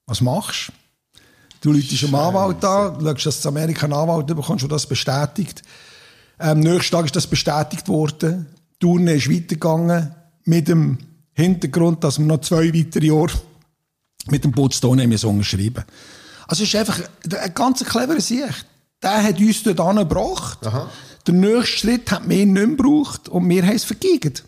Was 0.06 0.20
machst 0.20 0.68
du? 0.68 0.79
Du 1.60 1.72
läutest 1.72 2.04
einen 2.04 2.14
Anwalt 2.14 2.64
an, 2.64 3.00
schaust, 3.00 3.26
dass 3.26 3.42
du 3.42 3.48
Amerika 3.48 3.84
einen 3.84 3.92
Anwalt 3.92 4.26
bekommst, 4.26 4.62
der 4.62 4.68
das 4.70 4.86
bestätigt. 4.86 5.62
Am 6.38 6.60
nächsten 6.60 6.96
Tag 6.96 7.04
ist 7.04 7.16
das 7.16 7.26
bestätigt 7.26 7.86
worden. 7.88 8.46
Die 8.74 8.78
Tournee 8.86 9.16
ist 9.16 9.30
weitergegangen 9.30 10.14
mit 10.44 10.68
dem 10.68 10.98
Hintergrund, 11.34 12.02
dass 12.02 12.18
wir 12.18 12.24
noch 12.24 12.40
zwei 12.40 12.72
weitere 12.72 13.06
Jahre 13.06 13.32
mit 14.28 14.44
dem 14.44 14.52
Putzton 14.52 15.00
haben 15.00 15.12
unterschrieben. 15.12 15.84
Also 16.46 16.62
es 16.62 16.70
ist 16.70 16.76
einfach 16.76 17.00
ein 17.30 17.54
ganz 17.54 17.84
cleverer 17.84 18.20
Sicht. 18.20 18.66
Der 19.02 19.22
hat 19.22 19.38
uns 19.38 19.62
dort 19.62 19.80
angebracht. 19.80 20.58
Der 21.26 21.34
nächste 21.34 21.66
Schritt 21.66 22.10
hat 22.10 22.26
mir 22.26 22.46
nicht 22.46 22.52
mehr 22.54 22.66
gebraucht 22.66 23.28
und 23.28 23.48
wir 23.48 23.62
haben 23.62 23.76
es 23.76 23.84
vergeigt. 23.84 24.44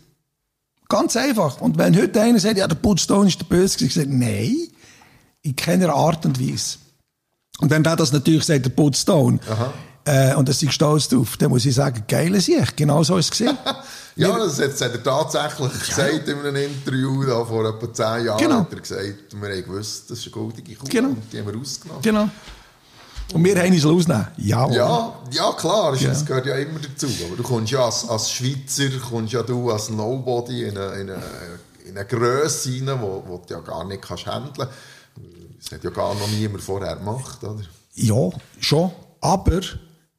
Ganz 0.89 1.15
einfach. 1.15 1.61
Und 1.61 1.77
wenn 1.77 1.95
heute 1.95 2.21
einer 2.21 2.39
sagt, 2.39 2.57
ja, 2.57 2.67
der 2.67 2.75
Putzstone 2.75 3.29
ist 3.29 3.39
der 3.39 3.45
Böse, 3.45 3.85
ich 3.85 3.93
sage, 3.93 4.15
nein, 4.15 4.55
in 5.43 5.55
keiner 5.55 5.93
Art 5.93 6.25
und 6.25 6.39
Weise. 6.39 6.77
Und 7.59 7.69
wenn 7.69 7.83
der 7.83 7.95
das 7.95 8.11
natürlich 8.11 8.43
sagt, 8.45 8.65
der 8.65 8.71
Putzstone, 8.71 9.39
äh, 10.05 10.33
und 10.35 10.49
da 10.49 10.53
sind 10.53 10.73
stolz 10.73 11.07
drauf, 11.07 11.37
dann 11.37 11.49
muss 11.49 11.65
ich 11.65 11.75
sagen, 11.75 12.03
geile 12.07 12.41
Sicht, 12.41 12.75
genau 12.75 13.03
so 13.03 13.17
ist 13.17 13.25
es 13.25 13.31
gesehen. 13.31 13.57
Ja, 14.15 14.37
das 14.37 14.59
hat, 14.61 14.73
das 14.73 14.81
hat 14.81 14.91
er 14.91 15.01
tatsächlich 15.01 15.71
gesagt 15.87 16.27
in 16.27 16.37
einem 16.37 16.55
Interview, 16.55 17.23
da 17.23 17.43
vor 17.43 17.65
etwa 17.67 17.91
zehn 17.91 18.25
Jahren 18.27 18.37
Genau. 18.37 18.59
hat 18.59 18.71
er 18.71 18.79
gesagt, 18.79 19.01
wir 19.33 19.49
haben 19.49 19.63
gewusst, 19.65 20.11
das 20.11 20.19
ist 20.19 20.25
eine 20.25 20.31
goldige 20.33 20.75
Kuh 20.75 20.85
Genau. 20.87 21.07
und 21.09 21.23
die 21.33 21.39
haben 21.39 21.51
wir 21.51 21.59
ausgenommen. 21.59 22.01
genau. 22.03 22.29
Und 23.33 23.43
wir 23.43 23.55
haben 23.59 23.73
uns 23.73 23.83
rausnehmen. 23.83 24.27
Ja, 24.37 24.69
Ja, 24.69 25.13
ja 25.31 25.51
klar, 25.53 25.95
Ja. 25.95 26.09
das 26.09 26.23
gehört 26.23 26.45
ja 26.45 26.55
immer 26.57 26.79
dazu. 26.79 27.07
Aber 27.25 27.35
du 27.37 27.41
kommst 27.41 27.71
ja 27.71 27.85
als, 27.85 28.07
als 28.07 28.29
Schweizer, 28.29 28.89
kommst 29.09 29.33
ja 29.33 29.41
du 29.41 29.71
als 29.71 29.89
Nobody 29.89 30.65
in 30.65 30.77
eine, 30.77 30.93
in 30.93 31.09
eine, 31.09 31.23
in 31.89 31.97
eine 31.97 32.05
Grösse 32.05 32.69
rein, 32.69 32.99
wo 33.01 33.41
du 33.47 33.51
ja 33.51 33.61
gar 33.61 33.83
nicht 33.83 34.03
kannst 34.03 34.27
handeln 34.27 34.53
kannst. 34.55 34.73
Das 35.63 35.71
hat 35.71 35.83
ja 35.83 35.89
gar 35.89 36.13
noch 36.15 36.27
niemand 36.27 36.61
vorher 36.63 36.95
gemacht, 36.95 37.43
oder? 37.43 37.61
Ja, 37.93 38.29
schon. 38.59 38.91
Aber 39.21 39.61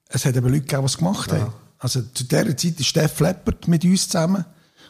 es 0.09 0.25
hat 0.25 0.37
eben 0.37 0.47
Leute 0.47 0.61
gegeben, 0.61 0.83
die 0.83 0.87
es 0.87 0.97
gemacht 0.97 1.33
haben. 1.33 1.53
Also 1.79 2.01
zu 2.01 2.25
dieser 2.25 2.57
Zeit 2.57 2.81
ist 2.81 2.87
Steff 2.87 3.21
Leppert 3.21 3.69
mit 3.69 3.85
uns 3.85 4.09
zusammen. 4.09 4.45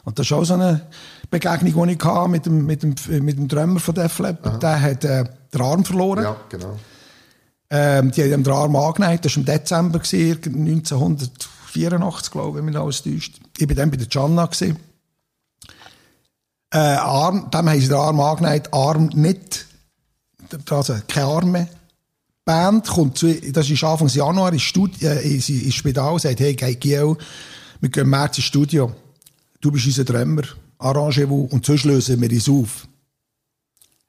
Und 0.05 0.19
das 0.19 0.27
ist 0.27 0.33
auch 0.33 0.45
so 0.45 0.55
eine 0.55 0.87
Begegnung, 1.31 1.89
die 1.89 1.95
ich 1.95 2.05
hatte 2.05 2.29
mit 2.29 2.47
dem, 2.47 2.67
mit 2.67 2.83
dem, 2.83 2.95
mit 3.25 3.39
dem 3.39 3.49
Drummer 3.49 3.81
von 3.81 3.95
Def 3.95 4.19
Leppard. 4.19 4.63
Der 4.63 4.81
hat 4.81 5.05
äh, 5.05 5.25
den 5.53 5.61
Arm 5.61 5.85
verloren. 5.85 6.23
Ja, 6.23 6.37
genau. 6.49 6.77
Ähm, 7.71 8.11
die 8.11 8.23
haben 8.23 8.33
ihm 8.33 8.45
den 8.45 8.53
Arm 8.53 8.77
angenäht. 8.77 9.25
Das 9.25 9.33
war 9.33 9.41
im 9.41 9.47
Dezember, 9.47 9.99
gewesen, 9.99 10.39
1984, 10.45 12.31
glaube 12.31 12.51
ich, 12.51 12.55
wenn 12.57 12.65
mich 12.67 12.77
alles 12.77 13.03
täuscht. 13.03 13.41
Ich 13.59 13.69
war 13.69 13.75
dann 13.75 13.91
bei 13.91 13.97
der 13.97 14.07
Gianna. 14.07 14.47
gewesen. 14.47 14.77
Äh, 16.71 16.79
Arm, 16.79 17.51
dem 17.51 17.69
haben 17.69 17.81
sie 17.81 17.89
den 17.89 17.97
Arm 17.97 18.21
angenäht, 18.21 18.73
Arm 18.73 19.07
nicht, 19.15 19.67
also 20.71 20.97
keine 21.09 21.27
Arme. 21.27 21.69
Die 21.71 22.45
Band 22.45 22.87
kommt 22.87 23.19
zu, 23.19 23.33
das 23.33 23.71
ist 23.71 23.83
Anfang 23.85 24.09
Januar, 24.09 24.53
ins, 24.53 24.63
Studi 24.63 25.07
äh, 25.07 25.35
ins, 25.35 25.49
ins 25.49 25.75
Spital, 25.75 26.19
sagt, 26.19 26.41
hey, 26.41 26.55
Giel, 26.55 27.17
wir 27.81 27.89
gehen 27.89 28.03
im 28.05 28.11
März 28.11 28.39
ins 28.39 28.47
Studio. 28.47 28.93
Du 29.61 29.71
bist 29.71 29.87
unser 29.87 30.05
Drummer, 30.05 30.43
Arrangez-vous 30.79 31.49
und 31.51 31.65
sonst 31.65 31.85
lösen 31.85 32.21
wir 32.21 32.31
uns 32.31 32.49
auf. 32.49 32.87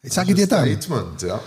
Jetzt 0.04 0.16
sage 0.16 0.32
ich 0.32 0.36
dir 0.36 0.48
dann. 0.48 0.66
Statement, 0.66 1.22
ja. 1.22 1.40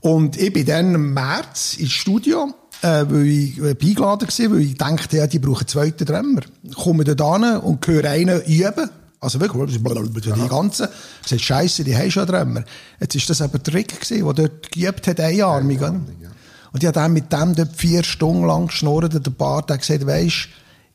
Und 0.00 0.36
ich 0.36 0.52
bin 0.52 0.66
dann 0.66 0.94
im 0.94 1.14
März 1.14 1.76
ins 1.78 1.92
Studio, 1.92 2.52
äh, 2.82 3.04
weil 3.08 3.26
ich 3.26 3.58
äh, 3.58 3.70
eingeladen 3.70 4.28
war, 4.28 4.50
weil 4.50 4.60
ich 4.60 4.74
dachte, 4.76 5.16
ja, 5.16 5.26
die 5.26 5.38
brauchen 5.38 5.60
einen 5.60 5.68
zweiten 5.68 6.04
Drummer. 6.04 6.42
Komme 6.74 7.04
dort 7.04 7.42
hin 7.42 7.56
und 7.58 7.86
höre 7.86 8.10
einen 8.10 8.42
üben. 8.42 8.90
Also 9.24 9.40
wirklich, 9.40 9.82
die 9.82 10.48
ganzen. 10.48 10.88
Sage, 11.24 11.42
Scheiße, 11.42 11.82
die 11.82 11.96
haben 11.96 12.10
schon 12.10 12.26
Drummer. 12.26 12.62
Jetzt 13.00 13.14
ist 13.14 13.30
das 13.30 13.40
aber 13.40 13.58
der 13.58 13.74
Rick 13.74 14.00
gewesen, 14.00 14.24
der 14.24 14.34
dort 14.34 14.70
geübt 14.70 15.06
hat, 15.06 15.18
einarmig. 15.18 15.78
oder? 15.78 15.92
Und 15.92 16.82
ich 16.82 16.86
habe 16.86 16.92
dann 16.92 17.12
mit 17.12 17.32
dem 17.32 17.54
dort 17.54 17.74
vier 17.74 18.04
Stunden 18.04 18.46
lang 18.46 18.66
geschnurrt, 18.66 19.14
und 19.14 19.24
der 19.24 19.30
Bart 19.30 19.70
hat 19.70 19.80
gesagt, 19.80 20.06
weisst, 20.06 20.48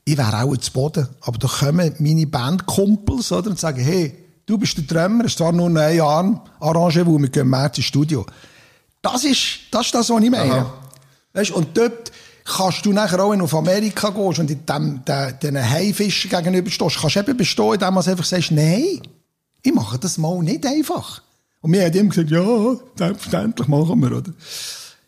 ich 0.05 0.17
wäre 0.17 0.43
auch 0.43 0.55
zu 0.57 0.71
Boden. 0.71 1.07
Aber 1.21 1.37
da 1.37 1.47
kommen 1.47 1.93
meine 1.99 2.27
Bandkumpels, 2.27 3.31
oder, 3.31 3.49
und 3.49 3.59
sagen, 3.59 3.81
hey, 3.81 4.13
du 4.45 4.57
bist 4.57 4.77
der 4.77 4.83
Drummer, 4.83 5.25
es 5.25 5.31
ist 5.31 5.37
zwar 5.37 5.51
nur 5.51 5.69
ein 5.69 6.01
Arm, 6.01 6.41
Arrangez-vous, 6.59 7.19
wir 7.19 7.29
gehen 7.29 7.43
im 7.43 7.49
März 7.49 7.77
ins 7.77 7.87
Studio. 7.87 8.25
Das 9.01 9.23
ist, 9.23 9.59
das 9.71 9.85
ist 9.85 9.95
das, 9.95 10.09
was 10.09 10.21
ich 10.21 10.29
meine. 10.29 10.53
Aha. 10.53 10.73
Weißt, 11.33 11.51
und 11.51 11.77
dort 11.77 12.11
kannst 12.45 12.85
du 12.85 12.93
nachher 12.93 13.23
auch, 13.23 13.31
wenn 13.31 13.39
du 13.39 13.45
auf 13.45 13.55
Amerika 13.55 14.09
gehst 14.09 14.39
und 14.39 14.49
dem, 14.49 15.05
den, 15.05 15.39
den 15.41 15.69
Haifischen 15.69 16.29
gegenüberstehst, 16.29 16.97
kannst 16.99 17.15
du 17.15 17.19
eben 17.19 17.37
bestehen, 17.37 17.73
indem 17.73 17.93
du 17.95 17.99
einfach 17.99 18.25
sagst, 18.25 18.51
nein, 18.51 19.01
ich 19.61 19.73
mache 19.73 19.99
das 19.99 20.17
mal 20.17 20.41
nicht 20.41 20.65
einfach. 20.65 21.21
Und 21.61 21.73
wir 21.73 21.83
haben 21.83 21.93
ihm 21.93 22.09
gesagt, 22.09 22.31
ja, 22.31 22.75
selbstverständlich 22.95 23.67
machen 23.67 23.99
wir, 23.99 24.17
oder? 24.17 24.31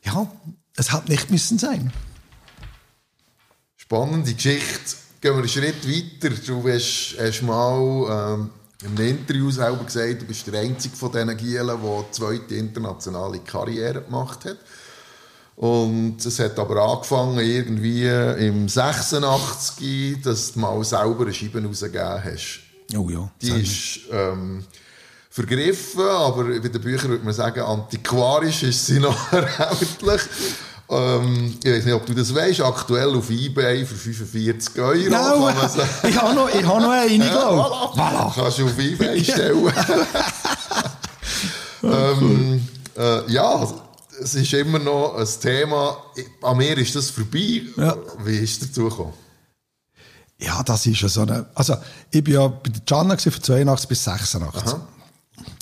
Ja, 0.03 0.29
es 0.75 0.91
hat 0.91 1.07
nicht 1.07 1.31
müssen 1.31 1.57
sein. 1.57 1.91
Spannende 3.77 4.33
Geschichte. 4.33 4.97
Gehen 5.21 5.33
wir 5.33 5.39
einen 5.39 5.47
Schritt 5.47 5.87
weiter. 5.87 6.35
Du 6.45 6.67
hast, 6.67 7.15
hast 7.19 7.41
mal 7.43 8.39
ähm, 8.39 8.49
einem 8.83 9.07
Interview 9.07 9.51
selber 9.51 9.83
gesagt, 9.83 10.21
du 10.21 10.25
bist 10.25 10.47
der 10.47 10.59
einzige 10.59 10.95
von 10.95 11.11
diesen 11.11 11.37
Gielen, 11.37 11.67
der 11.67 11.75
eine 11.75 12.11
zweite 12.11 12.55
internationale 12.55 13.39
Karriere 13.39 14.01
gemacht 14.01 14.45
hat. 14.45 14.57
Und 15.55 16.25
es 16.25 16.39
hat 16.39 16.57
aber 16.57 16.81
angefangen 16.81 17.39
irgendwie 17.39 18.07
im 18.07 18.67
86, 18.67 20.21
dass 20.23 20.53
du 20.53 20.59
mal 20.59 20.83
selber 20.83 21.23
eine 21.23 21.33
Scheibe 21.33 21.63
rausgegeben 21.63 22.23
hast. 22.23 22.61
Oh 22.97 23.09
ja. 23.09 23.29
Die 23.41 23.61
ist 23.61 23.99
ähm, 24.11 24.63
vergriffen, 25.29 26.01
aber 26.01 26.43
bei 26.43 26.67
den 26.67 26.81
Büchern 26.81 27.11
würde 27.11 27.23
man 27.23 27.33
sagen, 27.33 27.61
antiquarisch 27.61 28.63
ist 28.63 28.85
sie 28.85 28.99
noch 29.07 29.31
erhältlich. 29.31 30.21
Ähm, 30.89 31.57
ich 31.63 31.71
weiß 31.71 31.85
nicht, 31.85 31.93
ob 31.93 32.05
du 32.05 32.13
das 32.13 32.35
weißt, 32.35 32.61
aktuell 32.61 33.15
auf 33.15 33.29
Ebay 33.29 33.85
für 33.85 33.95
45 33.95 34.77
Euro. 34.81 34.95
No, 34.95 35.45
kann 35.45 35.55
man 35.55 35.69
sagen. 35.69 35.89
ich 36.09 36.21
habe 36.21 36.35
noch, 36.35 36.49
ich 36.49 36.65
habe 36.65 36.81
noch 36.81 36.91
eine, 36.91 37.29
glaube 37.29 37.61
Voilà. 37.61 37.95
Voilà. 37.95 38.35
Kannst 38.35 38.59
du 38.59 38.65
auf 38.65 38.77
Ebay 38.77 39.23
stellen. 39.23 39.73
ähm, 41.83 42.67
äh, 42.97 43.31
ja, 43.31 43.67
es 44.19 44.35
ist 44.35 44.53
immer 44.53 44.79
noch 44.79 45.15
ein 45.15 45.27
Thema. 45.41 45.97
An 46.41 46.57
mir 46.57 46.77
ist 46.77 46.95
das 46.95 47.09
vorbei. 47.09 47.63
Ja. 47.77 47.95
Wie 48.23 48.37
ist 48.37 48.61
es 48.61 48.67
dazu 48.67 48.89
gekommen? 48.89 49.13
Ja, 50.39 50.63
das 50.63 50.85
ist 50.85 51.01
ja 51.01 51.07
so 51.07 51.21
eine. 51.21 51.45
Also, 51.53 51.75
ich 52.09 52.23
bin 52.23 52.33
ja 52.33 52.47
bei 52.47 52.69
der 52.69 52.81
Gianna 52.85 53.17
von 53.17 53.43
82 53.43 53.87
bis 53.87 54.03
86. 54.03 54.73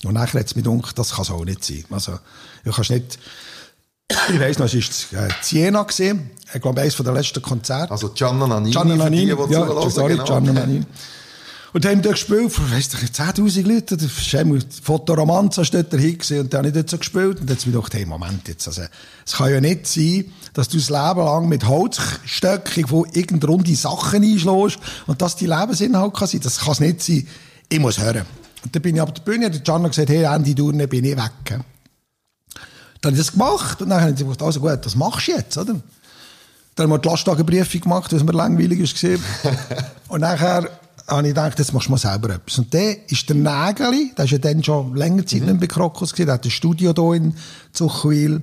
Und 0.06 0.14
nachher 0.14 0.40
hat 0.40 0.48
es 0.48 0.56
mir 0.56 0.64
gedacht, 0.64 0.98
das 0.98 1.12
kann 1.12 1.24
es 1.24 1.32
auch 1.32 1.44
nicht 1.44 1.64
sein. 1.64 1.84
Also, 1.90 2.20
du 2.64 2.72
kannst 2.72 2.90
nicht. 2.90 3.20
Ich 4.34 4.40
weiss 4.40 4.58
noch, 4.58 4.66
es 4.66 5.14
war 5.14 5.28
äh, 5.28 5.30
Siena. 5.42 5.84
Gewesen. 5.84 6.32
Ich 6.54 6.62
glaube, 6.62 6.82
eines 6.82 6.96
der 6.96 7.14
letzten 7.14 7.42
Konzerte. 7.44 7.92
Also 7.92 8.10
Gianna 8.10 8.48
Nannini, 8.48 8.72
Gianna 8.72 8.96
Nannini. 8.96 9.36
die, 9.36 9.48
die 9.48 9.54
ja, 9.54 9.90
sorry, 9.90 10.14
genau. 10.14 10.24
Gianna 10.26 10.54
Nannini. 10.54 10.86
Und 11.72 11.86
dann 11.86 11.98
haben 11.98 12.04
wir 12.04 12.12
gespielt, 12.12 12.52
weiss 12.72 12.90
ich, 12.94 13.10
10.000 13.12 13.68
Leute, 13.68 13.96
der 13.96 14.08
Schemmel, 14.08 14.64
Fotoromanza 14.82 15.62
ist 15.62 15.74
dort 15.74 15.94
dahin 15.94 16.18
gewesen, 16.18 16.40
und 16.40 16.54
dann 16.54 16.60
habe 16.60 16.70
ich 16.70 16.74
dort 16.74 16.90
so 16.90 16.98
gespielt, 16.98 17.40
und 17.40 17.50
dann 17.50 17.58
hat 17.58 17.66
mir 17.66 17.74
gedacht, 17.74 17.94
hey, 17.94 18.06
Moment 18.06 18.48
jetzt, 18.48 18.68
also, 18.68 18.82
es 19.26 19.34
kann 19.34 19.52
ja 19.52 19.62
nicht 19.62 19.86
sein, 19.86 20.26
dass 20.54 20.70
du 20.70 20.78
das 20.78 20.90
Leben 20.90 21.26
lang 21.26 21.48
mit 21.48 21.68
Holzstöcken 21.68 22.88
von 22.88 23.06
irgendeine 23.14 23.54
runde 23.54 23.76
Sachen 23.76 24.24
einschlägst, 24.24 24.80
und 25.06 25.22
dass 25.22 25.36
die 25.36 25.46
Lebensinhalt 25.46 26.14
kann 26.16 26.28
sein, 26.28 26.42
das 26.42 26.60
kann 26.60 26.72
es 26.72 26.80
nicht 26.80 27.04
sein, 27.04 27.28
ich 27.70 27.80
muss 27.80 28.00
hören. 28.00 28.26
Und 28.64 28.76
dann 28.76 28.82
bin 28.82 28.96
ich 28.96 29.02
auf 29.02 29.14
der 29.14 29.22
Bühne, 29.22 29.52
der 29.52 29.62
Gianna 29.62 29.90
gesagt, 29.90 30.10
hey, 30.10 30.24
Ende 30.24 30.56
Durne 30.56 30.88
bin 30.88 31.06
ich 31.06 31.16
weg. 31.16 31.32
Dann 33.02 33.12
habe 33.12 33.16
ich 33.16 33.20
das 33.20 33.32
gemacht, 33.32 33.80
und 33.82 33.90
dann 33.90 34.02
habe 34.02 34.12
ich 34.12 34.18
gesagt, 34.18 34.42
also 34.42 34.60
gut, 34.60 34.80
was 34.84 34.96
machst 34.96 35.28
du 35.28 35.32
jetzt, 35.34 35.58
oder? 35.58 35.76
Dann 36.76 36.84
haben 36.86 36.92
wir 36.92 37.00
die 37.00 37.10
Lastwagenprüfung 37.10 37.82
gemacht, 37.82 38.12
weil 38.12 38.20
es 38.20 38.26
mir 38.26 38.32
langweilig 38.32 39.04
war. 39.04 39.20
und 40.08 40.22
nachher 40.22 40.79
habe 41.08 41.22
ich 41.28 41.34
gedacht, 41.34 41.58
jetzt 41.60 41.74
machst 41.74 41.88
du 41.88 41.92
mal 41.92 41.98
selber 41.98 42.30
etwas. 42.36 42.58
Und 42.60 42.74
der 42.74 43.10
ist 43.10 43.28
der 43.30 43.36
Nägeli, 43.36 44.12
der 44.18 44.26
ist 44.26 44.32
ja 44.32 44.38
dann 44.38 44.64
schon 44.64 44.96
länger 44.96 45.26
Zeit 45.26 45.42
nicht 45.42 45.60
bei 45.60 45.68
Krokus 45.68 46.12
gewesen, 46.12 46.28
der 46.28 46.34
hat 46.36 46.46
ein 46.46 46.52
Studio 46.52 46.94
hier 46.96 47.14
in 47.16 47.34
Zuchwil. 47.74 48.42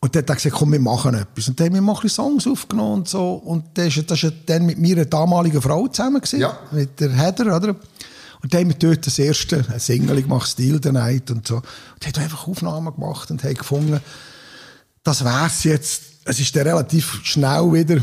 Und 0.00 0.14
der 0.14 0.22
hat 0.22 0.34
gesagt, 0.36 0.56
komm, 0.56 0.72
wir 0.72 0.80
machen 0.80 1.14
etwas. 1.14 1.48
Und 1.48 1.60
dann 1.60 1.66
haben 1.68 1.74
wir 1.74 1.82
mal 1.82 1.96
ein 2.02 2.08
Songs 2.08 2.46
aufgenommen 2.46 2.92
und 2.94 3.08
so. 3.08 3.34
Und 3.34 3.76
der 3.76 3.86
ist, 3.86 4.10
das 4.10 4.22
ist 4.22 4.34
dann 4.46 4.66
mit 4.66 4.78
meiner 4.78 5.04
damaligen 5.04 5.62
Frau 5.62 5.86
zusammen 5.88 6.20
gewesen, 6.20 6.40
Ja. 6.40 6.58
mit 6.72 6.98
der 6.98 7.10
Heather, 7.12 7.56
oder? 7.56 7.76
Und 8.42 8.52
dann 8.52 8.62
haben 8.62 8.68
wir 8.70 8.76
dort 8.76 9.06
das 9.06 9.20
erste 9.20 9.64
Single 9.78 10.20
gemacht, 10.20 10.48
Steel 10.50 10.80
the 10.82 10.90
Night 10.90 11.30
und 11.30 11.46
so. 11.46 11.56
Und 11.56 12.06
haben 12.06 12.22
einfach 12.24 12.48
Aufnahmen 12.48 12.92
gemacht 12.92 13.30
und 13.30 13.44
haben 13.44 13.54
gefunden, 13.54 14.00
das 15.04 15.24
wär's 15.24 15.62
jetzt. 15.64 16.02
Es 16.24 16.40
ist 16.40 16.54
dann 16.56 16.66
relativ 16.66 17.20
schnell 17.22 17.72
wieder 17.72 18.00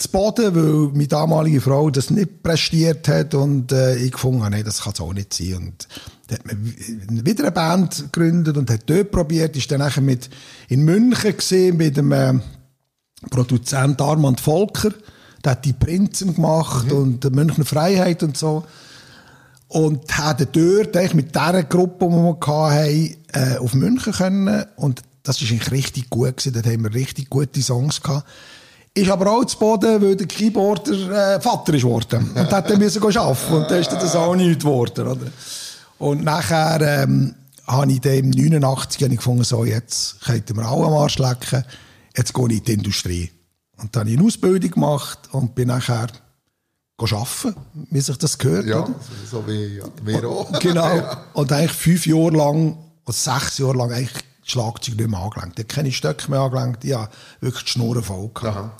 zu 0.00 0.08
Boden, 0.10 0.54
weil 0.54 0.92
meine 0.92 1.08
damalige 1.08 1.60
Frau 1.60 1.90
das 1.90 2.10
nicht 2.10 2.42
prestiert 2.42 3.06
hat 3.08 3.34
und 3.34 3.70
äh, 3.72 3.96
ich 3.96 4.12
gefunden 4.12 4.42
habe, 4.42 4.56
nee, 4.56 4.62
das 4.62 4.82
kann 4.82 4.92
es 4.94 5.00
auch 5.00 5.12
nicht 5.12 5.32
sein. 5.34 5.54
Und 5.54 5.88
dann 6.28 6.38
hat 6.38 6.46
man 6.46 6.64
wi- 6.64 7.26
wieder 7.26 7.44
eine 7.44 7.52
Band 7.52 7.96
gegründet 8.12 8.56
und 8.56 8.70
hat 8.70 8.82
dort 8.86 9.10
probiert, 9.10 9.56
ist 9.56 9.70
dann 9.70 9.80
nachher 9.80 10.00
mit 10.02 10.30
in 10.68 10.82
München 10.84 11.36
gesehen 11.36 11.76
mit 11.76 11.96
dem 11.96 12.12
äh, 12.12 12.34
Produzent 13.30 14.00
Armand 14.00 14.40
Volker, 14.40 14.90
der 15.44 15.52
hat 15.52 15.64
die 15.64 15.72
Prinzen 15.72 16.34
gemacht 16.34 16.90
und 16.92 17.22
die 17.24 17.30
Münchner 17.30 17.64
Freiheit 17.64 18.22
und 18.22 18.36
so. 18.36 18.64
Und 19.68 20.18
haben 20.18 20.46
dort 20.52 20.96
eigentlich 20.96 21.14
mit 21.14 21.34
dieser 21.34 21.62
Gruppe, 21.62 22.06
die 22.06 22.12
wir 22.12 22.46
hatten, 22.46 23.16
äh, 23.32 23.56
auf 23.58 23.72
München 23.74 24.12
können. 24.12 24.64
Und 24.76 25.02
das 25.22 25.40
war 25.40 25.48
eigentlich 25.48 25.70
richtig 25.70 26.10
gut. 26.10 26.38
Gewesen. 26.38 26.54
Dort 26.54 26.66
haben 26.66 26.82
wir 26.82 26.92
richtig 26.92 27.30
gute 27.30 27.62
Songs 27.62 28.02
gehabt. 28.02 28.26
Ist 28.92 29.08
aber 29.10 29.30
auch 29.30 29.44
zu 29.44 29.56
Boden, 29.58 30.02
weil 30.02 30.16
der 30.16 30.26
Keyboarder 30.26 31.36
äh, 31.36 31.40
Vater 31.40 31.74
ist 31.74 31.82
geworden. 31.82 32.30
Und 32.34 32.50
hat 32.50 32.68
dann 32.68 32.78
müssen 32.78 33.02
arbeiten. 33.02 33.54
Und 33.54 33.70
dann 33.70 33.80
ist 33.80 33.92
das 33.92 34.16
auch 34.16 34.34
nichts 34.34 34.64
geworden. 34.64 35.06
Oder? 35.06 35.26
Und 35.98 36.24
nachher 36.24 36.80
ähm, 36.80 37.34
habe 37.66 37.92
ich 37.92 38.00
dann 38.00 38.14
im 38.14 38.30
89 38.30 39.02
habe 39.02 39.12
ich 39.12 39.18
gefunden, 39.18 39.44
so, 39.44 39.64
jetzt 39.64 40.20
könnten 40.22 40.56
wir 40.56 40.66
alle 40.66 40.86
am 40.86 40.94
Arsch 40.94 41.18
lecken. 41.18 41.64
Jetzt 42.16 42.34
gehe 42.34 42.46
ich 42.48 42.58
in 42.58 42.64
die 42.64 42.72
Industrie. 42.72 43.30
Und 43.76 43.94
dann 43.94 44.00
habe 44.00 44.10
ich 44.10 44.18
eine 44.18 44.26
Ausbildung 44.26 44.70
gemacht 44.72 45.18
und 45.32 45.54
bin 45.54 45.68
nachher 45.68 46.08
arbeiten, 46.98 47.54
wie 47.90 48.00
sich 48.00 48.18
das 48.18 48.36
gehört. 48.36 48.66
Ja, 48.66 48.80
oder? 48.80 48.94
so 49.30 49.46
wie 49.46 49.78
ja, 49.78 49.84
wir 50.02 50.28
auch. 50.28 50.58
Genau. 50.58 50.96
Ja. 50.96 51.24
Und 51.32 51.52
eigentlich 51.52 51.72
fünf 51.72 52.06
Jahre 52.06 52.30
lang, 52.30 52.76
oder 53.04 53.12
sechs 53.12 53.58
Jahre 53.58 53.76
lang, 53.78 53.92
eigentlich 53.92 54.24
das 54.54 54.62
Schlagzeug 54.62 54.96
nicht 54.96 55.10
mehr 55.10 55.20
angelenkt. 55.20 55.58
Ich 55.58 55.64
habe 55.64 55.74
keine 55.74 55.92
Stöcke 55.92 56.30
mehr 56.30 56.40
angelenkt. 56.40 56.84
Ich 56.84 56.92
habe 56.94 57.10
wirklich 57.40 57.64
die 57.64 57.70
Schnur 57.70 58.02
voll 58.02 58.30
gehabt. 58.34 58.56
Aha. 58.56 58.72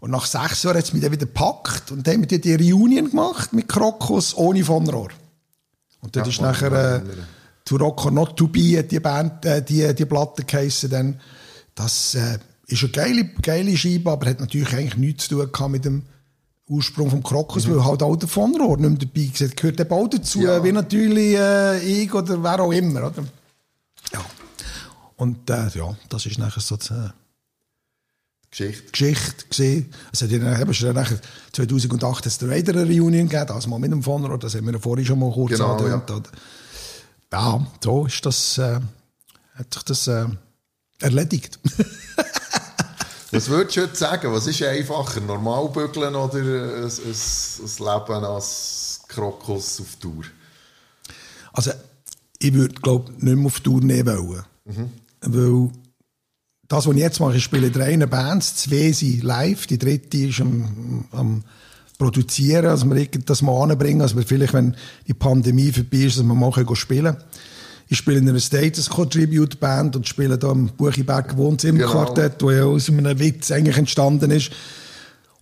Und 0.00 0.10
nach 0.10 0.26
sechs 0.26 0.62
Jahren 0.64 0.76
hat 0.78 0.84
es 0.84 0.92
mich 0.92 1.02
dann 1.02 1.12
wieder 1.12 1.26
gepackt. 1.26 1.92
Und 1.92 2.06
dann 2.06 2.14
haben 2.22 2.30
wir 2.30 2.38
die 2.40 2.72
Reunion 2.72 3.10
gemacht 3.10 3.52
mit 3.52 3.68
Krokus 3.68 4.36
ohne 4.36 4.64
von 4.64 4.88
Rohr. 4.88 5.10
Und 6.00 6.16
dort 6.16 6.26
Ja, 6.26 6.32
ist 6.32 6.40
nachher 6.40 6.96
äh. 6.96 7.00
To 7.64 7.76
Rock 7.76 8.06
or 8.06 8.10
Not 8.10 8.36
To 8.36 8.48
Be 8.48 8.82
die 8.82 8.98
Band, 8.98 9.44
äh, 9.44 9.62
die, 9.62 9.94
die 9.94 10.04
Platte 10.04 10.42
geheissen 10.44 10.90
dann. 10.90 11.20
Das 11.76 12.16
äh, 12.16 12.38
ist 12.66 12.82
eine 12.82 12.90
geile, 12.92 13.24
geile 13.40 13.76
Scheibe, 13.76 14.10
aber 14.10 14.28
hat 14.28 14.40
natürlich 14.40 14.72
eigentlich 14.74 14.96
nichts 14.96 15.28
zu 15.28 15.36
tun 15.38 15.52
gehabt 15.52 15.70
mit 15.70 15.84
dem 15.84 16.02
Ursprung 16.68 17.08
vom 17.10 17.22
Krokus, 17.22 17.68
weil 17.70 17.84
halt 17.84 18.02
auch 18.02 18.16
der 18.16 18.28
von 18.28 18.56
Rohr 18.60 18.78
nicht 18.78 18.90
mehr 18.90 18.98
dabei 18.98 19.30
war. 19.40 19.48
Gehört 19.54 19.80
eben 19.80 19.92
auch 19.92 20.08
dazu, 20.08 20.38
Mhm. 20.40 20.44
Ja. 20.44 20.64
wie 20.64 20.72
natürlich 20.72 21.36
äh, 21.36 21.78
ich 22.02 22.12
oder 22.12 22.42
wer 22.42 22.60
auch 22.60 22.72
immer. 22.72 23.06
Oder? 23.06 23.22
Ja. 24.12 24.20
Und 25.16 25.48
äh, 25.50 25.68
ja, 25.74 25.96
das 26.08 26.26
ist 26.26 26.38
nachher 26.38 26.60
so 26.60 26.76
die 26.76 26.92
äh, 26.92 27.10
Geschichte. 28.50 28.90
Geschichte 28.90 29.46
gesehen. 29.48 29.94
Es 30.12 30.22
hat 30.22 30.30
ja 30.30 30.74
schon 30.74 30.94
nachher 30.94 31.18
2008 31.52 32.02
hat 32.02 32.26
es 32.26 32.42
eine 32.42 32.52
Reunion 32.52 33.28
gegeben, 33.28 33.46
das 33.46 33.66
mal 33.66 33.78
mit 33.78 33.92
dem 33.92 34.02
von 34.02 34.24
Rohr, 34.24 34.38
das 34.38 34.54
haben 34.54 34.66
wir 34.66 34.74
ja 34.74 34.78
vorhin 34.78 35.06
schon 35.06 35.18
mal 35.18 35.32
kurz 35.32 35.52
Genau, 35.52 35.72
angedeutet, 35.72 36.10
oder? 36.10 36.30
Ja, 37.32 37.66
so 37.82 38.04
ist 38.06 38.26
das, 38.26 38.58
äh, 38.58 38.80
hat 39.54 39.72
sich 39.72 39.82
das 39.84 40.06
äh, 40.06 40.26
erledigt. 41.00 41.58
Was 43.30 43.48
würdest 43.48 43.76
du 43.76 43.80
jetzt 43.80 43.98
sagen? 43.98 44.30
Was 44.30 44.46
ist 44.46 44.62
einfacher? 44.62 45.20
Normal 45.20 45.70
bügeln 45.70 46.14
oder 46.14 46.34
ein, 46.34 46.84
ein, 46.84 46.84
ein 46.84 47.78
Leben 47.78 48.24
als 48.24 49.00
Krokus 49.08 49.80
auf 49.80 49.96
Tour? 49.96 50.24
Also, 51.54 51.70
ich 52.38 52.52
würde, 52.52 52.74
glaube 52.74 53.10
nicht 53.12 53.36
mehr 53.36 53.46
auf 53.46 53.60
Tour 53.60 53.80
nehmen 53.80 54.28
wollen. 54.28 54.44
Weil 55.22 55.70
das, 56.68 56.86
was 56.86 56.94
ich 56.94 57.00
jetzt 57.00 57.20
mache, 57.20 57.36
ich 57.36 57.44
spiele 57.44 57.66
in 57.66 57.72
drei 57.72 57.96
Bands, 58.06 58.56
zwei 58.56 58.92
sind 58.92 59.22
live, 59.22 59.66
die 59.66 59.78
dritte 59.78 60.16
ist 60.18 60.40
am, 60.40 61.04
am 61.12 61.44
produzieren, 61.98 62.66
also 62.66 62.90
wir 62.90 63.06
das 63.06 63.42
mal 63.42 63.62
anbringen, 63.62 64.00
also 64.00 64.16
wir 64.16 64.24
vielleicht, 64.24 64.54
wenn 64.54 64.74
die 65.06 65.14
Pandemie 65.14 65.70
vorbei 65.70 65.98
ist, 65.98 66.18
dass 66.18 66.24
wir 66.24 66.34
mal 66.34 66.50
spielen 66.74 67.04
können. 67.04 67.16
Ich 67.88 67.98
spiele 67.98 68.18
in 68.18 68.28
einer 68.28 68.40
Status 68.40 68.86
Tribute 68.86 69.60
Band 69.60 69.96
und 69.96 70.08
spiele 70.08 70.38
da 70.38 70.50
im 70.50 70.68
Buchiberg 70.68 71.36
Wohnzimmerquartett, 71.36 72.42
wo 72.42 72.50
ja 72.50 72.64
aus 72.64 72.88
einem 72.88 73.18
Witz 73.18 73.50
eigentlich 73.50 73.76
entstanden 73.76 74.30
ist. 74.30 74.50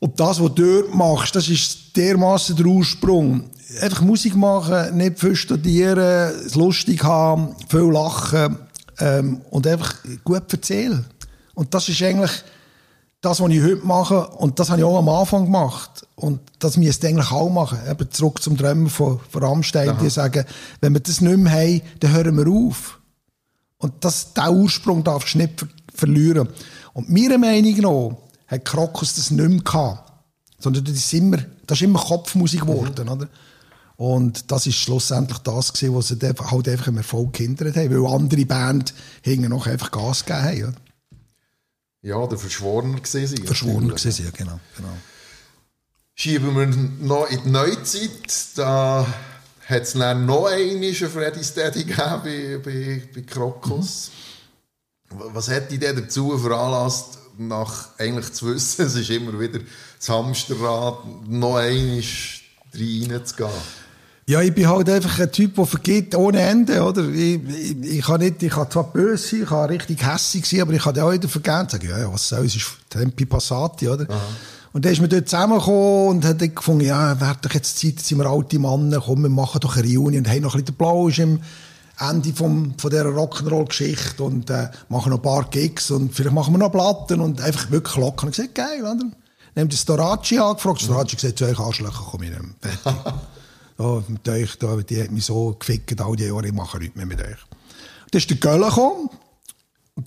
Und 0.00 0.18
das, 0.18 0.40
was 0.40 0.54
du 0.54 0.82
dort 0.82 0.94
machst, 0.94 1.36
das 1.36 1.48
ist 1.48 1.96
dermaßen 1.96 2.56
der 2.56 2.66
Ursprung. 2.66 3.50
Einfach 3.80 4.00
Musik 4.00 4.34
machen, 4.34 4.96
nicht 4.96 5.20
viel 5.20 5.36
studieren, 5.36 6.34
es 6.44 6.56
lustig 6.56 7.04
haben, 7.04 7.54
viel 7.68 7.92
lachen 7.92 8.58
ähm, 9.00 9.40
und 9.50 9.66
einfach 9.66 9.94
gut 10.24 10.52
erzählen. 10.52 11.04
Und 11.54 11.74
das 11.74 11.88
ist 11.88 12.02
eigentlich 12.02 12.30
das, 13.20 13.40
was 13.40 13.50
ich 13.50 13.62
heute 13.62 13.86
mache. 13.86 14.28
Und 14.28 14.58
das 14.58 14.70
habe 14.70 14.80
ich 14.80 14.84
auch 14.84 14.98
am 14.98 15.08
Anfang 15.08 15.44
gemacht. 15.44 16.06
Und 16.16 16.40
das 16.58 16.76
müsste 16.76 17.06
ich 17.06 17.12
eigentlich 17.12 17.30
auch 17.30 17.50
machen. 17.50 17.78
Eben 17.88 18.10
zurück 18.10 18.42
zum 18.42 18.56
Träumen 18.56 18.88
von, 18.88 19.20
von 19.30 19.42
Rammstein, 19.42 19.96
die 20.00 20.10
sagen, 20.10 20.44
wenn 20.80 20.94
wir 20.94 21.00
das 21.00 21.20
nicht 21.20 21.36
mehr 21.36 21.52
haben, 21.52 21.82
dann 22.00 22.12
hören 22.12 22.36
wir 22.36 22.50
auf. 22.50 22.98
Und 23.78 24.04
das, 24.04 24.34
den 24.34 24.48
Ursprung 24.48 25.04
darfst 25.04 25.34
du 25.34 25.38
nicht 25.38 25.58
ver 25.58 25.68
verlieren. 25.92 26.48
Und 26.94 27.10
meiner 27.10 27.36
Meinung 27.36 27.76
nach 27.76 28.16
hat 28.46 28.64
Krokus 28.64 29.14
das 29.14 29.30
nicht 29.30 29.48
mehr 29.48 29.62
gehabt. 29.62 30.12
Sondern 30.58 30.84
das 30.84 30.94
ist 30.94 31.12
immer, 31.12 31.38
das 31.66 31.78
ist 31.78 31.82
immer 31.82 31.98
Kopfmusik 31.98 32.60
geworden, 32.60 33.08
oder? 33.08 33.28
Und 34.00 34.50
das 34.50 34.66
ist 34.66 34.76
schlussendlich 34.76 35.40
das 35.40 35.74
gewesen, 35.74 35.94
was 35.94 36.08
sie 36.08 36.18
halt 36.18 36.68
einfach 36.68 36.86
im 36.86 36.96
Erfolg 36.96 37.34
gehindert 37.34 37.76
haben, 37.76 37.90
weil 37.90 38.10
andere 38.10 38.46
Band 38.46 38.94
hinten 39.20 39.50
noch 39.50 39.66
einfach 39.66 39.90
Gas 39.90 40.24
gegeben 40.24 40.42
haben, 40.42 40.62
oder? 40.62 40.74
Ja, 42.00 42.26
der 42.26 42.38
Verschworener 42.38 42.98
gesehen 42.98 43.26
sein. 43.26 43.44
Verschworen 43.44 43.88
natürlich. 43.88 44.16
gewesen, 44.16 44.24
ja, 44.24 44.30
genau, 44.30 44.58
genau. 44.74 44.96
Schieben 46.14 46.56
wir 46.56 46.66
noch 47.06 47.28
in 47.28 47.42
die 47.42 47.50
Neuzeit. 47.50 48.56
Da 48.56 49.06
hat 49.66 49.82
es 49.82 49.92
dann 49.92 50.24
noch 50.24 50.46
einen 50.46 50.94
Freddy 50.94 51.44
Steady 51.44 51.84
gegeben 51.84 52.20
bei, 52.24 52.58
bei, 52.64 53.02
bei 53.14 53.20
Krokus. 53.20 54.12
Was 55.10 55.50
hat 55.50 55.70
dich 55.70 55.78
denn 55.78 55.96
dazu 55.96 56.38
veranlasst, 56.38 57.18
nach 57.36 57.98
eigentlich 57.98 58.32
zu 58.32 58.46
wissen, 58.46 58.86
es 58.86 58.94
ist 58.94 59.10
immer 59.10 59.38
wieder 59.38 59.60
das 59.98 60.08
Hamsterrad, 60.08 61.04
noch 61.28 61.56
einmal 61.56 62.02
reinzugehen? 62.72 63.50
Ja, 64.30 64.40
ich 64.42 64.54
bin 64.54 64.68
halt 64.68 64.88
einfach 64.88 65.18
ein 65.18 65.32
Typ, 65.32 65.56
der 65.56 65.66
vergeht 65.66 66.14
ohne 66.14 66.40
Ende, 66.40 66.84
oder? 66.84 67.02
Ich, 67.08 67.40
ich, 67.48 67.94
ich 67.98 68.04
kann 68.04 68.20
nicht, 68.20 68.40
ich 68.40 68.52
kann 68.52 68.70
zwar 68.70 68.84
böse 68.84 69.26
sein, 69.26 69.42
ich 69.42 69.48
kann 69.48 69.68
richtig 69.68 70.06
hässlich 70.06 70.46
sein, 70.46 70.60
aber 70.60 70.72
ich 70.72 70.82
kann 70.82 70.96
auch 71.00 71.10
wieder 71.10 71.28
vergehen 71.28 71.68
sagen, 71.68 71.88
ja, 71.88 71.98
ja, 71.98 72.12
was 72.12 72.28
soll, 72.28 72.46
es 72.46 72.54
ist 72.54 72.70
Tempi 72.88 73.26
Passati, 73.26 73.88
oder? 73.88 74.08
Aha. 74.08 74.20
Und 74.72 74.84
dann 74.84 74.92
ist 74.92 75.00
man 75.00 75.10
dort 75.10 75.28
zusammengekommen 75.28 76.08
und 76.10 76.24
hat 76.24 76.40
dann 76.40 76.54
gefunden, 76.54 76.84
ja, 76.84 77.20
wäre 77.20 77.38
doch 77.42 77.52
jetzt 77.52 77.80
Zeit, 77.80 77.90
jetzt 77.90 78.06
sind 78.06 78.18
wir 78.18 78.26
alte 78.26 78.60
Männer, 78.60 79.02
komm, 79.04 79.22
wir 79.22 79.30
machen 79.30 79.58
doch 79.62 79.76
eine 79.76 79.82
Reunion 79.82 80.18
und 80.18 80.28
haben 80.28 80.42
noch 80.42 80.54
ein 80.54 80.62
bisschen 80.62 80.66
den 80.66 80.74
Blausch 80.76 81.18
im 81.18 81.40
Ende 81.98 82.32
vom, 82.32 82.74
von 82.78 82.90
dieser 82.90 83.06
Rock'n'Roll-Geschichte 83.06 84.22
und 84.22 84.48
äh, 84.48 84.68
machen 84.90 85.10
noch 85.10 85.18
ein 85.18 85.22
paar 85.22 85.50
Gigs 85.50 85.90
und 85.90 86.14
vielleicht 86.14 86.36
machen 86.36 86.54
wir 86.54 86.58
noch 86.58 86.70
Platten 86.70 87.20
und 87.20 87.40
einfach 87.40 87.68
wirklich 87.72 87.96
locker. 87.96 88.26
Und 88.26 88.36
gesagt, 88.36 88.54
geil, 88.54 88.82
oder? 88.82 89.10
Haben 89.56 89.68
die 89.68 89.76
Storaci 89.76 90.38
angefragt, 90.38 90.82
Storaci 90.82 91.16
gesagt, 91.16 91.36
zu 91.36 91.46
euch 91.46 91.58
Arschlöcher 91.58 92.04
komme 92.08 92.26
ich 92.26 92.30
nicht 92.30 92.42
mehr. 92.62 92.94
Oh, 93.80 94.02
mit 94.08 94.28
euch, 94.28 94.58
da, 94.58 94.76
die 94.76 95.02
hat 95.02 95.10
mich 95.10 95.24
so 95.24 95.56
gefickt 95.58 96.00
all 96.00 96.14
die 96.14 96.24
Jahre, 96.24 96.46
ich 96.46 96.52
mache 96.52 96.78
nichts 96.78 96.96
mehr 96.96 97.06
mit 97.06 97.20
euch. 97.20 97.38
Dann 98.10 98.18
ist 98.18 98.28
der 98.28 98.36
Göller 98.36 98.68
gekommen 98.68 99.08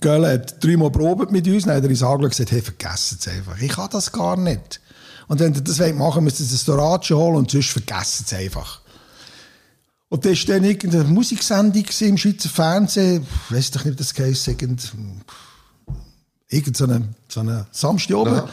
Göll 0.00 0.26
hat 0.26 0.62
dreimal 0.62 0.90
probiert 0.90 1.30
mit 1.30 1.46
uns, 1.46 1.64
dann 1.64 1.76
hat 1.76 1.84
er 1.84 1.90
uns 1.90 2.02
angeschaut 2.02 2.22
und 2.22 2.30
gesagt, 2.30 2.52
hey, 2.52 2.62
vergessen 2.62 3.18
es 3.20 3.28
einfach. 3.28 3.60
Ich 3.60 3.72
kann 3.72 3.88
das 3.90 4.12
gar 4.12 4.36
nicht. 4.36 4.80
Und 5.28 5.40
wenn 5.40 5.54
ihr 5.54 5.60
das 5.60 5.78
wollt 5.78 5.96
machen, 5.96 6.24
müsst 6.24 6.40
ihr 6.40 6.46
das 6.46 6.64
Doratio 6.64 7.18
holen 7.18 7.36
und 7.36 7.50
sonst 7.50 7.70
vergessen 7.70 8.24
es 8.26 8.32
einfach. 8.32 8.80
Und 10.08 10.24
da 10.24 10.30
war 10.30 10.36
dann 10.46 10.64
irgendeine 10.64 11.04
Musiksendung 11.04 11.84
im 12.00 12.18
Schweizer 12.18 12.48
Fernsehen, 12.48 13.26
ich 13.48 13.56
weiss 13.56 13.70
doch 13.70 13.84
nicht, 13.84 13.98
das 13.98 14.14
heisst, 14.18 14.46
irgend, 14.48 14.92
irgend 16.48 16.76
so 16.76 16.84
eine, 16.84 17.08
so 17.28 17.40
eine 17.40 17.66
Samstag 17.72 18.16
oben. 18.16 18.34
Ja. 18.36 18.48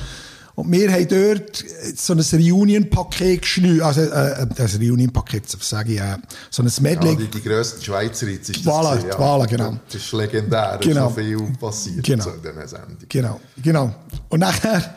Und 0.62 0.72
wir 0.72 0.92
haben 0.92 1.08
dort 1.08 1.66
so 1.96 2.14
ein 2.14 2.20
Reunion-Paket 2.20 3.42
geschnürt, 3.42 3.82
also 3.82 4.02
äh, 4.02 4.46
ein 4.46 4.80
Reunion-Paket, 4.80 5.50
sage 5.50 5.94
ich, 5.94 6.00
äh, 6.00 6.18
so 6.52 6.62
ein 6.62 6.72
Medley. 6.82 7.14
Ja, 7.14 7.16
die, 7.16 7.28
die 7.30 7.42
grössten 7.42 7.84
Schweizer 7.84 8.28
ist 8.28 8.48
das 8.48 8.58
Voilà, 8.58 9.08
ja. 9.08 9.18
voilà, 9.18 9.48
genau. 9.48 9.80
Das 9.88 9.96
ist 9.96 10.14
legendär, 10.14 10.78
genau. 10.80 11.10
so 11.10 11.16
viel 11.16 11.40
passiert 11.60 12.06
genau. 12.06 12.24
so 12.26 12.30
in 12.30 12.42
dieser 12.44 12.68
Sendung. 12.68 12.98
Genau, 13.10 13.40
genau. 13.58 13.96
Und 14.30 14.40
nachher 14.42 14.94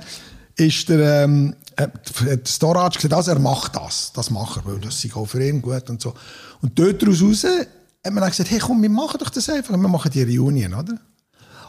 ist 0.55 0.87
der, 0.91 1.25
ähm, 1.25 1.55
äh, 1.77 1.89
der 2.27 2.41
Storage 2.47 2.97
gesagt, 2.97 3.15
also 3.15 3.31
er 3.31 3.39
macht 3.39 3.75
das, 3.75 4.13
das 4.13 4.31
macht 4.31 4.59
er, 4.59 4.67
weil 4.67 4.81
das 4.81 5.03
ist 5.03 5.17
auch 5.17 5.25
für 5.25 5.43
ihn 5.43 5.63
gut 5.63 5.89
und 5.89 5.99
so. 6.03 6.13
Und 6.61 6.79
dort 6.79 7.01
daraus 7.01 7.23
raus 7.23 7.45
hat 7.45 8.13
man 8.13 8.17
dann 8.17 8.29
gesagt, 8.29 8.51
hey 8.51 8.59
komm, 8.59 8.83
wir 8.83 8.91
machen 8.91 9.17
doch 9.19 9.31
das 9.31 9.49
einfach, 9.49 9.71
wir 9.71 9.79
machen 9.79 10.11
die 10.11 10.25
Reunion, 10.25 10.75
oder? 10.75 10.99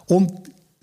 Und 0.08 0.34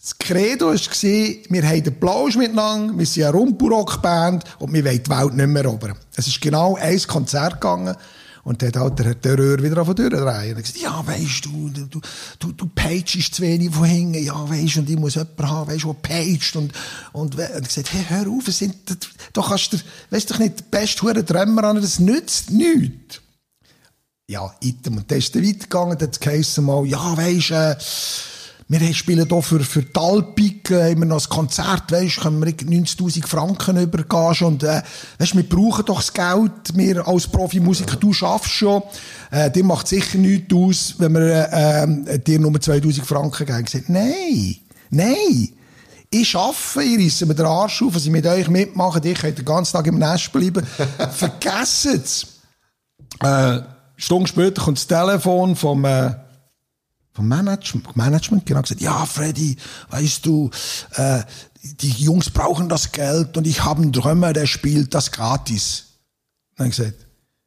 das 0.03 0.19
Credo 0.19 0.67
war, 0.67 0.75
wir 0.75 1.63
haben 1.63 1.85
den 1.85 2.01
Plausch 2.01 2.35
miteinander, 2.35 2.99
wir 2.99 3.07
sind 3.07 3.23
eine 3.23 3.33
Rumpurock-Band 3.35 4.45
und 4.59 4.73
wir 4.73 4.85
wollen 4.85 5.03
die 5.03 5.11
Welt 5.11 5.35
nicht 5.35 5.47
mehr 5.47 5.65
erobern. 5.65 5.97
Es 6.17 6.27
ist 6.27 6.41
genau 6.41 6.75
ein 6.75 7.01
Konzert 7.07 7.61
gegangen 7.61 7.95
und 8.43 8.61
dann 8.61 8.69
hat 8.71 8.77
halt 8.77 8.99
der 8.99 9.21
Terror 9.21 9.63
wieder 9.63 9.81
auf 9.81 9.89
die 9.91 9.95
Tür 9.95 10.11
drehen. 10.11 10.57
Und 10.57 10.63
gesagt, 10.63 10.79
ja, 10.79 11.07
weisst 11.07 11.45
du, 11.45 11.69
du, 11.69 12.01
du, 12.41 12.53
du 12.53 12.67
pagest 12.75 13.37
zu 13.37 13.43
wenig 13.43 13.73
von 13.73 13.85
hinten, 13.85 14.25
ja, 14.25 14.35
weisst 14.51 14.77
und 14.79 14.91
ich 14.91 14.99
muss 14.99 15.15
jemanden 15.15 15.49
haben, 15.49 15.71
weisst 15.71 15.85
du, 15.85 15.93
der 15.93 16.09
paged. 16.09 16.57
Und, 16.57 16.73
und, 17.13 17.37
und 17.37 17.69
gesagt, 17.69 17.93
hey, 17.93 18.05
hör 18.09 18.29
auf, 18.29 18.45
sind, 18.47 18.75
du 19.33 19.41
kannst, 19.41 19.85
weisst 20.11 20.31
doch 20.33 20.41
nicht, 20.41 20.59
der 20.59 20.79
beste 20.79 21.03
Hure 21.03 21.23
Drömer 21.23 21.63
an, 21.63 21.81
das 21.81 22.01
nützt 22.01 22.51
nichts. 22.51 23.21
Ja, 24.27 24.53
item. 24.61 24.97
Und 24.97 25.09
dann 25.09 25.19
ist 25.19 25.37
er 25.37 25.43
weitergegangen, 25.43 25.97
dann 25.97 26.09
hat 26.09 26.27
es 26.27 26.59
mal, 26.59 26.85
ja, 26.87 27.17
weisst, 27.17 27.53
äh, 27.53 27.77
wir 28.81 28.95
spielen 28.95 29.29
hier 29.29 29.43
für, 29.43 29.61
für 29.61 29.83
die 29.83 30.01
Alpik, 30.01 30.70
äh, 30.70 30.93
immer 30.93 31.05
noch 31.05 31.23
ein 31.23 31.29
Konzert, 31.29 31.93
weisst, 31.93 32.20
können 32.20 32.43
wir 32.43 32.53
90.000 32.53 33.27
Franken 33.27 33.77
übergehen 33.77 34.47
und, 34.47 34.62
äh, 34.62 34.83
weisst, 35.18 35.37
wir 35.37 35.49
brauchen 35.49 35.85
doch 35.85 35.97
das 35.97 36.12
Geld, 36.12 36.75
wir 36.75 37.07
als 37.07 37.27
Profimusiker, 37.27 37.97
du 37.97 38.12
schaffst 38.12 38.53
schon, 38.53 38.83
äh, 39.31 39.51
dir 39.51 39.64
macht 39.64 39.89
sicher 39.89 40.16
nichts 40.16 40.55
aus, 40.55 40.95
wenn 40.99 41.12
wir, 41.12 41.53
äh, 41.53 42.18
dir 42.18 42.39
nur 42.39 42.53
2.000 42.53 43.05
Franken 43.05 43.47
geben. 43.47 43.59
Ich 43.59 43.73
gesagt, 43.73 43.89
nein, 43.91 44.57
nein. 44.91 45.49
Ich 46.14 46.37
arbeite, 46.37 46.83
ich 46.83 47.07
reisse 47.07 47.27
mir 47.27 47.35
den 47.35 47.47
Arsch 47.47 47.83
auf, 47.83 47.95
was 47.95 48.05
ich 48.05 48.11
mit 48.11 48.27
euch 48.27 48.49
mitmache, 48.49 49.01
ich 49.03 49.18
könnt 49.18 49.39
den 49.39 49.45
ganzen 49.45 49.73
Tag 49.73 49.87
im 49.87 49.99
Nest 49.99 50.33
bleiben. 50.33 50.66
Vergesst 51.12 51.87
es. 51.87 52.27
Äh, 53.20 53.27
eine 53.27 53.66
Stunde 53.97 54.29
später 54.29 54.62
kommt 54.62 54.79
das 54.79 54.87
Telefon 54.87 55.57
vom, 55.57 55.85
äh, 55.85 56.12
vom 57.13 57.29
Management, 57.29 57.95
Management 57.97 58.47
genau 58.47 58.63
gesagt, 58.63 58.81
ja, 58.81 59.05
Freddy, 59.05 59.57
weißt 59.91 60.25
du, 60.25 60.51
äh, 60.95 61.23
die 61.63 61.91
Jungs 61.91 62.31
brauchen 62.31 62.69
das 62.69 62.93
Geld 62.93 63.37
und 63.37 63.47
ich 63.47 63.65
habe 63.65 63.83
einen 63.83 63.93
Drummer, 63.93 64.33
der 64.33 64.47
spielt 64.47 64.95
das 64.95 65.13
gratis. 65.13 65.85
Dann 66.57 66.67
habe 66.67 66.71
ich 66.71 66.77
gesagt, 66.77 67.07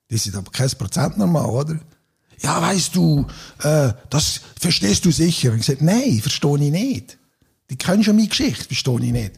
das 0.10 0.26
ist 0.26 0.36
aber 0.36 0.52
kein 0.52 0.70
Prozent 0.70 1.18
normal, 1.18 1.46
oder? 1.46 1.80
Ja, 2.40 2.62
weißt 2.62 2.96
du, 2.96 3.26
äh, 3.64 3.94
das 4.10 4.42
verstehst 4.60 5.06
du 5.06 5.12
sicher. 5.12 5.52
Und 5.52 5.60
ich 5.60 5.66
gesagt, 5.66 5.82
nein, 5.82 6.20
verstehe 6.22 6.56
ich 6.56 6.72
nicht. 6.72 7.18
Die 7.70 7.78
kennen 7.78 8.04
schon 8.04 8.16
meine 8.16 8.28
Geschichte, 8.28 8.66
verstehe 8.66 9.00
ich 9.02 9.12
nicht. 9.12 9.34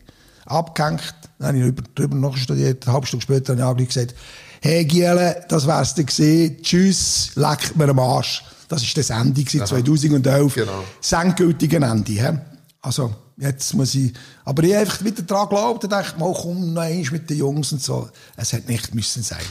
Abgehängt, 0.46 1.14
dann 1.40 1.48
habe 1.48 1.58
ich 1.58 1.64
drüber, 1.64 1.84
drüber 1.96 2.16
noch 2.16 2.38
studiert, 2.38 2.86
eine 2.86 2.94
halbe 2.94 3.08
Stunde 3.08 3.24
später 3.24 3.58
habe 3.58 3.82
ich 3.82 3.90
gesagt, 3.90 4.16
hey 4.62 4.86
Giele, 4.86 5.46
das 5.50 5.68
wär's 5.68 5.94
dir 5.94 6.04
gesehen, 6.04 6.62
tschüss, 6.62 7.32
leck 7.36 7.76
mir 7.76 7.90
am 7.90 8.00
Arsch. 8.00 8.44
Das 8.68 8.82
war 8.82 8.90
das 8.96 9.10
Ende 9.10 9.46
2011. 9.46 10.56
Genau. 10.56 10.84
Das 11.02 11.12
endgültige 11.12 11.78
Ende. 11.78 12.12
He? 12.12 12.38
Also, 12.82 13.14
jetzt 13.38 13.74
muss 13.74 13.96
ich, 13.96 14.14
aber 14.44 14.64
ich 14.64 14.74
habe 14.74 14.82
einfach 14.82 15.04
wieder 15.04 15.22
daran 15.22 15.50
geglaubt 15.50 15.84
und 15.84 15.92
dachte, 15.92 16.20
mal 16.20 16.34
komm 16.34 16.74
noch 16.74 16.82
einmal 16.82 17.12
mit 17.12 17.30
den 17.30 17.38
Jungs 17.38 17.72
und 17.72 17.82
so. 17.82 18.10
Es 18.36 18.54
hätte 18.54 18.72
nicht 18.72 18.94
müssen 18.94 19.24
sein. 19.24 19.46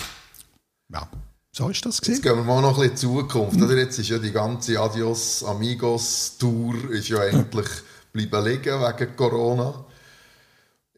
Ja. 0.92 1.08
So 1.52 1.70
ist 1.70 1.86
das 1.86 2.00
gewesen. 2.02 2.16
Jetzt 2.16 2.22
gehen 2.22 2.36
wir 2.36 2.44
mal 2.44 2.60
noch 2.60 2.78
ein 2.78 2.90
bisschen 2.90 3.10
in 3.10 3.16
die 3.16 3.22
Zukunft. 3.28 3.62
Oder? 3.62 3.76
Jetzt 3.78 3.98
ist 3.98 4.10
ja 4.10 4.18
die 4.18 4.30
ganze 4.32 4.78
Adios 4.78 5.42
Amigos 5.42 6.36
Tour 6.38 6.90
ist 6.90 7.08
ja 7.08 7.24
endlich 7.24 7.66
bleiben 8.12 8.44
liegen 8.44 8.80
wegen 8.80 9.16
Corona. 9.16 9.84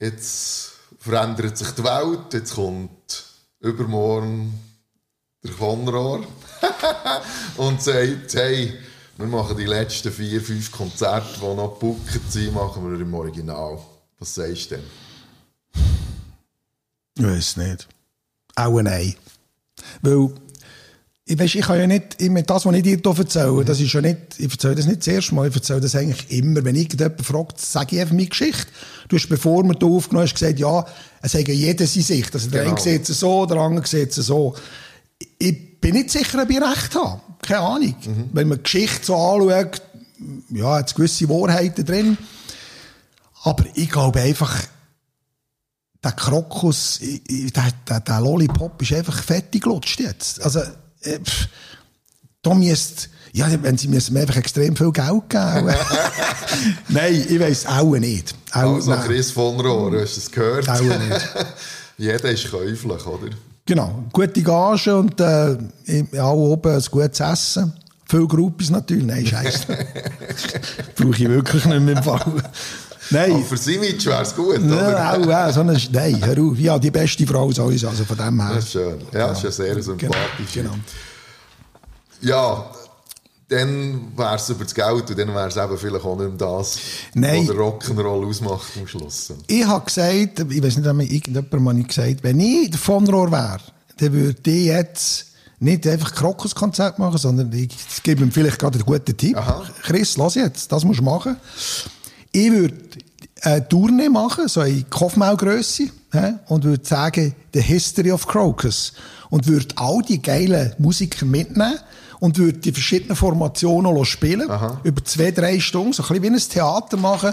Jetzt 0.01 0.73
verändert 0.99 1.57
sich 1.57 1.71
die 1.71 1.85
Welt. 1.85 2.33
Jetzt 2.35 2.55
kommt 2.55 3.25
übermorgen 3.61 4.53
der 5.45 5.53
Konrad 5.53 6.27
und 7.57 7.83
sagt, 7.83 8.35
hey, 8.35 8.75
wir 9.17 9.27
machen 9.27 9.57
die 9.57 9.65
letzten 9.65 10.13
vier, 10.13 10.41
fünf 10.41 10.71
Konzerte, 10.71 11.41
die 11.41 11.55
noch 11.55 11.75
gebucht 11.75 12.21
sind, 12.31 12.55
machen 12.55 12.91
wir 12.91 13.01
im 13.01 13.15
Original. 13.15 13.79
Was 14.19 14.35
sagst 14.35 14.71
du 14.71 14.77
denn? 14.77 14.85
Ich 17.19 17.25
weiß 17.25 17.57
nicht. 17.59 17.89
Auch 18.55 18.81
nein. 18.81 19.15
Weil, 20.03 20.31
ich, 21.25 21.39
weiss, 21.39 21.55
ich 21.55 21.61
kann 21.61 21.79
ja 21.79 21.87
nicht, 21.87 22.21
immer 22.23 22.43
das, 22.43 22.65
was 22.65 22.75
ich 22.75 22.83
dir 22.83 22.97
hier 22.97 23.19
erzähle, 23.19 23.53
mhm. 23.53 23.65
das 23.65 23.81
ist 23.81 23.93
ja 23.93 24.01
nicht, 24.01 24.19
ich 24.39 24.51
erzähle 24.51 24.77
das 24.77 24.87
nicht 24.87 25.01
das 25.01 25.09
erste 25.09 25.35
Mal, 25.35 25.49
ich 25.49 25.55
erzähle 25.55 25.81
das 25.81 25.95
eigentlich 25.95 26.31
immer. 26.31 26.65
Wenn 26.65 26.75
irgendjemand 26.75 27.25
fragt, 27.25 27.61
sage 27.61 27.97
ich 27.97 28.01
einfach 28.01 28.15
meine 28.15 28.29
Geschichte. 28.29 28.67
Du 29.09 29.17
hast, 29.17 29.29
bevor 29.29 29.63
wir 29.65 29.75
hier 29.79 29.89
aufgenommen 29.89 30.27
haben, 30.27 30.35
gesagt, 30.35 30.59
ja, 30.59 30.87
es 31.21 31.33
sagt 31.33 31.49
ja 31.49 31.55
jeder 31.55 31.87
seine 31.87 32.05
Sicht. 32.05 32.35
Also 32.35 32.51
der 32.51 32.65
genau. 32.65 32.77
eine 32.77 32.83
sieht 32.83 33.09
es 33.09 33.21
so, 33.21 33.47
der 33.47 33.59
andere 33.59 33.87
sieht 33.87 34.17
es 34.17 34.27
so. 34.27 34.55
Ich 35.39 35.81
bin 35.81 35.95
nicht 35.95 36.11
sicher, 36.11 36.43
ob 36.43 36.51
ich 36.51 36.61
recht 36.61 36.95
habe. 36.95 37.21
Keine 37.43 37.61
Ahnung. 37.61 37.95
Mhm. 38.05 38.31
Wenn 38.33 38.49
man 38.49 38.59
die 38.59 38.65
Geschichte 38.65 39.07
so 39.07 39.17
anschaut, 39.17 39.83
ja, 40.51 40.75
hat 40.75 40.89
es 40.89 40.95
gewisse 40.95 41.29
Wahrheiten 41.29 41.85
drin. 41.85 42.19
Aber 43.45 43.65
ich 43.75 43.91
glaube 43.91 44.21
einfach, 44.21 44.57
der 46.03 46.13
Krokus, 46.13 47.01
der, 47.01 47.73
der, 47.89 48.01
der 48.01 48.21
Lollipop 48.21 48.81
ist 48.83 48.93
einfach 48.93 49.23
fettig 49.23 49.63
gelutscht 49.63 50.01
jetzt. 50.01 50.43
Also, 50.43 50.61
äh, 51.03 51.19
pff, 51.21 51.49
da 52.43 52.55
ja, 53.33 53.63
wenn 53.63 53.77
sie 53.77 53.89
müssen 53.89 54.15
mir 54.15 54.21
einfach 54.21 54.37
extrem 54.37 54.75
viel 54.75 54.91
Geld 54.91 55.29
geben. 55.29 55.75
nein, 56.89 57.27
ich 57.29 57.39
weiss 57.39 57.67
auch 57.67 57.95
nicht. 57.97 58.35
Auch, 58.53 58.75
also 58.75 58.93
Chris 58.93 59.31
von 59.31 59.61
Rohr, 59.61 60.01
hast 60.01 60.17
du 60.17 60.21
es 60.21 60.31
gehört? 60.31 60.69
Auch 60.69 60.81
nicht. 60.81 61.29
Jeder 61.99 62.31
ist 62.31 62.51
käuflich, 62.51 63.07
oder? 63.07 63.29
Genau, 63.69 64.03
gute 64.15 64.43
Gage 64.43 64.97
und 64.97 65.21
äh, 65.21 65.55
auch 66.19 66.33
oben 66.33 66.73
ein 66.73 66.83
gutes 66.91 67.21
Essen. 67.21 67.71
Viele 68.07 68.27
Gruppis 68.27 68.71
natürlich. 68.71 69.05
Nein, 69.05 69.27
scheiße. 69.27 69.67
Brauche 70.97 71.11
ich 71.11 71.29
wirklich 71.29 71.67
nicht 71.67 71.81
mehr 71.83 71.99
im 71.99 72.03
Fall. 72.03 72.43
Nein. 73.11 73.33
Aber 73.33 73.43
für 73.43 73.59
Simic 73.59 74.07
wäre 74.07 74.23
es 74.23 74.35
gut, 74.35 74.61
oder? 74.61 74.93
Ja, 74.93 75.13
auch, 75.13 75.27
ja, 75.27 75.53
so 75.53 75.61
eine, 75.61 75.79
nein, 75.93 76.19
hör 76.25 76.43
auf. 76.45 76.59
Ja, 76.59 76.79
die 76.79 76.91
beste 76.91 77.27
Frau 77.27 77.53
sowieso, 77.53 77.91
also 77.91 78.07
von 78.07 78.17
dem 78.17 78.41
her. 78.41 78.55
Das 78.55 78.65
ist 78.65 78.73
schön. 78.73 78.99
Ja, 79.13 79.29
das 79.29 79.37
ist 79.37 79.45
ja 79.45 79.51
sehr 79.51 79.83
sympathisch. 79.83 80.53
Genau. 80.55 80.71
genau. 80.71 80.83
Ja, 82.23 82.71
dann 83.49 84.13
wäre 84.15 84.37
es 84.37 84.51
über 84.51 84.65
das 84.65 84.75
Geld 84.75 85.11
und 85.11 85.19
dann 85.19 85.35
wäre 85.35 85.49
es 85.49 85.57
eben 85.57 85.79
vielleicht 85.79 86.05
auch 86.05 86.17
nicht 86.19 86.29
mehr 86.29 86.37
das, 86.37 86.79
Nein. 87.15 87.41
was 87.41 87.47
der 87.47 87.57
Rock'n'Roll 87.57 88.29
ausmacht 88.29 88.69
am 88.79 88.87
Schluss. 88.87 89.33
Ich 89.47 89.67
habe 89.67 89.85
gesagt, 89.87 90.41
ich 90.51 90.63
weiß 90.63 90.77
nicht, 90.77 90.87
ob 90.87 91.01
irgendjemand 91.01 91.53
mal 91.53 91.83
gesagt 91.83 92.23
wenn 92.23 92.41
ich 92.41 92.71
der 92.71 92.79
von 92.79 93.09
Rohr 93.09 93.33
wäre, 93.33 93.61
dann 93.97 94.13
würde 94.13 94.51
ich 94.51 94.67
jetzt 94.67 95.27
nicht 95.61 95.87
einfach 95.87 96.15
Krokuskonzert 96.15 96.99
machen, 96.99 97.19
sondern 97.19 97.53
ich 97.53 97.71
gebe 98.03 98.23
ihm 98.23 98.31
vielleicht 98.31 98.59
gerade 98.59 98.79
einen 98.79 98.87
guten 98.87 99.17
Tipp. 99.17 99.37
Aha. 99.37 99.65
Chris, 99.83 100.17
lass 100.17 100.35
jetzt, 100.35 100.71
das 100.71 100.85
musst 100.85 101.01
du 101.01 101.05
machen. 101.05 101.37
Ich 102.31 102.53
würde 102.53 102.75
eine 103.41 103.69
Tournee 103.69 104.09
machen, 104.09 104.47
so 104.49 104.61
eine 104.61 104.85
Kopfmaulgrösse, 104.85 105.89
und 106.49 106.65
würde 106.65 106.85
sagen, 106.87 107.35
The 107.53 107.61
History 107.61 108.13
of 108.13 108.27
Crocus. 108.27 108.93
und 109.31 109.47
würde 109.47 109.67
all 109.77 110.01
die 110.03 110.21
geilen 110.21 110.75
Musiker 110.79 111.27
mitnehmen 111.27 111.79
und 112.21 112.39
würde 112.39 112.59
die 112.59 112.73
verschiedenen 112.73 113.17
Formationen 113.17 114.05
spielen. 114.05 114.49
Über 114.83 115.05
zwei, 115.05 115.31
drei 115.31 115.61
Stunden. 115.61 115.93
So 115.93 116.03
ein 116.03 116.09
bisschen 116.09 116.23
wie 116.23 116.37
ein 116.37 116.49
Theater 116.49 116.97
machen. 116.97 117.33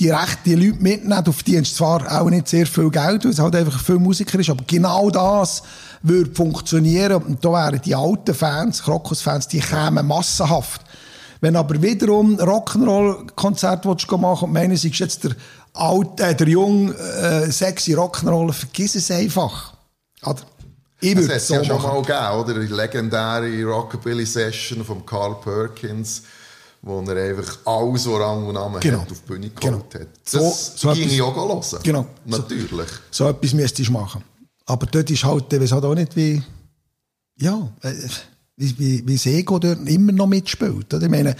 Die 0.00 0.10
recht, 0.10 0.40
die 0.44 0.54
Leute 0.54 0.82
mitnehmen. 0.82 1.26
Auf 1.26 1.42
die 1.42 1.56
haben 1.56 1.64
zwar 1.64 2.20
auch 2.20 2.28
nicht 2.28 2.48
sehr 2.48 2.66
viel 2.66 2.90
Geld, 2.90 3.24
weil 3.24 3.30
es 3.30 3.38
halt 3.38 3.54
einfach 3.54 3.80
viel 3.80 3.98
Musiker 3.98 4.38
ist. 4.38 4.50
Aber 4.50 4.64
genau 4.66 5.10
das 5.10 5.62
würde 6.02 6.34
funktionieren. 6.34 7.22
Und 7.22 7.44
da 7.44 7.52
wären 7.52 7.80
die 7.80 7.94
alten 7.94 8.34
Fans, 8.34 8.82
Krokus-Fans, 8.82 9.48
die 9.48 9.60
kämen 9.60 10.06
massenhaft. 10.06 10.82
Wenn 11.40 11.56
aber 11.56 11.80
wiederum 11.80 12.36
Rock'n'Roll-Konzert 12.36 13.84
machen 13.84 14.44
und 14.44 14.52
meinen, 14.52 14.76
sie 14.76 14.88
ist 14.88 14.98
jetzt 14.98 15.24
der 15.24 15.32
alte, 15.74 16.24
äh, 16.24 16.34
der 16.34 16.48
junge, 16.48 16.92
äh, 16.94 17.50
sexy 17.50 17.94
Rock'n'Roller, 17.94 18.52
vergiss 18.52 18.94
es 18.94 19.10
einfach. 19.10 19.74
Oder? 20.24 20.40
Ich 21.04 21.14
Das 21.14 21.24
hat 21.28 21.36
es 21.36 21.42
es 21.42 21.48
so 21.48 21.54
ja 21.54 21.64
schon 21.64 21.76
machen. 21.76 21.88
mal 21.88 22.02
gegeben, 22.02 22.58
oder? 22.58 22.66
Die 22.66 22.72
legendäre 22.72 23.64
Rockabilly-Session 23.64 24.84
von 24.84 25.04
Carl 25.04 25.36
Perkins, 25.42 26.22
wo 26.82 27.00
er 27.02 27.30
einfach 27.30 27.58
alles, 27.64 28.06
was 28.06 28.20
Rang 28.20 28.46
und 28.46 28.54
Namen 28.54 28.80
Genau. 28.80 29.00
hat, 29.00 29.10
auf 29.10 29.20
die 29.20 29.26
Bühne 29.32 29.50
Genau. 29.50 29.78
geholt 29.78 29.94
hat. 29.94 30.08
So- 30.24 30.38
Das 30.40 30.72
so 30.76 30.92
ging 30.92 31.02
etwas- 31.02 31.12
ich 31.14 31.22
auch 31.22 31.36
hören. 31.36 31.82
Genau. 31.82 32.06
Natürlich. 32.24 32.88
So 33.10 33.28
etwas 33.28 33.52
müsstest 33.52 33.88
du 33.88 33.92
machen. 33.92 34.22
Aber 34.66 34.86
dort 34.86 35.10
ist 35.10 35.24
halt, 35.24 35.52
weiss 35.52 35.72
halt 35.72 35.84
auch 35.84 35.94
nicht, 35.94 36.16
wie, 36.16 36.42
ja, 37.38 37.70
äh, 37.82 37.92
wie, 38.56 38.78
wie, 38.78 39.06
wie 39.06 39.14
das 39.14 39.26
Ego 39.26 39.58
dort 39.58 39.86
immer 39.88 40.12
noch 40.12 40.26
mitspielt. 40.26 40.92
Oder? 40.94 41.02
Ich 41.04 41.10
meine, 41.10 41.36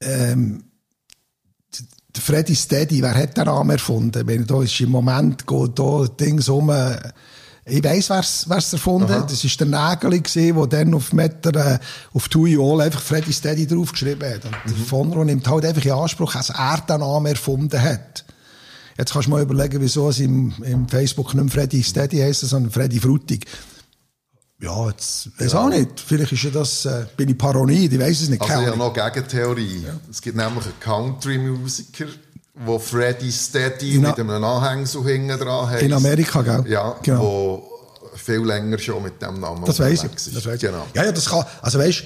ähm, 0.00 0.64
der 2.14 2.20
Freddy 2.22 2.54
Steady, 2.54 3.00
wer 3.02 3.14
hat 3.14 3.36
den 3.36 3.44
Namen 3.44 3.70
erfunden? 3.70 4.18
Ich 4.20 4.26
meine, 4.26 4.44
da 4.44 4.62
ist 4.62 4.78
im 4.80 4.90
Moment, 4.90 5.46
geht 5.46 5.78
da 5.78 6.06
Dings 6.08 6.48
um, 6.48 6.68
äh, 6.70 6.98
ich 7.64 7.84
weiss, 7.84 8.10
wer 8.10 8.58
es 8.58 8.72
erfunden 8.72 9.08
hat. 9.08 9.30
Das 9.30 9.44
war 9.44 9.66
der 9.66 9.90
Nägeli, 9.90 10.20
der 10.52 10.66
dann 10.66 10.94
auf 10.94 11.12
Meter, 11.12 11.74
äh, 11.74 11.78
auf 12.12 12.28
Tui 12.28 12.58
All 12.60 12.80
einfach 12.80 13.00
Freddy 13.00 13.32
Steady 13.32 13.66
draufgeschrieben 13.68 14.28
hat. 14.28 14.44
Und 14.44 14.56
der 14.66 14.74
von 14.84 15.12
Ron 15.12 15.26
nimmt 15.26 15.48
halt 15.48 15.64
einfach 15.64 15.84
in 15.84 15.92
Anspruch, 15.92 16.32
dass 16.32 16.50
er 16.50 16.78
den 16.88 17.00
Namen 17.00 17.26
erfunden 17.26 17.80
hat. 17.80 18.24
Jetzt 18.98 19.12
kannst 19.12 19.26
du 19.26 19.30
mal 19.30 19.42
überlegen, 19.42 19.80
wieso 19.80 20.08
es 20.08 20.18
im, 20.18 20.52
im 20.64 20.88
Facebook 20.88 21.34
nicht 21.34 21.44
mehr 21.44 21.52
Freddy 21.52 21.82
Steady 21.82 22.18
heisst, 22.18 22.40
sondern 22.40 22.72
Freddy 22.72 22.98
Frutig. 22.98 23.46
Ja, 24.60 24.88
jetzt 24.88 25.30
weiß 25.40 25.54
auch 25.54 25.68
nicht. 25.68 26.00
Vielleicht 26.00 26.32
ist 26.32 26.42
ja 26.42 26.50
das, 26.50 26.84
äh, 26.84 27.06
bin 27.16 27.28
ich 27.28 27.38
paranoid, 27.38 27.92
ich 27.92 27.98
weiß 27.98 28.22
es 28.22 28.28
nicht. 28.28 28.42
Also 28.42 28.60
ich 28.60 28.68
habe 28.68 28.76
noch 28.76 28.94
eine 28.94 29.10
Gegentheorie. 29.10 29.86
Es 30.10 30.20
gibt 30.20 30.36
nämlich 30.36 30.64
einen 30.64 30.80
Country-Musiker, 30.80 32.06
der 32.54 32.80
Freddy 32.80 33.30
Steady 33.32 33.94
In- 33.96 34.02
mit 34.02 34.18
einem 34.18 34.44
Anhängsel 34.44 35.02
hinten 35.04 35.38
dran 35.38 35.70
hat. 35.70 35.82
In 35.82 35.92
Amerika, 35.92 36.42
gell? 36.42 36.64
Ja, 36.68 36.96
Genau. 37.02 37.22
wo 37.22 37.68
viel 38.14 38.40
länger 38.44 38.78
schon 38.78 39.02
mit 39.02 39.20
dem 39.22 39.40
Namen 39.40 39.64
Das 39.64 39.78
weiß 39.80 40.04
ich. 40.04 40.10
Das 40.34 40.46
weiss 40.46 40.54
ich. 40.56 40.60
Genau. 40.60 40.86
Ja, 40.94 41.04
ja, 41.04 41.12
das 41.12 41.26
kann, 41.26 41.44
also 41.62 41.78
weißt, 41.78 42.04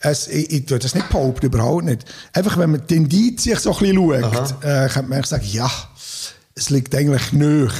es, 0.00 0.28
ich, 0.28 0.50
ich 0.50 0.66
tue 0.66 0.78
das 0.78 0.94
nicht 0.94 1.08
behaupten, 1.10 1.46
überhaupt 1.46 1.84
nicht. 1.84 2.04
Einfach, 2.32 2.56
wenn 2.58 2.72
man 2.72 2.86
die 2.86 2.96
Indizien 2.96 3.58
so 3.58 3.72
ein 3.72 3.78
bisschen 3.78 3.96
schaut, 3.96 4.64
äh, 4.64 4.88
könnte 4.88 5.02
man 5.02 5.12
eigentlich 5.18 5.26
sagen, 5.26 5.46
ja, 5.52 5.70
es 6.54 6.70
liegt 6.70 6.94
eigentlich 6.94 7.32
nöch. 7.32 7.72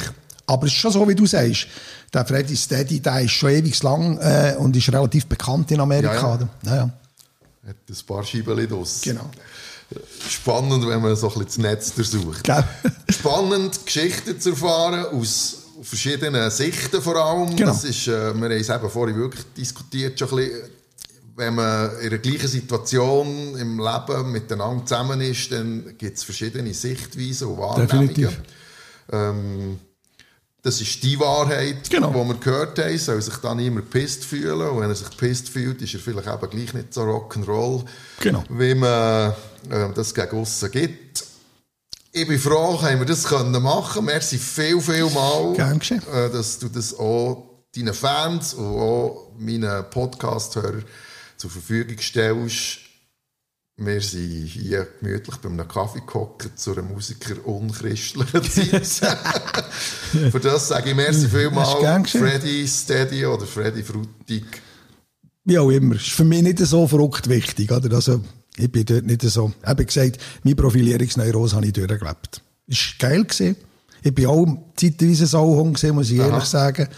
Aber 0.47 0.67
es 0.67 0.73
ist 0.73 0.79
schon 0.79 0.93
so, 0.93 1.09
wie 1.09 1.15
du 1.15 1.27
sagst. 1.27 1.67
Der 2.13 2.27
Freddy 2.27 2.55
Steady, 2.57 3.01
der 3.01 3.23
ist 3.23 3.31
schon 3.33 3.51
ewig 3.51 3.83
lang 3.83 4.19
äh, 4.19 4.55
und 4.59 4.77
ist 4.77 4.93
relativ 4.93 5.27
bekannt 5.27 5.71
in 5.71 5.81
Amerika. 5.81 6.15
Ja, 6.15 6.35
ja. 6.37 6.49
Ja, 6.71 6.77
ja. 6.77 6.91
Hat 7.69 7.77
ein 7.89 8.07
paar 8.07 8.23
Scheibeli 8.25 8.69
draus. 8.69 9.01
Genau. 9.03 9.31
Spannend, 10.29 10.87
wenn 10.87 11.01
man 11.01 11.17
so 11.17 11.29
ein 11.29 11.45
bisschen 11.45 11.47
das 11.47 11.59
Netz 11.59 11.95
durchsucht. 11.95 12.45
Gell? 12.45 12.65
Spannend, 13.09 13.85
Geschichten 13.85 14.41
zu 14.41 14.51
erfahren, 14.51 15.07
aus 15.07 15.59
verschiedenen 15.83 16.51
Sichten 16.51 17.03
vor 17.03 17.17
allem. 17.17 17.55
Genau. 17.57 17.73
Das 17.73 17.85
ist, 17.85 18.09
äh, 18.09 18.35
wir 18.35 18.45
haben 18.45 18.51
es 18.53 18.69
eben 18.69 18.91
vorhin 18.91 19.17
wirklich 19.17 19.45
diskutiert, 19.57 20.19
schon 20.19 20.31
ein 20.31 20.37
bisschen, 20.37 20.71
wenn 21.37 21.55
man 21.55 21.99
in 22.01 22.11
der 22.11 22.19
gleichen 22.19 22.49
Situation 22.49 23.57
im 23.57 23.79
Leben 23.79 24.33
miteinander 24.33 24.85
zusammen 24.85 25.21
ist, 25.21 25.51
dann 25.51 25.95
gibt 25.97 26.17
es 26.17 26.25
verschiedene 26.25 26.75
Sichtweisen 26.75 27.49
und 27.49 27.59
Wahrnehmungen. 27.59 28.09
Definitiv. 28.09 28.41
Ähm, 29.11 29.79
das 30.63 30.81
ist 30.81 31.03
die 31.03 31.19
Wahrheit, 31.19 31.91
Genau. 31.91 32.11
die 32.11 32.29
wir 32.29 32.35
gehört 32.37 32.79
haben. 32.79 32.97
Soll 32.99 33.21
sich 33.21 33.35
dann 33.39 33.57
niemand 33.57 33.91
pisst 33.91 34.25
fühlen. 34.25 34.61
Und 34.69 34.81
wenn 34.81 34.89
er 34.91 34.95
sich 34.95 35.17
pisst 35.17 35.49
fühlt, 35.49 35.83
ist 35.83 35.95
er 35.95 36.01
vielleicht 36.01 36.29
eben 36.29 36.51
gleich 36.51 36.73
nicht 36.75 36.95
so 36.95 37.03
Rock'n'Roll, 37.03 37.85
Genau. 38.21 38.45
wie 38.49 38.75
man 38.75 39.33
äh, 39.71 39.89
das 39.95 40.15
gegen 40.15 40.39
aussen 40.41 40.71
gibt. 40.71 41.25
Ich 42.13 42.29
bin 42.29 42.39
froh, 42.39 42.81
haben 42.81 42.99
wir 43.01 43.07
das 43.07 43.25
können 43.25 43.61
machen. 43.63 44.05
Merci 44.05 44.39
viel, 44.39 44.81
viel 44.81 45.09
mal, 45.11 45.55
äh, 45.57 46.31
dass 46.31 46.59
du 46.59 46.69
das 46.69 46.97
auch 46.99 47.49
deinen 47.75 47.95
Fans 47.95 48.55
und 48.55 48.67
auch 48.67 49.31
meinen 49.39 49.89
Podcast-Hörern 49.91 50.85
zur 51.39 51.51
Verfügung 51.51 51.99
stellst. 51.99 52.79
Wir 53.77 54.01
sind 54.03 54.47
hier 54.47 54.87
gemütlich 55.01 55.37
bei 55.37 55.49
einem 55.49 55.67
Kaffee 55.67 56.03
gehockt 56.07 56.59
zu 56.59 56.73
einer 56.73 56.83
Musiker 56.83 57.35
unchristlichen 57.47 58.43
Zeit. 58.45 58.87
Für 60.31 60.41
das 60.41 60.69
sage 60.69 60.91
ich 60.91 60.97
merci 60.97 61.23
Das 61.23 61.33
ist 61.33 61.33
gern 61.33 61.51
vielmal. 61.51 62.03
geschehen. 62.03 62.21
Freddy 62.23 62.69
Steady 62.69 63.27
oder 63.27 63.47
Freddy 63.47 63.83
Frutig. 63.83 64.45
Wie 65.45 65.59
auch 65.59 65.71
immer. 65.71 65.97
Ist 65.97 66.11
für 66.11 66.25
mich 66.25 66.43
nicht 66.43 66.59
so 66.59 66.87
verrückt 66.87 67.29
wichtig. 67.29 67.73
Oder? 67.73 67.95
Also, 67.97 68.21
ich 68.57 68.71
bin 68.71 68.85
dort 68.85 69.05
nicht 69.07 69.23
so. 69.23 69.53
Ich 69.63 69.67
habe 69.67 69.85
gesagt, 69.87 70.19
meine 70.45 70.55
Profilierungsneurose 70.55 71.57
habe 71.57 71.67
ich 71.67 71.73
durchgelebt. 71.73 72.43
Ist 72.67 72.99
geil 72.99 73.25
gewesen. 73.25 73.57
Ich 74.03 74.15
bin 74.15 74.27
auch 74.27 74.47
zeitweise 74.77 75.27
Sauhung 75.27 75.73
gewesen, 75.73 75.95
muss 75.95 76.11
ich 76.11 76.19
ehrlich 76.19 76.45
sagen. 76.45 76.89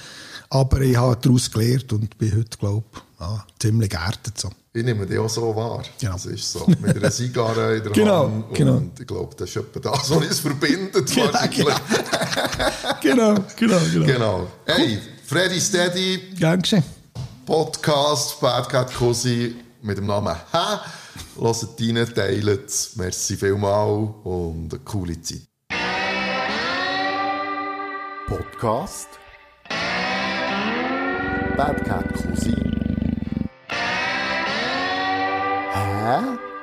Aber 0.51 0.81
ich 0.81 0.97
habe 0.97 1.17
daraus 1.21 1.51
gelernt 1.51 1.93
und 1.93 2.19
bin 2.19 2.37
heute, 2.37 2.59
glaube 2.59 2.85
ich, 2.93 3.21
ja, 3.21 3.47
ziemlich 3.59 3.91
geerdet. 3.91 4.39
So. 4.39 4.51
Ich 4.77 4.83
nehme 4.83 5.07
die 5.07 5.17
auch 5.19 5.29
so 5.29 5.55
wahr. 5.55 5.85
Genau. 6.01 6.15
Das 6.15 6.27
ist 6.27 6.51
so. 6.53 6.67
Mit 6.81 6.97
einer 6.97 7.09
Zigarre 7.13 7.77
in 7.77 7.85
der 7.85 7.93
Genau, 7.93 8.25
Hand. 8.25 8.55
genau. 8.55 8.77
Und 8.79 8.99
ich 8.99 9.07
glaube, 9.07 9.33
das 9.37 9.49
ist 9.49 9.57
etwa 9.57 9.79
das, 9.79 10.11
was 10.11 10.17
uns 10.17 10.41
verbindet. 10.41 11.17
wahrscheinlich. 11.17 11.65
genau, 13.01 13.35
genau, 13.57 13.79
genau. 13.93 14.05
Genau. 14.07 14.47
Hey, 14.67 14.99
Freddy 15.25 15.61
Steady, 15.61 16.19
Gern 16.37 16.61
geschehen. 16.61 16.83
Podcast 17.47 18.41
Bad 18.41 18.69
Cat 18.69 18.93
Cosi 18.93 19.55
mit 19.83 19.97
dem 19.97 20.07
Namen 20.07 20.35
Hä. 20.35 20.81
Hört 21.41 21.67
rein, 21.81 22.09
teilt 22.13 22.67
es. 22.69 22.97
Merci 22.97 23.37
vielmal 23.37 24.13
und 24.25 24.71
eine 24.75 24.81
coole 24.85 25.21
Zeit. 25.23 25.43
Podcast 28.27 29.09
Bad 31.57 31.85
Cat 31.85 32.13
Cousin. 32.15 32.74
Yeah? 36.05 36.54